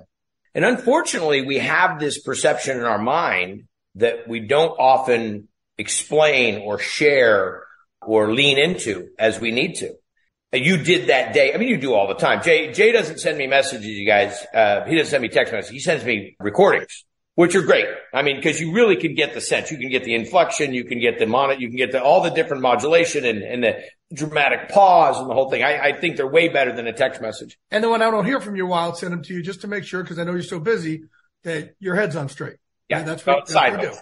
And 0.55 0.65
unfortunately, 0.65 1.43
we 1.43 1.59
have 1.59 2.01
this 2.01 2.21
perception 2.21 2.79
in 2.79 2.85
our 2.85 2.99
mind 2.99 3.65
that 3.97 4.27
we 4.27 4.41
don't 4.41 4.71
often 4.79 5.49
explain 5.79 6.63
or 6.63 6.79
share 6.79 7.62
or 8.07 8.33
lean 8.33 8.59
into 8.59 9.09
as 9.19 9.41
we 9.41 9.51
need 9.51 9.75
to. 9.77 9.95
And 10.53 10.65
you 10.65 10.77
did 10.77 11.09
that 11.09 11.33
day. 11.33 11.55
I 11.55 11.57
mean, 11.57 11.69
you 11.69 11.79
do 11.79 11.95
all 11.95 12.09
the 12.09 12.15
time. 12.15 12.43
Jay, 12.43 12.73
Jay 12.73 12.93
doesn't 12.93 13.19
send 13.19 13.39
me 13.39 13.47
messages, 13.47 13.87
you 13.87 14.07
guys. 14.07 14.39
Uh, 14.55 14.85
he 14.85 14.97
doesn't 14.97 15.11
send 15.11 15.23
me 15.23 15.29
text 15.29 15.53
messages. 15.53 15.73
He 15.73 15.81
sends 15.81 16.05
me 16.05 16.37
recordings, 16.41 17.07
which 17.37 17.55
are 17.55 17.63
great. 17.63 17.87
I 18.13 18.21
mean, 18.21 18.43
cause 18.43 18.61
you 18.61 18.75
really 18.75 18.97
can 18.97 19.15
get 19.15 19.33
the 19.33 19.41
sense. 19.41 19.71
You 19.71 19.79
can 19.79 19.89
get 19.89 20.05
the 20.05 20.15
inflection. 20.15 20.75
You 20.75 20.85
can 20.85 21.01
get 21.01 21.19
the 21.19 21.27
mono, 21.27 21.55
you 21.55 21.69
can 21.69 21.79
get 21.79 21.93
the, 21.93 22.03
all 22.03 22.23
the 22.23 22.31
different 22.31 22.63
modulation 22.63 23.25
and, 23.25 23.43
and 23.43 23.65
the 23.65 23.83
dramatic 24.13 24.69
pause 24.69 25.19
and 25.19 25.31
the 25.31 25.33
whole 25.33 25.49
thing. 25.49 25.63
I, 25.63 25.89
I 25.89 25.93
think 25.99 26.19
they're 26.19 26.27
way 26.27 26.49
better 26.49 26.73
than 26.77 26.87
a 26.87 26.93
text 26.93 27.23
message. 27.23 27.59
And 27.71 27.83
then 27.83 27.91
when 27.91 28.03
I 28.03 28.11
don't 28.11 28.27
hear 28.27 28.41
from 28.41 28.55
you 28.55 28.67
a 28.67 28.69
while, 28.69 28.91
I'll 28.91 28.95
send 28.95 29.15
them 29.15 29.23
to 29.23 29.35
you 29.35 29.43
just 29.43 29.63
to 29.63 29.69
make 29.69 29.85
sure, 29.85 30.03
because 30.03 30.19
I 30.19 30.25
know 30.25 30.33
you're 30.33 30.43
so 30.43 30.61
busy 30.61 31.05
that 31.45 31.77
your 31.81 31.95
head's 31.95 32.15
on 32.15 32.29
straight. 32.29 32.57
Yeah, 32.91 32.99
And 32.99 33.09
that's 33.09 33.25
what, 33.25 33.47
that's 33.47 33.55
what 33.55 33.81
we 33.81 33.87
do. 33.87 33.95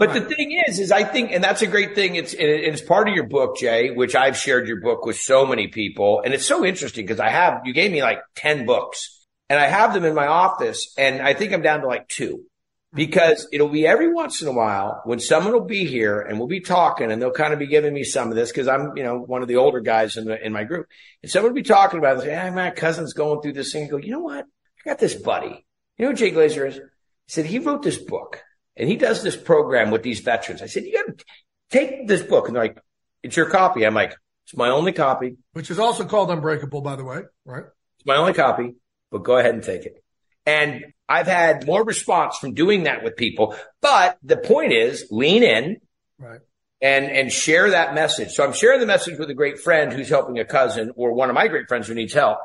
But 0.00 0.14
the 0.14 0.22
thing 0.22 0.58
is, 0.66 0.78
is 0.78 0.90
I 0.90 1.04
think, 1.04 1.30
and 1.30 1.44
that's 1.44 1.60
a 1.60 1.66
great 1.66 1.94
thing. 1.94 2.14
It's, 2.16 2.34
it's 2.36 2.80
part 2.80 3.06
of 3.06 3.14
your 3.14 3.26
book, 3.26 3.58
Jay, 3.58 3.90
which 3.90 4.14
I've 4.14 4.34
shared 4.34 4.66
your 4.66 4.80
book 4.80 5.04
with 5.04 5.16
so 5.16 5.44
many 5.44 5.68
people. 5.68 6.22
And 6.24 6.32
it's 6.32 6.46
so 6.46 6.64
interesting 6.64 7.04
because 7.04 7.20
I 7.20 7.28
have, 7.28 7.60
you 7.66 7.74
gave 7.74 7.92
me 7.92 8.02
like 8.02 8.20
10 8.36 8.64
books 8.64 9.26
and 9.50 9.60
I 9.60 9.66
have 9.66 9.92
them 9.92 10.06
in 10.06 10.14
my 10.14 10.26
office 10.26 10.94
and 10.96 11.20
I 11.20 11.34
think 11.34 11.52
I'm 11.52 11.60
down 11.60 11.82
to 11.82 11.86
like 11.86 12.08
two 12.08 12.38
mm-hmm. 12.38 12.96
because 12.96 13.46
it'll 13.52 13.68
be 13.68 13.86
every 13.86 14.10
once 14.10 14.40
in 14.40 14.48
a 14.48 14.52
while 14.52 15.02
when 15.04 15.20
someone 15.20 15.52
will 15.52 15.66
be 15.66 15.84
here 15.84 16.18
and 16.18 16.38
we'll 16.38 16.48
be 16.48 16.60
talking 16.60 17.12
and 17.12 17.20
they'll 17.20 17.30
kind 17.30 17.52
of 17.52 17.58
be 17.58 17.66
giving 17.66 17.92
me 17.92 18.02
some 18.02 18.30
of 18.30 18.36
this 18.36 18.50
because 18.50 18.68
I'm, 18.68 18.96
you 18.96 19.02
know, 19.02 19.18
one 19.18 19.42
of 19.42 19.48
the 19.48 19.56
older 19.56 19.80
guys 19.80 20.16
in 20.16 20.24
the, 20.24 20.42
in 20.42 20.54
my 20.54 20.64
group 20.64 20.86
and 21.22 21.30
someone 21.30 21.52
will 21.52 21.60
be 21.60 21.62
talking 21.62 21.98
about 21.98 22.16
it. 22.16 22.20
Say, 22.22 22.34
hey, 22.34 22.48
my 22.48 22.70
cousin's 22.70 23.12
going 23.12 23.42
through 23.42 23.52
this 23.52 23.70
thing. 23.70 23.84
I 23.84 23.88
go, 23.88 23.98
you 23.98 24.12
know 24.12 24.20
what? 24.20 24.46
I 24.46 24.88
got 24.88 24.98
this 24.98 25.14
buddy. 25.14 25.66
You 25.98 26.06
know 26.06 26.12
who 26.12 26.16
Jay 26.16 26.32
Glazer 26.32 26.66
is? 26.66 26.76
He 26.76 26.82
said, 27.26 27.44
he 27.44 27.58
wrote 27.58 27.82
this 27.82 27.98
book 27.98 28.42
and 28.76 28.88
he 28.88 28.96
does 28.96 29.22
this 29.22 29.36
program 29.36 29.90
with 29.90 30.02
these 30.02 30.20
veterans. 30.20 30.62
I 30.62 30.66
said, 30.66 30.84
you 30.84 30.92
got 30.92 31.18
to 31.18 31.24
take 31.70 32.06
this 32.08 32.22
book. 32.22 32.46
And 32.46 32.56
they're 32.56 32.64
like, 32.64 32.78
it's 33.22 33.36
your 33.36 33.50
copy. 33.50 33.84
I'm 33.84 33.94
like, 33.94 34.14
it's 34.46 34.56
my 34.56 34.70
only 34.70 34.92
copy. 34.92 35.36
Which 35.52 35.70
is 35.70 35.78
also 35.78 36.04
called 36.04 36.30
Unbreakable, 36.30 36.80
by 36.80 36.96
the 36.96 37.04
way, 37.04 37.20
right? 37.44 37.64
It's 37.98 38.06
my 38.06 38.16
only 38.16 38.32
copy, 38.32 38.74
but 39.10 39.24
go 39.24 39.36
ahead 39.36 39.54
and 39.54 39.62
take 39.62 39.84
it. 39.84 40.02
And 40.46 40.86
I've 41.08 41.26
had 41.26 41.66
more 41.66 41.84
response 41.84 42.38
from 42.38 42.54
doing 42.54 42.84
that 42.84 43.04
with 43.04 43.16
people. 43.16 43.54
But 43.82 44.16
the 44.22 44.36
point 44.36 44.72
is 44.72 45.06
lean 45.10 45.42
in 45.42 45.76
Right. 46.18 46.40
and, 46.80 47.06
and 47.06 47.32
share 47.32 47.70
that 47.70 47.94
message. 47.94 48.30
So 48.32 48.44
I'm 48.44 48.52
sharing 48.52 48.80
the 48.80 48.86
message 48.86 49.18
with 49.18 49.30
a 49.30 49.34
great 49.34 49.58
friend 49.58 49.92
who's 49.92 50.08
helping 50.08 50.38
a 50.38 50.44
cousin 50.44 50.92
or 50.96 51.12
one 51.12 51.28
of 51.28 51.34
my 51.34 51.48
great 51.48 51.68
friends 51.68 51.88
who 51.88 51.94
needs 51.94 52.12
help. 52.14 52.38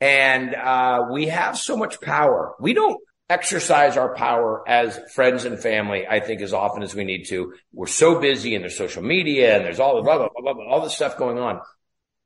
And, 0.00 0.54
uh, 0.54 1.06
we 1.10 1.26
have 1.26 1.58
so 1.58 1.76
much 1.76 2.00
power. 2.00 2.54
We 2.60 2.74
don't 2.74 2.98
exercise 3.28 3.96
our 3.96 4.14
power 4.14 4.66
as 4.66 4.98
friends 5.12 5.44
and 5.44 5.58
family, 5.58 6.06
I 6.06 6.20
think, 6.20 6.40
as 6.40 6.52
often 6.52 6.82
as 6.82 6.94
we 6.94 7.04
need 7.04 7.24
to. 7.28 7.54
We're 7.72 7.86
so 7.86 8.20
busy 8.20 8.54
and 8.54 8.62
there's 8.62 8.76
social 8.76 9.02
media 9.02 9.56
and 9.56 9.64
there's 9.64 9.80
all 9.80 9.96
the 9.96 10.02
blah, 10.02 10.16
blah, 10.16 10.28
blah, 10.28 10.42
blah, 10.42 10.54
blah, 10.54 10.72
all 10.72 10.82
this 10.82 10.94
stuff 10.94 11.18
going 11.18 11.38
on. 11.38 11.60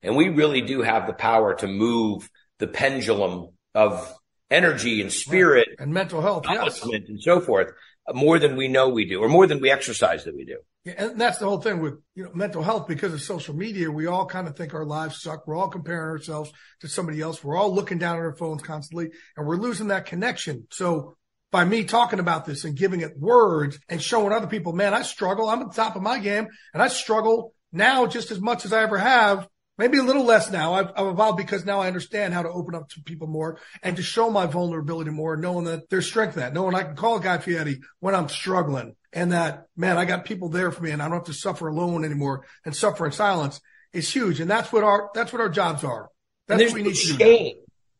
And 0.03 0.17
we 0.17 0.29
really 0.29 0.61
do 0.63 0.83
have 0.83 1.07
the 1.07 1.13
power 1.13 1.55
to 1.55 1.67
move 1.67 2.29
the 2.59 2.67
pendulum 2.67 3.49
of 3.75 4.13
energy 4.51 5.01
and 5.01 5.13
spirit 5.13 5.69
And 5.79 5.93
mental 5.93 6.21
health, 6.21 6.45
yes. 6.49 6.83
and 6.83 7.21
so 7.21 7.41
forth 7.41 7.73
more 8.15 8.39
than 8.39 8.57
we 8.57 8.69
know 8.69 8.89
we 8.89 9.05
do 9.05 9.21
or 9.21 9.29
more 9.29 9.47
than 9.47 9.61
we 9.61 9.71
exercise 9.71 10.25
that 10.25 10.35
we 10.35 10.45
do. 10.45 10.59
Yeah, 10.85 10.95
and 10.97 11.21
that's 11.21 11.39
the 11.39 11.47
whole 11.47 11.61
thing 11.61 11.81
with 11.81 11.95
you 12.15 12.25
know 12.25 12.31
mental 12.35 12.63
health 12.63 12.89
because 12.89 13.13
of 13.13 13.23
social 13.23 13.55
media. 13.55 13.91
We 13.91 14.07
all 14.07 14.27
kind 14.27 14.49
of 14.49 14.57
think 14.57 14.75
our 14.75 14.85
lives 14.85 15.23
suck. 15.23 15.47
We're 15.47 15.57
all 15.57 15.69
comparing 15.69 16.11
ourselves 16.11 16.53
to 16.81 16.89
somebody 16.89 17.21
else. 17.21 17.43
We're 17.43 17.57
all 17.57 17.75
looking 17.75 17.99
down 17.99 18.17
at 18.17 18.23
our 18.23 18.37
phones 18.37 18.63
constantly, 18.63 19.11
and 19.37 19.47
we're 19.47 19.57
losing 19.57 19.89
that 19.89 20.07
connection. 20.07 20.67
So 20.71 21.17
by 21.53 21.65
me 21.65 21.85
talking 21.85 22.19
about 22.19 22.47
this 22.47 22.65
and 22.65 22.77
giving 22.77 23.01
it 23.01 23.19
words 23.19 23.79
and 23.89 24.03
showing 24.03 24.33
other 24.33 24.47
people, 24.47 24.73
man, 24.73 24.95
I 24.95 25.03
struggle. 25.03 25.49
I'm 25.49 25.63
at 25.63 25.69
the 25.69 25.83
top 25.83 25.95
of 25.95 26.03
my 26.03 26.19
game, 26.19 26.49
and 26.75 26.83
I 26.83 26.89
struggle 26.89 27.55
now 27.73 28.07
just 28.07 28.31
as 28.31 28.41
much 28.41 28.65
as 28.65 28.73
I 28.73 28.83
ever 28.83 28.99
have. 28.99 29.47
Maybe 29.79 29.99
a 29.99 30.03
little 30.03 30.25
less 30.25 30.51
now. 30.51 30.75
I've, 30.75 30.91
I've 30.97 31.07
evolved 31.07 31.39
because 31.39 31.65
now 31.65 31.81
I 31.81 31.87
understand 31.87 32.35
how 32.35 32.43
to 32.43 32.49
open 32.51 32.75
up 32.75 32.91
to 32.91 33.03
people 33.03 33.27
more 33.27 33.59
and 33.83 33.97
to 33.97 34.03
show 34.03 34.31
my 34.31 34.47
vulnerability 34.47 35.11
more, 35.11 35.37
knowing 35.37 35.65
that 35.65 35.89
there's 35.89 36.07
strength 36.07 36.35
in 36.37 36.41
that, 36.41 36.53
knowing 36.53 36.75
I 36.75 36.83
can 36.83 36.95
call 36.95 37.17
a 37.17 37.23
Guy 37.23 37.39
Fieri 37.39 37.81
when 38.01 38.15
I'm 38.15 38.29
struggling 38.29 38.97
and 39.13 39.33
that, 39.33 39.67
man, 39.77 39.97
I 39.97 40.05
got 40.05 40.25
people 40.25 40.51
there 40.51 40.71
for 40.71 40.83
me 40.83 40.91
and 40.91 41.03
I 41.03 41.07
don't 41.07 41.19
have 41.19 41.27
to 41.27 41.35
suffer 41.35 41.69
alone 41.69 42.05
anymore 42.05 42.45
and 42.65 42.77
suffer 42.77 43.07
in 43.07 43.13
silence 43.13 43.61
is 43.93 44.13
huge. 44.13 44.41
And 44.41 44.51
that's 44.51 44.73
what 44.73 44.85
our, 44.85 45.11
that's 45.15 45.33
what 45.33 45.41
our 45.41 45.49
jobs 45.49 45.85
are. 45.85 46.09
That's 46.49 46.63
what 46.65 46.75
we 46.75 46.83
need 46.83 46.95
to 46.95 47.07
do. 47.07 47.19
shame. 47.19 47.57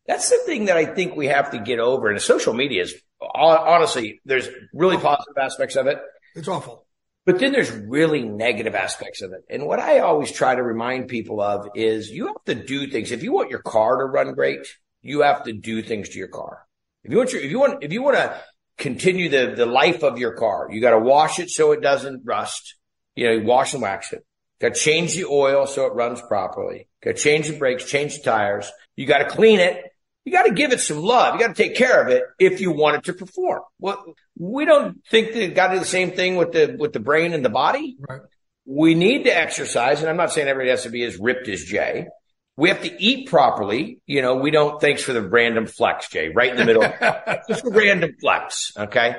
That's 0.07 0.29
the 0.29 0.37
thing 0.45 0.65
that 0.65 0.77
I 0.77 0.85
think 0.85 1.15
we 1.15 1.27
have 1.27 1.51
to 1.51 1.59
get 1.59 1.79
over. 1.79 2.09
And 2.09 2.21
social 2.21 2.53
media 2.53 2.83
is 2.83 2.93
honestly, 3.33 4.21
there's 4.25 4.47
really 4.73 4.97
oh. 4.97 4.99
positive 4.99 5.37
aspects 5.39 5.75
of 5.75 5.87
it. 5.87 5.99
It's 6.35 6.47
awful. 6.47 6.82
But 7.25 7.39
then 7.39 7.53
there's 7.53 7.71
really 7.71 8.23
negative 8.23 8.75
aspects 8.75 9.21
of 9.21 9.31
it. 9.31 9.45
And 9.49 9.65
what 9.65 9.79
I 9.79 9.99
always 9.99 10.31
try 10.31 10.55
to 10.55 10.61
remind 10.61 11.07
people 11.07 11.39
of 11.39 11.69
is 11.73 12.09
you 12.09 12.27
have 12.27 12.43
to 12.45 12.55
do 12.55 12.87
things. 12.87 13.11
If 13.11 13.23
you 13.23 13.31
want 13.31 13.49
your 13.49 13.61
car 13.61 13.97
to 13.97 14.05
run 14.05 14.33
great, 14.33 14.67
you 15.01 15.21
have 15.21 15.43
to 15.43 15.53
do 15.53 15.81
things 15.81 16.09
to 16.09 16.19
your 16.19 16.27
car. 16.27 16.65
If 17.03 17.11
you 17.11 17.17
want 17.17 17.31
your, 17.31 17.41
if 17.41 17.51
you 17.51 17.59
want, 17.59 17.83
if 17.83 17.93
you 17.93 18.03
want 18.03 18.17
to 18.17 18.41
continue 18.77 19.29
the, 19.29 19.53
the 19.55 19.65
life 19.65 20.03
of 20.03 20.17
your 20.17 20.33
car, 20.33 20.67
you 20.69 20.81
got 20.81 20.91
to 20.91 20.99
wash 20.99 21.39
it 21.39 21.49
so 21.49 21.71
it 21.71 21.81
doesn't 21.81 22.23
rust. 22.25 22.75
You 23.15 23.27
know, 23.27 23.33
you 23.33 23.43
wash 23.43 23.73
and 23.73 23.81
wax 23.81 24.11
it. 24.11 24.25
Got 24.59 24.75
to 24.75 24.79
change 24.79 25.15
the 25.15 25.25
oil 25.25 25.65
so 25.65 25.85
it 25.85 25.93
runs 25.93 26.21
properly. 26.21 26.87
Got 27.01 27.17
to 27.17 27.21
change 27.21 27.47
the 27.47 27.57
brakes, 27.57 27.85
change 27.85 28.17
the 28.17 28.23
tires. 28.23 28.69
You 28.95 29.05
got 29.05 29.19
to 29.19 29.25
clean 29.25 29.59
it. 29.59 29.92
You 30.25 30.31
got 30.31 30.43
to 30.43 30.53
give 30.53 30.71
it 30.71 30.79
some 30.79 30.99
love. 30.99 31.35
You 31.35 31.41
got 31.41 31.55
to 31.55 31.63
take 31.63 31.75
care 31.75 32.01
of 32.01 32.07
it 32.07 32.23
if 32.39 32.61
you 32.61 32.71
want 32.71 32.97
it 32.97 33.03
to 33.05 33.13
perform. 33.13 33.61
Well, 33.79 34.15
we 34.37 34.65
don't 34.65 35.03
think 35.05 35.33
that 35.33 35.55
got 35.55 35.67
to 35.67 35.73
do 35.75 35.79
the 35.79 35.85
same 35.85 36.11
thing 36.11 36.37
with 36.37 36.53
the, 36.53 36.75
with 36.79 36.93
the 36.93 36.99
brain 36.99 37.33
and 37.33 37.43
the 37.43 37.49
body. 37.49 37.97
Right. 37.99 38.21
We 38.65 38.95
need 38.95 39.25
to 39.25 39.37
exercise. 39.37 39.99
And 39.99 40.09
I'm 40.09 40.15
not 40.15 40.31
saying 40.31 40.47
everybody 40.47 40.69
has 40.69 40.83
to 40.83 40.89
be 40.89 41.03
as 41.03 41.17
ripped 41.17 41.49
as 41.49 41.63
Jay, 41.63 42.07
We 42.55 42.69
have 42.69 42.83
to 42.83 43.03
eat 43.03 43.27
properly. 43.27 43.99
You 44.05 44.21
know, 44.21 44.35
we 44.35 44.51
don't, 44.51 44.79
thanks 44.79 45.03
for 45.03 45.11
the 45.11 45.21
random 45.21 45.67
flex, 45.67 46.07
Jay, 46.07 46.29
right 46.29 46.51
in 46.51 46.57
the 46.57 46.65
middle. 46.65 46.83
Just 47.49 47.65
a 47.65 47.69
random 47.69 48.15
flex. 48.21 48.71
Okay. 48.77 49.17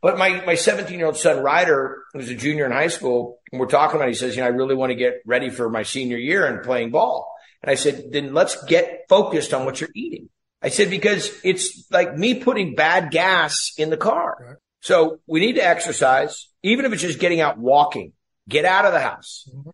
But 0.00 0.16
my, 0.16 0.42
my 0.44 0.54
17 0.54 0.98
year 0.98 1.06
old 1.06 1.16
son, 1.16 1.42
Ryder, 1.42 2.02
who's 2.14 2.30
a 2.30 2.34
junior 2.34 2.64
in 2.64 2.72
high 2.72 2.88
school, 2.88 3.40
and 3.52 3.60
we're 3.60 3.66
talking 3.66 3.96
about, 3.96 4.08
it, 4.08 4.12
he 4.12 4.16
says, 4.16 4.36
you 4.36 4.42
know, 4.42 4.46
I 4.46 4.50
really 4.50 4.74
want 4.74 4.90
to 4.90 4.96
get 4.96 5.16
ready 5.26 5.50
for 5.50 5.68
my 5.68 5.82
senior 5.82 6.16
year 6.16 6.46
and 6.46 6.62
playing 6.62 6.92
ball. 6.92 7.30
And 7.62 7.70
I 7.70 7.74
said, 7.74 8.12
then 8.12 8.32
let's 8.32 8.62
get 8.64 9.06
focused 9.08 9.52
on 9.52 9.64
what 9.64 9.80
you're 9.80 9.90
eating. 9.94 10.28
I 10.62 10.68
said, 10.68 10.90
because 10.90 11.30
it's 11.44 11.90
like 11.90 12.16
me 12.16 12.40
putting 12.40 12.74
bad 12.74 13.10
gas 13.10 13.72
in 13.76 13.90
the 13.90 13.96
car. 13.96 14.36
Right. 14.40 14.56
So 14.80 15.20
we 15.26 15.40
need 15.40 15.54
to 15.54 15.66
exercise, 15.66 16.48
even 16.62 16.84
if 16.84 16.92
it's 16.92 17.02
just 17.02 17.18
getting 17.18 17.40
out 17.40 17.58
walking, 17.58 18.12
get 18.48 18.64
out 18.64 18.84
of 18.84 18.92
the 18.92 19.00
house. 19.00 19.48
Mm-hmm. 19.52 19.70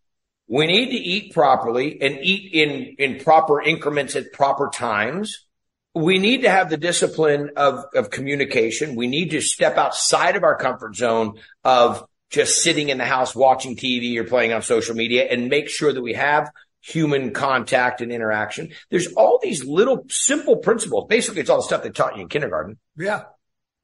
We 0.49 0.67
need 0.67 0.91
to 0.91 0.97
eat 0.97 1.33
properly 1.33 2.01
and 2.03 2.19
eat 2.21 2.53
in, 2.53 2.97
in 2.99 3.23
proper 3.23 3.63
increments 3.63 4.17
at 4.17 4.33
proper 4.33 4.71
times. 4.73 5.47
We 5.95 6.19
need 6.19 6.43
to 6.43 6.51
have 6.51 6.69
the 6.69 6.77
discipline 6.77 7.51
of, 7.57 7.85
of 7.95 8.11
communication. 8.11 8.97
We 8.97 9.07
need 9.07 9.31
to 9.31 9.41
step 9.41 9.77
outside 9.77 10.37
of 10.37 10.43
our 10.43 10.57
comfort 10.57 10.97
zone 10.97 11.39
of 11.65 12.05
just 12.31 12.63
sitting 12.63 12.89
in 12.89 12.99
the 12.99 13.05
house 13.05 13.35
watching 13.35 13.77
TV 13.77 14.17
or 14.17 14.25
playing 14.25 14.53
on 14.53 14.63
social 14.63 14.95
media 14.95 15.25
and 15.25 15.49
make 15.49 15.69
sure 15.69 15.93
that 15.93 16.03
we 16.03 16.15
have 16.15 16.51
human 16.83 17.33
contact 17.33 18.01
and 18.01 18.13
interaction. 18.13 18.71
There's 18.91 19.13
all 19.15 19.39
these 19.43 19.65
little 19.65 20.05
simple 20.09 20.57
principles. 20.57 21.07
Basically, 21.09 21.41
it's 21.41 21.51
all 21.51 21.59
the 21.59 21.63
stuff 21.63 21.83
they 21.83 21.91
taught 21.91 22.17
you 22.17 22.23
in 22.23 22.29
kindergarten. 22.29 22.79
Yeah. 22.97 23.25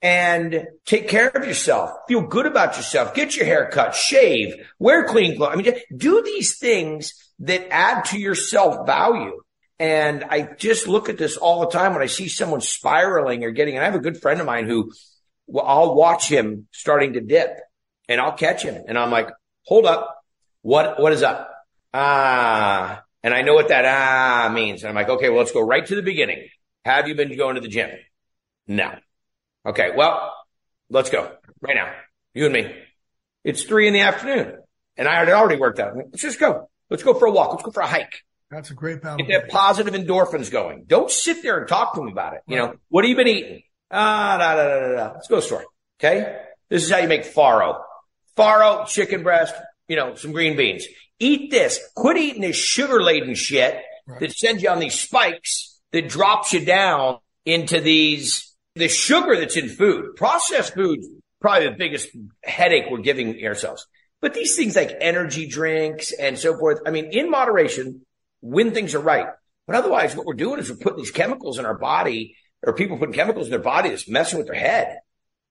And 0.01 0.69
take 0.85 1.09
care 1.09 1.29
of 1.29 1.47
yourself. 1.47 1.91
Feel 2.07 2.23
good 2.23 2.47
about 2.47 2.77
yourself. 2.77 3.15
Get 3.15 3.37
your 3.37 3.47
hair 3.47 3.69
cut, 3.73 3.95
shave, 3.95 4.55
wear 4.79 5.05
clean 5.07 5.37
clothes. 5.37 5.51
I 5.53 5.57
mean, 5.57 5.75
do 5.97 6.23
these 6.23 6.59
things 6.59 7.15
that 7.41 7.73
add 7.73 8.05
to 8.07 8.19
your 8.19 8.35
self 8.35 8.87
value. 8.87 9.41
And 9.81 10.25
I 10.25 10.43
just 10.43 10.89
look 10.89 11.09
at 11.09 11.19
this 11.19 11.37
all 11.37 11.61
the 11.61 11.71
time 11.71 11.95
when 11.95 12.03
I 12.03 12.07
see 12.07 12.29
someone 12.29 12.61
spiraling 12.61 13.45
or 13.45 13.53
getting, 13.53 13.77
and 13.77 13.83
I 13.83 13.87
have 13.87 13.95
a 13.95 14.01
good 14.01 14.21
friend 14.21 14.41
of 14.41 14.47
mine 14.47 14.67
who 14.67 14.93
well, 15.49 15.65
I'll 15.67 15.95
watch 15.95 16.29
him 16.29 16.69
starting 16.73 17.15
to 17.15 17.21
dip 17.21 17.59
and 18.09 18.21
I'll 18.21 18.37
catch 18.37 18.63
him 18.63 18.85
and 18.87 18.99
I'm 18.99 19.11
like, 19.11 19.31
hold 19.65 19.87
up. 19.87 20.15
What, 20.63 21.01
what 21.01 21.13
is 21.13 21.23
up? 21.23 21.51
Ah, 21.93 23.03
and 23.23 23.35
I 23.35 23.43
know 23.43 23.55
what 23.55 23.69
that 23.69 23.85
ah 23.85 24.51
means. 24.53 24.83
And 24.83 24.91
I'm 24.91 24.95
like, 24.95 25.09
okay, 25.09 25.29
well, 25.29 25.39
let's 25.39 25.53
go 25.53 25.61
right 25.61 25.85
to 25.85 25.95
the 25.95 26.03
beginning. 26.03 26.49
Have 26.85 27.09
you 27.09 27.15
been 27.15 27.37
going 27.37 27.57
to 27.57 27.61
the 27.61 27.69
gym? 27.69 27.91
No. 28.67 28.95
Okay. 29.67 29.93
Well, 29.97 30.33
let's 30.91 31.11
go 31.11 31.31
right 31.61 31.77
now. 31.77 31.93
You 32.35 32.45
and 32.47 32.55
me. 32.55 32.75
It's 33.45 33.65
three 33.65 33.87
in 33.87 33.95
the 33.95 34.01
afternoon 34.01 34.59
and 34.99 35.09
I 35.09 35.21
had 35.21 35.31
already 35.31 35.59
worked 35.59 35.79
out. 35.79 35.97
Let's 35.97 36.21
just 36.21 36.41
go. 36.41 36.69
Let's 36.91 37.03
go 37.03 37.15
for 37.15 37.27
a 37.27 37.31
walk. 37.31 37.53
Let's 37.53 37.63
go 37.63 37.71
for 37.71 37.81
a 37.81 37.87
hike. 37.87 38.25
That's 38.51 38.71
a 38.71 38.75
great 38.75 39.01
balance. 39.01 39.23
Get 39.27 39.43
that 39.43 39.51
positive 39.51 39.95
endorphins 39.95 40.51
going. 40.51 40.85
Don't 40.87 41.11
sit 41.11 41.43
there 41.43 41.59
and 41.59 41.69
talk 41.69 41.95
to 41.95 42.01
them 42.01 42.09
about 42.09 42.35
it. 42.35 42.41
You 42.47 42.57
know, 42.57 42.75
what 42.89 43.05
have 43.05 43.11
you 43.11 43.17
been 43.17 43.29
eating? 43.29 43.63
Ah, 43.91 44.37
da, 44.39 44.55
da, 44.55 44.69
da, 44.69 44.81
da, 44.81 44.97
da. 44.97 45.13
Let's 45.15 45.29
go 45.29 45.37
to 45.37 45.41
the 45.41 45.47
store. 45.47 45.65
Okay. 46.01 46.41
This 46.69 46.85
is 46.85 46.91
how 46.91 46.99
you 46.99 47.09
make 47.09 47.23
farro. 47.23 47.81
Farro, 48.37 48.87
chicken 48.87 49.23
breast, 49.23 49.55
you 49.87 49.97
know, 49.97 50.15
some 50.15 50.33
green 50.33 50.57
beans. 50.57 50.87
Eat 51.19 51.51
this. 51.51 51.81
Quit 51.95 52.17
eating 52.17 52.43
this 52.43 52.57
sugar 52.57 53.03
laden 53.03 53.35
shit 53.35 53.81
right. 54.07 54.21
that 54.21 54.33
sends 54.33 54.63
you 54.63 54.71
on 54.71 54.79
these 54.79 54.99
spikes 54.99 55.81
that 55.93 56.09
drops 56.09 56.53
you 56.53 56.65
down 56.65 57.19
into 57.45 57.81
these, 57.81 58.55
the 58.75 58.89
sugar 58.89 59.37
that's 59.37 59.57
in 59.57 59.69
food. 59.69 60.17
Processed 60.17 60.75
food, 60.75 61.01
probably 61.41 61.69
the 61.69 61.77
biggest 61.77 62.09
headache 62.45 62.85
we're 62.91 62.99
giving 62.99 63.45
ourselves. 63.45 63.87
But 64.21 64.35
these 64.35 64.57
things 64.57 64.77
like 64.77 64.97
energy 65.01 65.47
drinks 65.47 66.13
and 66.13 66.39
so 66.39 66.57
forth, 66.59 66.81
I 66.87 66.91
mean, 66.91 67.07
in 67.13 67.31
moderation, 67.31 68.05
when 68.41 68.73
things 68.73 68.95
are 68.95 69.01
right. 69.01 69.27
But 69.67 69.77
otherwise, 69.77 70.17
what 70.17 70.27
we're 70.27 70.35
doing 70.35 70.59
is 70.59 70.71
we're 70.71 70.77
putting 70.77 70.99
these 70.99 71.11
chemicals 71.11 71.59
in 71.59 71.67
our 71.67 71.79
body 71.79 72.37
or 72.63 72.75
people 72.75 72.99
putting 72.99 73.15
chemicals 73.15 73.47
in 73.47 73.51
their 73.51 73.61
body 73.61 73.91
that's 73.91 74.09
messing 74.09 74.39
with 74.39 74.49
their 74.49 74.59
head. 74.59 74.99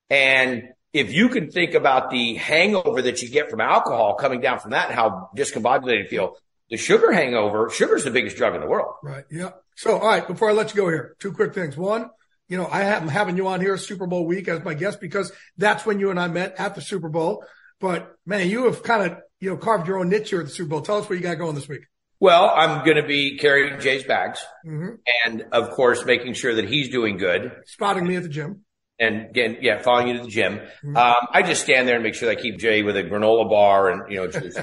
And 0.10 0.70
if 0.94 1.14
you 1.14 1.30
can 1.30 1.52
think 1.52 1.74
about 1.74 2.10
the 2.10 2.36
hangover 2.36 3.02
that 3.02 3.22
you 3.22 3.30
get 3.30 3.50
from 3.50 3.62
alcohol 3.62 4.16
coming 4.16 4.42
down 4.42 4.60
from 4.60 4.72
that 4.72 4.88
and 4.88 4.96
how 4.96 5.30
discombobulated 5.36 6.04
you 6.04 6.08
feel, 6.08 6.38
the 6.70 6.78
sugar 6.78 7.12
hangover, 7.12 7.70
sugar 7.70 7.96
is 7.96 8.04
the 8.04 8.12
biggest 8.12 8.38
drug 8.38 8.56
in 8.56 8.62
the 8.62 8.68
world. 8.68 8.96
Right. 9.04 9.26
Yeah. 9.30 9.52
So, 9.76 9.98
all 9.98 10.08
right. 10.08 10.26
Before 10.26 10.50
I 10.50 10.54
let 10.54 10.74
you 10.74 10.82
go 10.82 10.90
here, 10.90 11.16
two 11.20 11.32
quick 11.32 11.54
things. 11.54 11.78
One, 11.78 12.10
you 12.50 12.58
know, 12.58 12.66
I 12.66 12.84
am 12.84 13.08
having 13.08 13.38
you 13.38 13.48
on 13.48 13.62
here 13.62 13.78
Super 13.78 14.08
Bowl 14.08 14.26
week 14.26 14.48
as 14.48 14.64
my 14.64 14.74
guest 14.74 15.00
because 15.00 15.32
that's 15.58 15.86
when 15.86 16.00
you 16.00 16.10
and 16.10 16.20
I 16.20 16.28
met 16.28 16.56
at 16.60 16.76
the 16.76 16.82
Super 16.82 17.10
Bowl. 17.10 17.44
But 17.80 18.16
man, 18.26 18.50
you 18.50 18.66
have 18.66 18.84
kind 18.84 19.12
of, 19.12 19.18
you 19.40 19.50
know, 19.50 19.58
carved 19.58 19.88
your 19.88 20.00
own 20.00 20.10
niche 20.10 20.30
here 20.30 20.40
at 20.40 20.48
the 20.48 20.52
Super 20.52 20.70
Bowl. 20.70 20.82
Tell 20.82 20.98
us 20.98 21.10
what 21.10 21.16
you 21.16 21.22
got 21.22 21.38
going 21.38 21.56
this 21.56 21.68
week. 21.68 21.86
Well, 22.20 22.52
I'm 22.56 22.84
going 22.84 22.98
to 22.98 23.08
be 23.08 23.38
carrying 23.38 23.80
Jay's 23.80 24.04
bags 24.04 24.44
mm-hmm. 24.66 24.96
and 25.26 25.46
of 25.52 25.70
course 25.72 26.04
making 26.04 26.34
sure 26.34 26.56
that 26.56 26.68
he's 26.68 26.90
doing 26.90 27.18
good. 27.18 27.52
Spotting 27.66 28.08
me 28.08 28.16
at 28.16 28.24
the 28.24 28.30
gym 28.30 28.66
and 29.00 29.30
again, 29.30 29.58
yeah, 29.62 29.82
following 29.82 30.08
you 30.08 30.18
to 30.18 30.24
the 30.24 30.30
gym. 30.30 30.58
Mm-hmm. 30.58 30.98
Um, 30.98 31.28
I 31.32 31.44
just 31.44 31.64
stand 31.64 31.88
there 31.88 31.96
and 31.96 32.04
make 32.04 32.16
sure 32.16 32.30
I 32.30 32.36
keep 32.36 32.58
Jay 32.58 32.84
with 32.84 32.98
a 32.98 33.04
granola 33.04 33.50
bar 33.50 33.90
and, 33.90 34.12
you 34.12 34.18
know, 34.18 34.28
juice. 34.32 34.58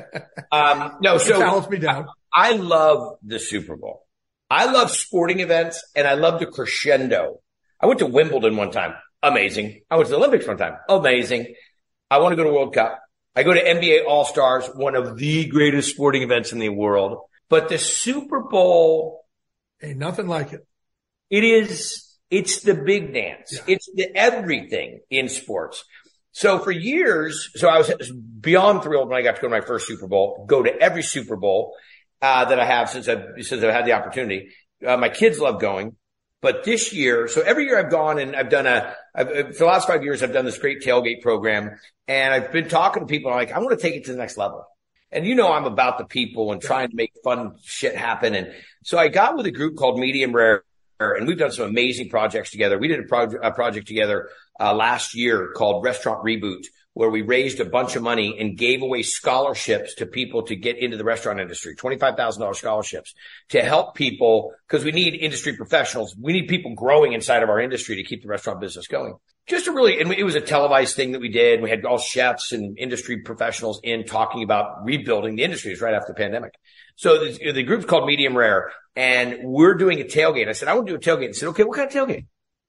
um, 0.50 0.96
no, 1.00 1.18
so 1.18 1.38
calms 1.38 1.68
me 1.68 1.78
down. 1.78 2.08
I, 2.32 2.50
I 2.50 2.52
love 2.56 3.18
the 3.22 3.38
Super 3.38 3.76
Bowl. 3.76 4.06
I 4.50 4.66
love 4.66 4.90
sporting 4.90 5.40
events 5.40 5.82
and 5.94 6.06
I 6.06 6.14
love 6.14 6.40
the 6.40 6.46
crescendo. 6.46 7.40
I 7.80 7.86
went 7.86 8.00
to 8.00 8.06
Wimbledon 8.06 8.56
one 8.56 8.70
time. 8.70 8.94
Amazing. 9.22 9.82
I 9.90 9.96
went 9.96 10.08
to 10.08 10.12
the 10.12 10.18
Olympics 10.18 10.46
one 10.46 10.58
time. 10.58 10.76
Amazing. 10.88 11.54
I 12.10 12.18
want 12.18 12.32
to 12.32 12.36
go 12.36 12.44
to 12.44 12.52
World 12.52 12.74
Cup. 12.74 13.00
I 13.36 13.42
go 13.42 13.52
to 13.52 13.62
NBA 13.62 14.06
All 14.06 14.24
Stars, 14.24 14.66
one 14.66 14.94
of 14.94 15.16
the 15.16 15.46
greatest 15.46 15.90
sporting 15.90 16.22
events 16.22 16.52
in 16.52 16.58
the 16.58 16.68
world. 16.68 17.18
But 17.48 17.68
the 17.68 17.78
Super 17.78 18.40
Bowl. 18.40 19.24
Ain't 19.82 19.98
nothing 19.98 20.28
like 20.28 20.52
it. 20.52 20.66
It 21.30 21.42
is 21.42 22.13
it's 22.30 22.60
the 22.60 22.74
big 22.74 23.14
dance. 23.14 23.52
Yeah. 23.52 23.74
It's 23.74 23.90
the 23.94 24.16
everything 24.16 25.00
in 25.10 25.28
sports. 25.28 25.84
So 26.32 26.58
for 26.58 26.72
years, 26.72 27.50
so 27.54 27.68
I 27.68 27.78
was 27.78 27.92
beyond 28.40 28.82
thrilled 28.82 29.08
when 29.08 29.18
I 29.18 29.22
got 29.22 29.36
to 29.36 29.40
go 29.40 29.46
to 29.46 29.50
my 29.50 29.60
first 29.60 29.86
Super 29.86 30.08
Bowl, 30.08 30.44
go 30.48 30.62
to 30.62 30.80
every 30.80 31.02
Super 31.02 31.36
Bowl, 31.36 31.76
uh, 32.20 32.46
that 32.46 32.58
I 32.58 32.64
have 32.64 32.90
since 32.90 33.08
I've, 33.08 33.24
since 33.40 33.62
I've 33.62 33.72
had 33.72 33.86
the 33.86 33.92
opportunity. 33.92 34.48
Uh, 34.84 34.96
my 34.96 35.10
kids 35.10 35.38
love 35.38 35.60
going, 35.60 35.96
but 36.42 36.64
this 36.64 36.92
year, 36.92 37.28
so 37.28 37.40
every 37.40 37.64
year 37.66 37.78
I've 37.78 37.90
gone 37.90 38.18
and 38.18 38.34
I've 38.34 38.50
done 38.50 38.66
a, 38.66 38.94
I've, 39.14 39.28
uh, 39.28 39.46
for 39.52 39.58
the 39.58 39.64
last 39.66 39.86
five 39.86 40.02
years, 40.02 40.22
I've 40.22 40.32
done 40.32 40.44
this 40.44 40.58
great 40.58 40.82
tailgate 40.82 41.22
program 41.22 41.78
and 42.08 42.34
I've 42.34 42.50
been 42.50 42.68
talking 42.68 43.02
to 43.02 43.06
people. 43.06 43.30
I'm 43.30 43.36
like, 43.36 43.52
I 43.52 43.58
want 43.60 43.78
to 43.78 43.82
take 43.82 43.94
it 43.94 44.06
to 44.06 44.12
the 44.12 44.18
next 44.18 44.36
level. 44.36 44.66
And 45.12 45.24
you 45.24 45.36
know, 45.36 45.52
I'm 45.52 45.64
about 45.64 45.98
the 45.98 46.04
people 46.04 46.50
and 46.50 46.60
trying 46.60 46.90
to 46.90 46.96
make 46.96 47.12
fun 47.22 47.54
shit 47.62 47.94
happen. 47.94 48.34
And 48.34 48.52
so 48.82 48.98
I 48.98 49.06
got 49.06 49.36
with 49.36 49.46
a 49.46 49.52
group 49.52 49.76
called 49.76 50.00
Medium 50.00 50.32
Rare 50.32 50.64
and 51.12 51.26
we've 51.26 51.38
done 51.38 51.52
some 51.52 51.68
amazing 51.68 52.08
projects 52.08 52.50
together. 52.50 52.78
We 52.78 52.88
did 52.88 53.00
a, 53.00 53.16
a 53.42 53.52
project 53.52 53.86
together 53.86 54.30
uh, 54.58 54.74
last 54.74 55.14
year 55.14 55.52
called 55.54 55.84
Restaurant 55.84 56.24
Reboot, 56.24 56.64
where 56.94 57.10
we 57.10 57.22
raised 57.22 57.60
a 57.60 57.64
bunch 57.64 57.96
of 57.96 58.02
money 58.02 58.36
and 58.40 58.56
gave 58.56 58.82
away 58.82 59.02
scholarships 59.02 59.96
to 59.96 60.06
people 60.06 60.42
to 60.44 60.56
get 60.56 60.78
into 60.78 60.96
the 60.96 61.04
restaurant 61.04 61.40
industry, 61.40 61.74
$25,000 61.76 62.54
scholarships 62.54 63.14
to 63.48 63.62
help 63.62 63.94
people 63.94 64.52
because 64.66 64.84
we 64.84 64.92
need 64.92 65.14
industry 65.14 65.56
professionals. 65.56 66.16
We 66.16 66.32
need 66.32 66.46
people 66.46 66.74
growing 66.74 67.12
inside 67.12 67.42
of 67.42 67.48
our 67.48 67.60
industry 67.60 67.96
to 67.96 68.04
keep 68.04 68.22
the 68.22 68.28
restaurant 68.28 68.60
business 68.60 68.86
going. 68.86 69.14
Just 69.46 69.66
to 69.66 69.72
really, 69.72 70.00
and 70.00 70.10
it 70.12 70.24
was 70.24 70.36
a 70.36 70.40
televised 70.40 70.96
thing 70.96 71.12
that 71.12 71.20
we 71.20 71.28
did. 71.28 71.60
We 71.60 71.68
had 71.68 71.84
all 71.84 71.98
chefs 71.98 72.52
and 72.52 72.78
industry 72.78 73.20
professionals 73.22 73.78
in 73.82 74.04
talking 74.04 74.42
about 74.42 74.84
rebuilding 74.84 75.36
the 75.36 75.42
industries 75.42 75.82
right 75.82 75.92
after 75.92 76.12
the 76.12 76.16
pandemic. 76.16 76.54
So 76.96 77.24
the, 77.24 77.52
the 77.52 77.62
group's 77.62 77.84
called 77.84 78.06
Medium 78.06 78.36
Rare 78.36 78.72
and 78.96 79.40
we're 79.42 79.74
doing 79.74 80.00
a 80.00 80.04
tailgate. 80.04 80.48
I 80.48 80.52
said, 80.52 80.68
I 80.68 80.74
want 80.74 80.86
to 80.86 80.96
do 80.96 80.96
a 80.96 81.16
tailgate. 81.16 81.30
I 81.30 81.32
said, 81.32 81.48
okay, 81.50 81.64
what 81.64 81.76
kind 81.76 81.88
of 81.88 81.94
tailgate? 81.94 82.26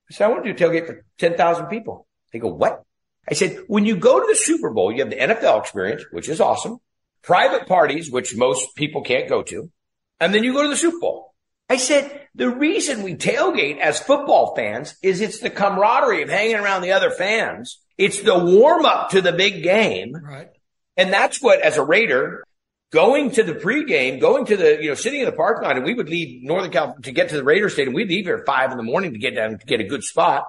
I 0.10 0.14
said, 0.14 0.26
I 0.26 0.30
want 0.30 0.44
to 0.44 0.54
do 0.54 0.66
a 0.66 0.70
tailgate 0.70 0.88
for 0.88 1.06
10,000 1.20 1.68
people. 1.68 2.08
They 2.34 2.40
go, 2.40 2.50
what? 2.50 2.84
I 3.28 3.34
said, 3.34 3.60
when 3.68 3.86
you 3.86 3.96
go 3.96 4.20
to 4.20 4.26
the 4.28 4.36
Super 4.36 4.72
Bowl, 4.72 4.92
you 4.92 5.00
have 5.00 5.10
the 5.10 5.16
NFL 5.16 5.62
experience, 5.62 6.04
which 6.12 6.30
is 6.30 6.42
awesome, 6.42 6.78
private 7.24 7.68
parties, 7.68 8.12
which 8.12 8.36
most 8.36 8.76
people 8.76 9.02
can't 9.02 9.30
go 9.30 9.42
to, 9.44 9.72
and 10.20 10.34
then 10.34 10.44
you 10.44 10.54
go 10.54 10.64
to 10.64 10.70
the 10.70 10.76
Super 10.76 11.00
Bowl. 11.00 11.34
I 11.70 11.78
said, 11.78 12.28
the 12.36 12.50
reason 12.50 13.04
we 13.04 13.16
tailgate 13.16 13.80
as 13.80 14.00
football 14.00 14.56
fans 14.56 14.96
is 15.02 15.22
it's 15.22 15.40
the 15.40 15.50
camaraderie 15.50 16.22
of 16.22 16.30
hanging 16.30 16.58
around 16.58 16.82
the 16.82 16.92
other 16.92 17.10
fans. 17.10 17.80
It's 17.98 18.22
the 18.22 18.38
warm 18.38 18.86
up 18.86 19.12
to 19.12 19.22
the 19.22 19.34
big 19.34 19.64
game. 19.64 20.14
Right. 20.14 20.50
And 20.98 21.12
that's 21.12 21.42
what, 21.42 21.62
as 21.62 21.78
a 21.78 21.84
Raider, 21.84 22.44
going 22.92 23.32
to 23.32 23.44
the 23.44 23.54
pregame, 23.54 24.20
going 24.20 24.46
to 24.46 24.58
the, 24.58 24.78
you 24.82 24.90
know, 24.90 24.96
sitting 24.96 25.22
in 25.22 25.26
the 25.26 25.32
parking 25.32 25.68
lot, 25.68 25.76
and 25.76 25.86
we 25.86 25.94
would 25.94 26.10
leave 26.10 26.44
Northern 26.44 26.72
California 26.72 27.02
to 27.04 27.12
get 27.12 27.30
to 27.30 27.36
the 27.36 27.44
Raiders 27.44 27.74
Stadium. 27.74 27.94
We'd 27.94 28.10
leave 28.10 28.26
here 28.26 28.38
at 28.38 28.46
five 28.46 28.72
in 28.72 28.78
the 28.78 28.84
morning 28.84 29.14
to 29.14 29.20
get 29.20 29.36
down 29.36 29.58
to 29.58 29.66
get 29.66 29.82
a 29.82 29.86
good 29.86 30.04
spot. 30.04 30.46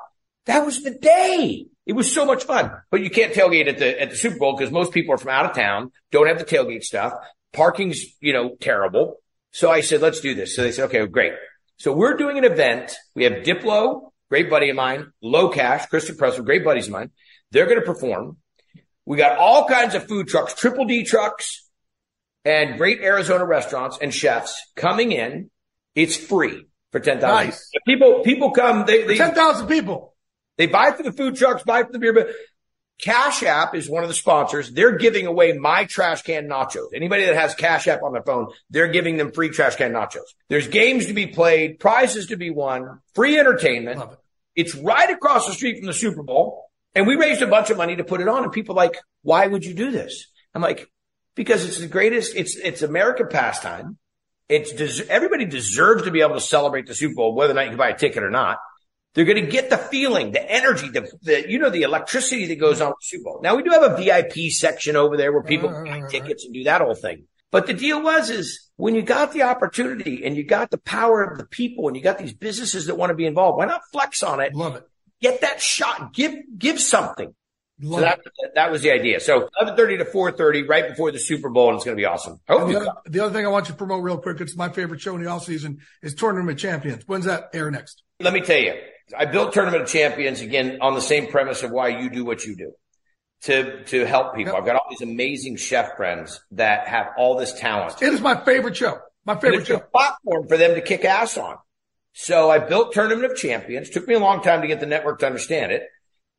That 0.46 0.64
was 0.64 0.82
the 0.82 0.92
day. 0.92 1.66
It 1.86 1.94
was 1.94 2.12
so 2.12 2.24
much 2.24 2.44
fun. 2.44 2.70
But 2.90 3.00
you 3.00 3.10
can't 3.10 3.32
tailgate 3.32 3.68
at 3.68 3.78
the 3.78 4.00
at 4.00 4.10
the 4.10 4.16
Super 4.16 4.38
Bowl 4.38 4.56
because 4.56 4.72
most 4.72 4.92
people 4.92 5.14
are 5.14 5.18
from 5.18 5.30
out 5.30 5.46
of 5.46 5.56
town, 5.56 5.90
don't 6.12 6.28
have 6.28 6.38
the 6.38 6.44
tailgate 6.44 6.84
stuff. 6.84 7.14
Parking's, 7.52 8.04
you 8.20 8.32
know, 8.32 8.56
terrible. 8.60 9.16
So 9.56 9.70
I 9.70 9.80
said, 9.80 10.02
let's 10.02 10.20
do 10.20 10.34
this. 10.34 10.54
So 10.54 10.62
they 10.62 10.70
said, 10.70 10.84
okay, 10.90 11.06
great. 11.06 11.32
So 11.78 11.90
we're 11.90 12.18
doing 12.18 12.36
an 12.36 12.44
event. 12.44 12.94
We 13.14 13.24
have 13.24 13.42
Diplo, 13.42 14.10
great 14.28 14.50
buddy 14.50 14.68
of 14.68 14.76
mine, 14.76 15.12
LoCash, 15.24 15.88
Christian 15.88 16.18
Presley, 16.18 16.44
great 16.44 16.62
buddies 16.62 16.88
of 16.88 16.92
mine. 16.92 17.10
They're 17.52 17.64
going 17.64 17.80
to 17.80 17.86
perform. 17.86 18.36
We 19.06 19.16
got 19.16 19.38
all 19.38 19.66
kinds 19.66 19.94
of 19.94 20.06
food 20.06 20.28
trucks, 20.28 20.52
triple 20.52 20.84
D 20.84 21.04
trucks, 21.04 21.66
and 22.44 22.76
great 22.76 23.00
Arizona 23.00 23.46
restaurants 23.46 23.96
and 23.98 24.12
chefs 24.12 24.60
coming 24.76 25.12
in 25.12 25.50
It's 25.94 26.18
free 26.18 26.66
for 26.92 27.00
10,000. 27.00 27.26
Nice. 27.26 27.70
People, 27.86 28.20
people 28.24 28.50
come, 28.50 28.84
they, 28.84 29.04
they, 29.04 29.16
10,000 29.16 29.68
people. 29.68 30.14
they 30.58 30.66
buy 30.66 30.92
for 30.92 31.02
the 31.02 31.12
food 31.12 31.34
trucks, 31.34 31.62
buy 31.62 31.82
for 31.82 31.92
the 31.92 31.98
beer, 31.98 32.12
but 32.12 32.28
Cash 33.00 33.42
App 33.42 33.74
is 33.74 33.90
one 33.90 34.02
of 34.02 34.08
the 34.08 34.14
sponsors. 34.14 34.70
They're 34.70 34.96
giving 34.96 35.26
away 35.26 35.52
my 35.52 35.84
trash 35.84 36.22
can 36.22 36.48
nachos. 36.48 36.88
Anybody 36.94 37.26
that 37.26 37.34
has 37.36 37.54
Cash 37.54 37.88
App 37.88 38.02
on 38.02 38.12
their 38.12 38.22
phone, 38.22 38.48
they're 38.70 38.88
giving 38.88 39.18
them 39.18 39.32
free 39.32 39.50
trash 39.50 39.76
can 39.76 39.92
nachos. 39.92 40.24
There's 40.48 40.68
games 40.68 41.06
to 41.06 41.12
be 41.12 41.26
played, 41.26 41.78
prizes 41.78 42.28
to 42.28 42.36
be 42.36 42.50
won, 42.50 43.00
free 43.14 43.38
entertainment. 43.38 43.98
Love 43.98 44.12
it. 44.12 44.18
It's 44.56 44.74
right 44.74 45.10
across 45.10 45.46
the 45.46 45.52
street 45.52 45.78
from 45.78 45.86
the 45.86 45.92
Super 45.92 46.22
Bowl. 46.22 46.70
And 46.94 47.06
we 47.06 47.16
raised 47.16 47.42
a 47.42 47.46
bunch 47.46 47.68
of 47.68 47.76
money 47.76 47.96
to 47.96 48.04
put 48.04 48.22
it 48.22 48.28
on. 48.28 48.42
And 48.42 48.52
people 48.52 48.74
are 48.74 48.82
like, 48.84 48.96
why 49.22 49.46
would 49.46 49.64
you 49.66 49.74
do 49.74 49.90
this? 49.90 50.26
I'm 50.54 50.62
like, 50.62 50.88
because 51.34 51.66
it's 51.66 51.78
the 51.78 51.86
greatest, 51.86 52.34
it's, 52.34 52.56
it's 52.56 52.80
American 52.80 53.28
pastime. 53.28 53.98
It's, 54.48 54.72
des- 54.72 55.06
everybody 55.10 55.44
deserves 55.44 56.04
to 56.04 56.10
be 56.10 56.22
able 56.22 56.34
to 56.34 56.40
celebrate 56.40 56.86
the 56.86 56.94
Super 56.94 57.16
Bowl, 57.16 57.34
whether 57.34 57.52
or 57.52 57.56
not 57.56 57.64
you 57.64 57.70
can 57.70 57.78
buy 57.78 57.90
a 57.90 57.98
ticket 57.98 58.22
or 58.22 58.30
not. 58.30 58.56
They're 59.16 59.24
going 59.24 59.42
to 59.42 59.50
get 59.50 59.70
the 59.70 59.78
feeling, 59.78 60.32
the 60.32 60.52
energy, 60.52 60.90
the, 60.90 61.10
the, 61.22 61.50
you 61.50 61.58
know, 61.58 61.70
the 61.70 61.82
electricity 61.82 62.48
that 62.48 62.60
goes 62.60 62.82
on 62.82 62.90
with 62.90 62.98
Super 63.00 63.24
Bowl. 63.24 63.40
Now 63.42 63.56
we 63.56 63.62
do 63.62 63.70
have 63.70 63.82
a 63.82 63.96
VIP 63.96 64.52
section 64.52 64.94
over 64.94 65.16
there 65.16 65.32
where 65.32 65.42
people 65.42 65.70
buy 65.70 66.02
tickets 66.10 66.44
and 66.44 66.52
do 66.52 66.64
that 66.64 66.82
whole 66.82 66.94
thing. 66.94 67.24
But 67.50 67.66
the 67.66 67.72
deal 67.72 68.02
was, 68.02 68.28
is 68.28 68.68
when 68.76 68.94
you 68.94 69.00
got 69.00 69.32
the 69.32 69.44
opportunity 69.44 70.26
and 70.26 70.36
you 70.36 70.44
got 70.44 70.70
the 70.70 70.76
power 70.76 71.22
of 71.22 71.38
the 71.38 71.46
people 71.46 71.88
and 71.88 71.96
you 71.96 72.02
got 72.02 72.18
these 72.18 72.34
businesses 72.34 72.86
that 72.86 72.96
want 72.96 73.08
to 73.08 73.14
be 73.14 73.24
involved, 73.24 73.56
why 73.56 73.64
not 73.64 73.80
flex 73.90 74.22
on 74.22 74.40
it? 74.40 74.54
Love 74.54 74.76
it. 74.76 74.86
Get 75.22 75.40
that 75.40 75.62
shot, 75.62 76.12
give, 76.12 76.34
give 76.58 76.78
something. 76.78 77.34
So 77.82 78.00
that, 78.00 78.18
it. 78.18 78.52
that 78.54 78.70
was 78.70 78.82
the 78.82 78.90
idea. 78.90 79.20
So 79.20 79.36
1130 79.36 79.98
to 79.98 80.04
430 80.04 80.62
right 80.64 80.88
before 80.88 81.10
the 81.10 81.18
Super 81.18 81.48
Bowl 81.48 81.70
and 81.70 81.76
it's 81.76 81.86
going 81.86 81.96
to 81.96 82.00
be 82.00 82.04
awesome. 82.04 82.38
I 82.46 82.52
hope 82.52 82.68
the, 82.68 82.76
other, 82.80 82.92
the 83.06 83.20
other 83.20 83.32
thing 83.32 83.46
I 83.46 83.48
want 83.48 83.68
you 83.68 83.72
to 83.72 83.78
promote 83.78 84.02
real 84.02 84.18
quick, 84.18 84.42
it's 84.42 84.56
my 84.56 84.68
favorite 84.68 85.00
show 85.00 85.14
in 85.14 85.22
the 85.22 85.30
off 85.30 85.44
season 85.44 85.78
is 86.02 86.14
Tournament 86.14 86.58
of 86.58 86.58
Champions. 86.58 87.04
When's 87.06 87.24
that 87.24 87.50
air 87.54 87.70
next? 87.70 88.02
Let 88.20 88.34
me 88.34 88.42
tell 88.42 88.58
you, 88.58 88.74
I 89.16 89.24
built 89.26 89.52
Tournament 89.52 89.82
of 89.82 89.88
Champions 89.88 90.40
again 90.40 90.78
on 90.80 90.94
the 90.94 91.00
same 91.00 91.28
premise 91.28 91.62
of 91.62 91.70
why 91.70 91.88
you 91.88 92.10
do 92.10 92.24
what 92.24 92.44
you 92.44 92.56
do 92.56 92.72
to, 93.42 93.84
to 93.84 94.04
help 94.06 94.34
people. 94.34 94.52
Yep. 94.54 94.60
I've 94.60 94.66
got 94.66 94.76
all 94.76 94.86
these 94.90 95.02
amazing 95.02 95.56
chef 95.56 95.96
friends 95.96 96.40
that 96.52 96.88
have 96.88 97.08
all 97.16 97.36
this 97.38 97.52
talent. 97.52 98.00
It 98.02 98.12
is 98.12 98.20
my 98.20 98.42
favorite 98.44 98.76
show. 98.76 98.98
My 99.24 99.34
favorite 99.34 99.60
it's 99.60 99.70
a 99.70 99.74
show. 99.74 99.78
platform 99.80 100.48
for 100.48 100.56
them 100.56 100.74
to 100.74 100.80
kick 100.80 101.04
ass 101.04 101.36
on. 101.36 101.56
So 102.12 102.50
I 102.50 102.58
built 102.58 102.92
Tournament 102.92 103.30
of 103.30 103.36
Champions. 103.36 103.90
Took 103.90 104.08
me 104.08 104.14
a 104.14 104.18
long 104.18 104.42
time 104.42 104.62
to 104.62 104.66
get 104.68 104.80
the 104.80 104.86
network 104.86 105.18
to 105.20 105.26
understand 105.26 105.70
it. 105.72 105.82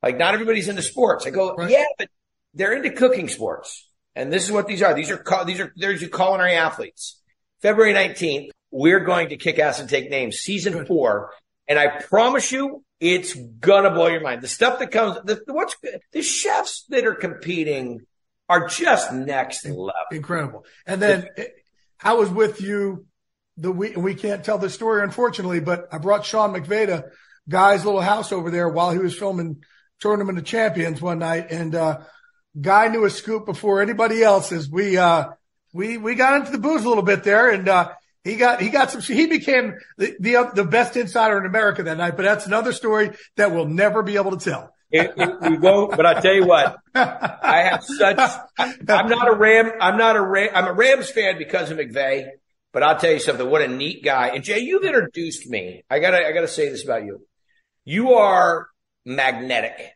Like 0.02 0.18
not 0.18 0.34
everybody's 0.34 0.68
into 0.68 0.82
sports. 0.82 1.26
I 1.26 1.30
go, 1.30 1.54
Right. 1.56 1.70
yeah, 1.70 1.86
but 1.98 2.10
they're 2.54 2.74
into 2.74 2.92
cooking 2.92 3.28
sports. 3.30 3.88
And 4.16 4.34
this 4.34 4.46
is 4.46 4.52
what 4.52 4.68
these 4.68 4.82
are. 4.82 4.94
These 4.94 5.12
are, 5.12 5.24
these 5.46 5.60
are, 5.60 5.72
there's 5.76 6.02
your 6.02 6.10
culinary 6.10 6.54
athletes. 6.54 7.22
February 7.62 7.94
19th, 7.94 8.50
we're 8.72 9.02
going 9.02 9.30
to 9.30 9.38
kick 9.38 9.60
ass 9.60 9.80
and 9.80 9.90
take 9.90 10.10
names, 10.10 10.38
season 10.38 10.86
four. 10.86 11.32
And 11.68 11.78
I 11.78 11.88
promise 11.88 12.52
you, 12.52 12.84
it's 13.00 13.34
gonna 13.34 13.92
blow 13.92 14.08
your 14.08 14.22
mind. 14.22 14.42
The 14.42 14.48
stuff 14.48 14.80
that 14.80 14.92
comes, 14.92 15.18
the, 15.26 15.42
what's 15.48 15.76
good, 15.76 16.00
the 16.12 16.22
chefs 16.22 16.86
that 16.90 17.06
are 17.06 17.16
competing 17.16 18.02
are 18.50 18.68
just 18.68 19.12
next 19.14 19.66
level. 19.66 19.92
Incredible. 20.12 20.66
And 20.86 21.02
then 21.02 21.28
I 22.02 22.14
was 22.14 22.30
with 22.30 22.62
you 22.62 23.06
the 23.58 23.72
week, 23.72 23.96
and 23.96 24.04
we 24.04 24.16
can't 24.16 24.44
tell 24.44 24.58
the 24.58 24.70
story, 24.70 25.04
unfortunately, 25.04 25.60
but 25.60 25.88
I 25.92 25.98
brought 25.98 26.26
Sean 26.26 26.54
McVay 26.54 26.88
to 26.88 27.06
Guy's 27.50 27.86
little 27.86 28.02
house 28.02 28.32
over 28.32 28.52
there 28.52 28.70
while 28.70 28.92
he 28.92 29.00
was 29.00 29.18
filming 29.18 29.64
Tournament 30.00 30.38
of 30.38 30.46
Champions 30.46 31.02
one 31.02 31.20
night. 31.20 31.52
And, 31.52 31.76
uh, 31.76 32.00
Guy 32.60 32.88
knew 32.88 33.06
a 33.06 33.10
scoop 33.10 33.46
before 33.46 33.82
anybody 33.82 34.24
else 34.24 34.52
as 34.52 34.70
we, 34.70 34.98
uh, 34.98 35.30
we, 35.74 35.98
we 35.98 36.16
got 36.16 36.40
into 36.40 36.52
the 36.52 36.58
booze 36.58 36.86
a 36.86 36.90
little 36.90 37.04
bit 37.04 37.24
there 37.24 37.50
and, 37.50 37.68
uh, 37.68 37.92
he 38.28 38.36
got, 38.36 38.62
he 38.62 38.70
got 38.70 38.92
some, 38.92 39.02
he 39.02 39.28
became 39.28 39.76
the, 39.98 40.16
the, 40.20 40.52
the 40.54 40.64
best 40.64 40.98
insider 40.98 41.38
in 41.38 41.46
America 41.46 41.84
that 41.84 41.98
night, 41.98 42.16
but 42.16 42.24
that's 42.24 42.46
another 42.46 42.74
story 42.74 43.12
that 43.36 43.52
we'll 43.52 43.68
never 43.68 44.04
be 44.04 44.18
able 44.18 44.38
to 44.38 44.50
tell. 44.50 44.74
It, 44.90 45.14
it, 45.18 45.42
we 45.42 45.58
won't, 45.58 45.96
but 45.98 46.06
I 46.06 46.20
tell 46.20 46.34
you 46.34 46.46
what, 46.46 46.78
I 46.96 47.70
have 47.70 47.84
such, 47.84 48.18
I'm 48.58 49.10
not 49.10 49.28
a 49.28 49.36
Ram, 49.36 49.72
I'm 49.82 49.98
not 49.98 50.16
a 50.16 50.22
Ram, 50.22 50.50
I'm 50.54 50.68
a 50.68 50.74
Rams 50.74 51.10
fan 51.10 51.38
because 51.38 51.72
of 51.72 51.78
McVay, 51.78 52.28
but 52.72 52.84
I'll 52.84 52.98
tell 52.98 53.12
you 53.12 53.20
something, 53.20 53.50
what 53.50 53.62
a 53.62 53.68
neat 53.68 54.04
guy. 54.04 54.30
And 54.30 54.44
Jay, 54.44 54.60
you've 54.60 54.84
introduced 54.84 55.48
me. 55.50 55.84
I 55.90 56.00
gotta, 56.00 56.26
I 56.26 56.32
gotta 56.32 56.48
say 56.48 56.70
this 56.70 56.84
about 56.84 57.06
you. 57.06 57.26
You 57.86 58.14
are 58.14 58.68
magnetic 59.06 59.94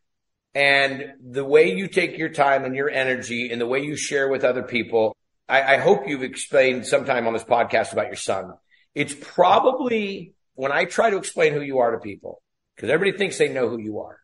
and 0.54 1.14
the 1.22 1.46
way 1.46 1.74
you 1.74 1.88
take 1.88 2.18
your 2.18 2.30
time 2.30 2.66
and 2.66 2.76
your 2.76 2.90
energy 2.90 3.50
and 3.52 3.62
the 3.62 3.68
way 3.68 3.82
you 3.82 3.96
share 3.96 4.30
with 4.30 4.44
other 4.44 4.64
people. 4.64 5.16
I, 5.52 5.74
I 5.76 5.78
hope 5.80 6.08
you've 6.08 6.24
explained 6.24 6.88
sometime 6.88 7.28
on 7.28 7.34
this 7.34 7.44
podcast 7.44 7.92
about 7.92 8.08
your 8.08 8.16
son. 8.16 8.54
It's 8.96 9.14
probably 9.14 10.34
when 10.54 10.72
I 10.72 10.86
try 10.86 11.10
to 11.10 11.18
explain 11.18 11.54
who 11.54 11.62
you 11.62 11.80
are 11.80 11.92
to 11.92 12.00
people, 12.00 12.42
because 12.76 12.90
everybody 12.90 13.18
thinks 13.18 13.38
they 13.38 13.50
know 13.50 13.68
who 13.68 13.78
you 13.78 14.00
are. 14.00 14.18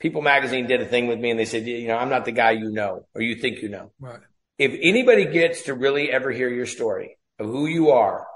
People 0.00 0.22
magazine 0.22 0.66
did 0.66 0.82
a 0.82 0.84
thing 0.84 1.06
with 1.06 1.20
me 1.20 1.30
and 1.30 1.38
they 1.38 1.44
said, 1.44 1.66
you 1.66 1.86
know, 1.86 1.96
I'm 1.96 2.10
not 2.10 2.24
the 2.24 2.32
guy 2.32 2.50
you 2.50 2.70
know 2.70 3.06
or 3.14 3.22
you 3.22 3.36
think 3.36 3.62
you 3.62 3.68
know. 3.68 3.92
Right. 4.00 4.18
If 4.58 4.76
anybody 4.82 5.26
gets 5.26 5.62
to 5.62 5.74
really 5.74 6.10
ever 6.10 6.32
hear 6.32 6.50
your 6.50 6.66
story 6.66 7.16
of 7.38 7.46
who 7.46 7.66
you 7.66 7.90
are 7.90 8.26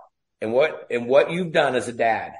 and 0.40 0.52
what, 0.52 0.86
and 0.90 1.06
what 1.06 1.32
you've 1.32 1.52
done 1.52 1.74
as 1.74 1.88
a 1.88 1.92
dad, 1.92 2.32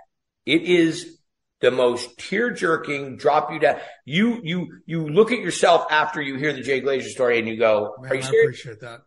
it 0.47 0.63
is 0.63 1.19
the 1.61 1.71
most 1.71 2.17
tear 2.17 2.51
jerking, 2.51 3.17
drop 3.17 3.53
you 3.53 3.59
down. 3.59 3.79
You, 4.05 4.41
you, 4.43 4.81
you 4.87 5.09
look 5.09 5.33
at 5.33 5.41
yourself 5.41 5.87
after 5.91 6.23
you 6.23 6.37
hear 6.37 6.53
the 6.53 6.63
Jay 6.63 6.81
Glazer 6.81 7.09
story 7.09 7.39
and 7.41 7.49
you 7.49 7.59
go, 7.59 7.97
Man, 8.01 8.13
are 8.13 8.15
you 8.15 8.23
I 8.23 8.25
serious? 8.25 8.61
appreciate 8.61 8.81
that. 8.81 9.01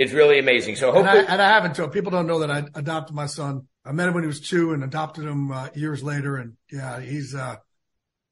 It's 0.00 0.12
really 0.12 0.38
amazing. 0.38 0.76
So 0.76 0.92
And 0.96 1.06
I, 1.06 1.16
and 1.18 1.42
I 1.42 1.48
haven't 1.48 1.76
told 1.76 1.92
people 1.92 2.10
don't 2.10 2.26
know 2.26 2.38
that 2.40 2.50
I 2.50 2.64
adopted 2.74 3.14
my 3.14 3.26
son. 3.26 3.66
I 3.84 3.92
met 3.92 4.08
him 4.08 4.14
when 4.14 4.22
he 4.22 4.28
was 4.28 4.40
two 4.40 4.72
and 4.72 4.82
adopted 4.82 5.24
him 5.24 5.52
uh, 5.52 5.68
years 5.74 6.02
later. 6.02 6.36
And 6.36 6.54
yeah, 6.72 7.00
he's, 7.00 7.34
uh, 7.34 7.56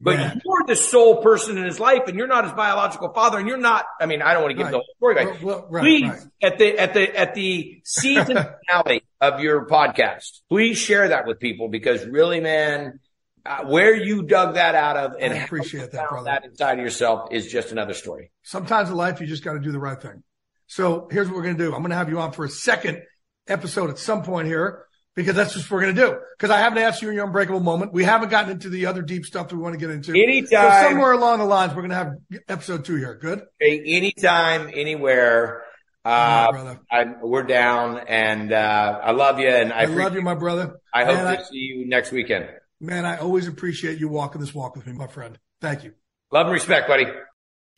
But 0.01 0.17
man. 0.17 0.41
you're 0.45 0.65
the 0.67 0.77
sole 0.77 1.23
person 1.23 1.59
in 1.59 1.65
his 1.65 1.79
life, 1.79 2.03
and 2.07 2.17
you're 2.17 2.27
not 2.27 2.45
his 2.45 2.53
biological 2.55 3.13
father, 3.13 3.39
and 3.39 3.47
you're 3.49 3.59
not. 3.59 3.85
I 4.01 4.07
mean, 4.07 4.23
I 4.23 4.33
don't 4.33 4.43
want 4.45 4.53
to 4.53 4.57
give 4.57 4.65
Right. 4.67 4.71
the 4.71 4.79
whole 4.79 4.95
story 4.97 5.15
back. 5.15 5.43
Well, 5.43 5.59
well, 5.61 5.67
right, 5.71 5.81
please, 5.83 6.09
right. 6.09 6.23
at 6.43 6.59
the 6.59 6.79
at 6.79 6.95
the 6.95 7.19
at 7.19 7.35
the 7.35 7.81
season 7.85 8.39
finale 8.69 9.03
of 9.21 9.41
your 9.41 9.67
podcast, 9.67 10.41
please 10.49 10.79
share 10.79 11.09
that 11.09 11.27
with 11.27 11.39
people 11.39 11.69
because 11.69 12.07
really, 12.07 12.41
man, 12.41 13.01
uh, 13.45 13.65
where 13.65 13.95
you 13.95 14.23
dug 14.23 14.55
that 14.55 14.75
out 14.75 14.97
of 14.97 15.13
and 15.21 15.35
I 15.35 15.39
appreciate 15.39 15.91
that, 15.93 16.09
brother. 16.09 16.25
that 16.27 16.45
inside 16.45 16.79
of 16.79 16.85
yourself 16.85 17.29
is 17.33 17.47
just 17.47 17.73
another 17.73 17.95
story. 17.95 18.31
sometimes 18.43 18.89
in 18.91 18.97
life, 18.97 19.21
you 19.21 19.27
just 19.27 19.45
got 19.45 19.55
to 19.55 19.61
do 19.61 19.73
the 19.73 19.81
right 19.81 20.01
thing. 20.01 20.23
So 20.69 21.09
here's 21.11 21.27
what 21.27 21.37
we're 21.37 21.43
going 21.43 21.57
to 21.57 21.65
do. 21.65 21.75
I'm 21.75 21.81
going 21.81 21.91
to 21.91 21.97
have 21.97 22.09
you 22.09 22.21
on 22.21 22.33
for 22.33 22.45
a 22.45 22.49
second 22.49 23.03
episode 23.49 23.91
at 23.91 23.99
some 23.99 24.23
point 24.23 24.47
here 24.47 24.85
because 25.17 25.35
that's 25.35 25.55
just 25.55 25.69
what 25.69 25.79
we're 25.79 25.83
going 25.83 25.97
to 25.97 26.01
do. 26.01 26.19
Because 26.37 26.51
I 26.51 26.61
haven't 26.61 26.79
asked 26.79 27.03
you 27.03 27.09
in 27.09 27.15
your 27.17 27.27
unbreakable 27.27 27.61
moment. 27.61 27.93
We 27.93 28.05
haven't 28.05 28.29
gotten 28.29 28.53
into 28.53 28.69
the 28.69 28.87
other 28.87 29.03
deep 29.03 29.25
stuff 29.25 29.49
that 29.49 29.57
we 29.57 29.63
want 29.63 29.73
to 29.73 29.79
get 29.81 29.91
into. 29.91 30.13
Anytime. 30.13 30.71
So 30.71 30.89
somewhere 30.91 31.13
along 31.13 31.39
the 31.39 31.45
lines, 31.45 31.75
we're 31.75 31.83
going 31.83 31.91
to 31.91 31.97
have 31.97 32.13
episode 32.49 32.85
two 32.85 32.97
here. 32.97 33.17
Good. 33.17 33.43
Okay, 33.61 33.83
anytime, 33.85 34.71
anywhere. 34.73 35.65
Uh, 36.05 36.53
brother. 36.53 36.81
I'm, 36.91 37.21
we're 37.21 37.43
down, 37.43 37.99
and 38.07 38.53
uh, 38.53 39.01
I 39.03 39.11
love 39.11 39.41
you, 39.41 39.49
and 39.49 39.73
I, 39.73 39.83
I 39.83 39.85
love 39.87 40.15
you, 40.15 40.23
my 40.23 40.37
brother. 40.37 40.77
I 40.95 41.05
hope 41.05 41.17
man, 41.17 41.37
to 41.37 41.45
see 41.45 41.57
you 41.57 41.87
next 41.87 42.13
weekend. 42.13 42.49
man, 42.81 43.05
I 43.05 43.19
always 43.19 43.49
appreciate 43.49 43.99
you 43.99 44.09
walking 44.09 44.41
this 44.41 44.55
walk 44.55 44.77
with 44.77 44.87
me, 44.87 44.93
my 44.93 45.09
friend. 45.09 45.39
Thank 45.61 45.85
you. 45.85 45.95
Love 46.31 46.47
and 46.47 46.53
respect, 46.53 46.89
buddy. 46.89 47.07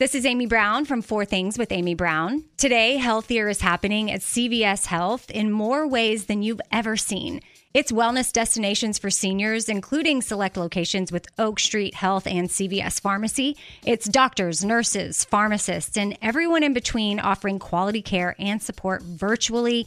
This 0.00 0.16
is 0.16 0.26
Amy 0.26 0.46
Brown 0.46 0.86
from 0.86 1.02
Four 1.02 1.24
Things 1.24 1.56
with 1.56 1.70
Amy 1.70 1.94
Brown. 1.94 2.42
Today, 2.56 2.96
Healthier 2.96 3.48
is 3.48 3.60
happening 3.60 4.10
at 4.10 4.22
CVS 4.22 4.86
Health 4.86 5.30
in 5.30 5.52
more 5.52 5.86
ways 5.86 6.26
than 6.26 6.42
you've 6.42 6.60
ever 6.72 6.96
seen. 6.96 7.40
It's 7.74 7.92
wellness 7.92 8.32
destinations 8.32 8.98
for 8.98 9.08
seniors, 9.08 9.68
including 9.68 10.20
select 10.20 10.56
locations 10.56 11.12
with 11.12 11.28
Oak 11.38 11.60
Street 11.60 11.94
Health 11.94 12.26
and 12.26 12.48
CVS 12.48 13.00
Pharmacy. 13.00 13.56
It's 13.86 14.08
doctors, 14.08 14.64
nurses, 14.64 15.24
pharmacists, 15.24 15.96
and 15.96 16.18
everyone 16.20 16.64
in 16.64 16.72
between 16.72 17.20
offering 17.20 17.60
quality 17.60 18.02
care 18.02 18.34
and 18.36 18.60
support 18.60 19.00
virtually 19.02 19.86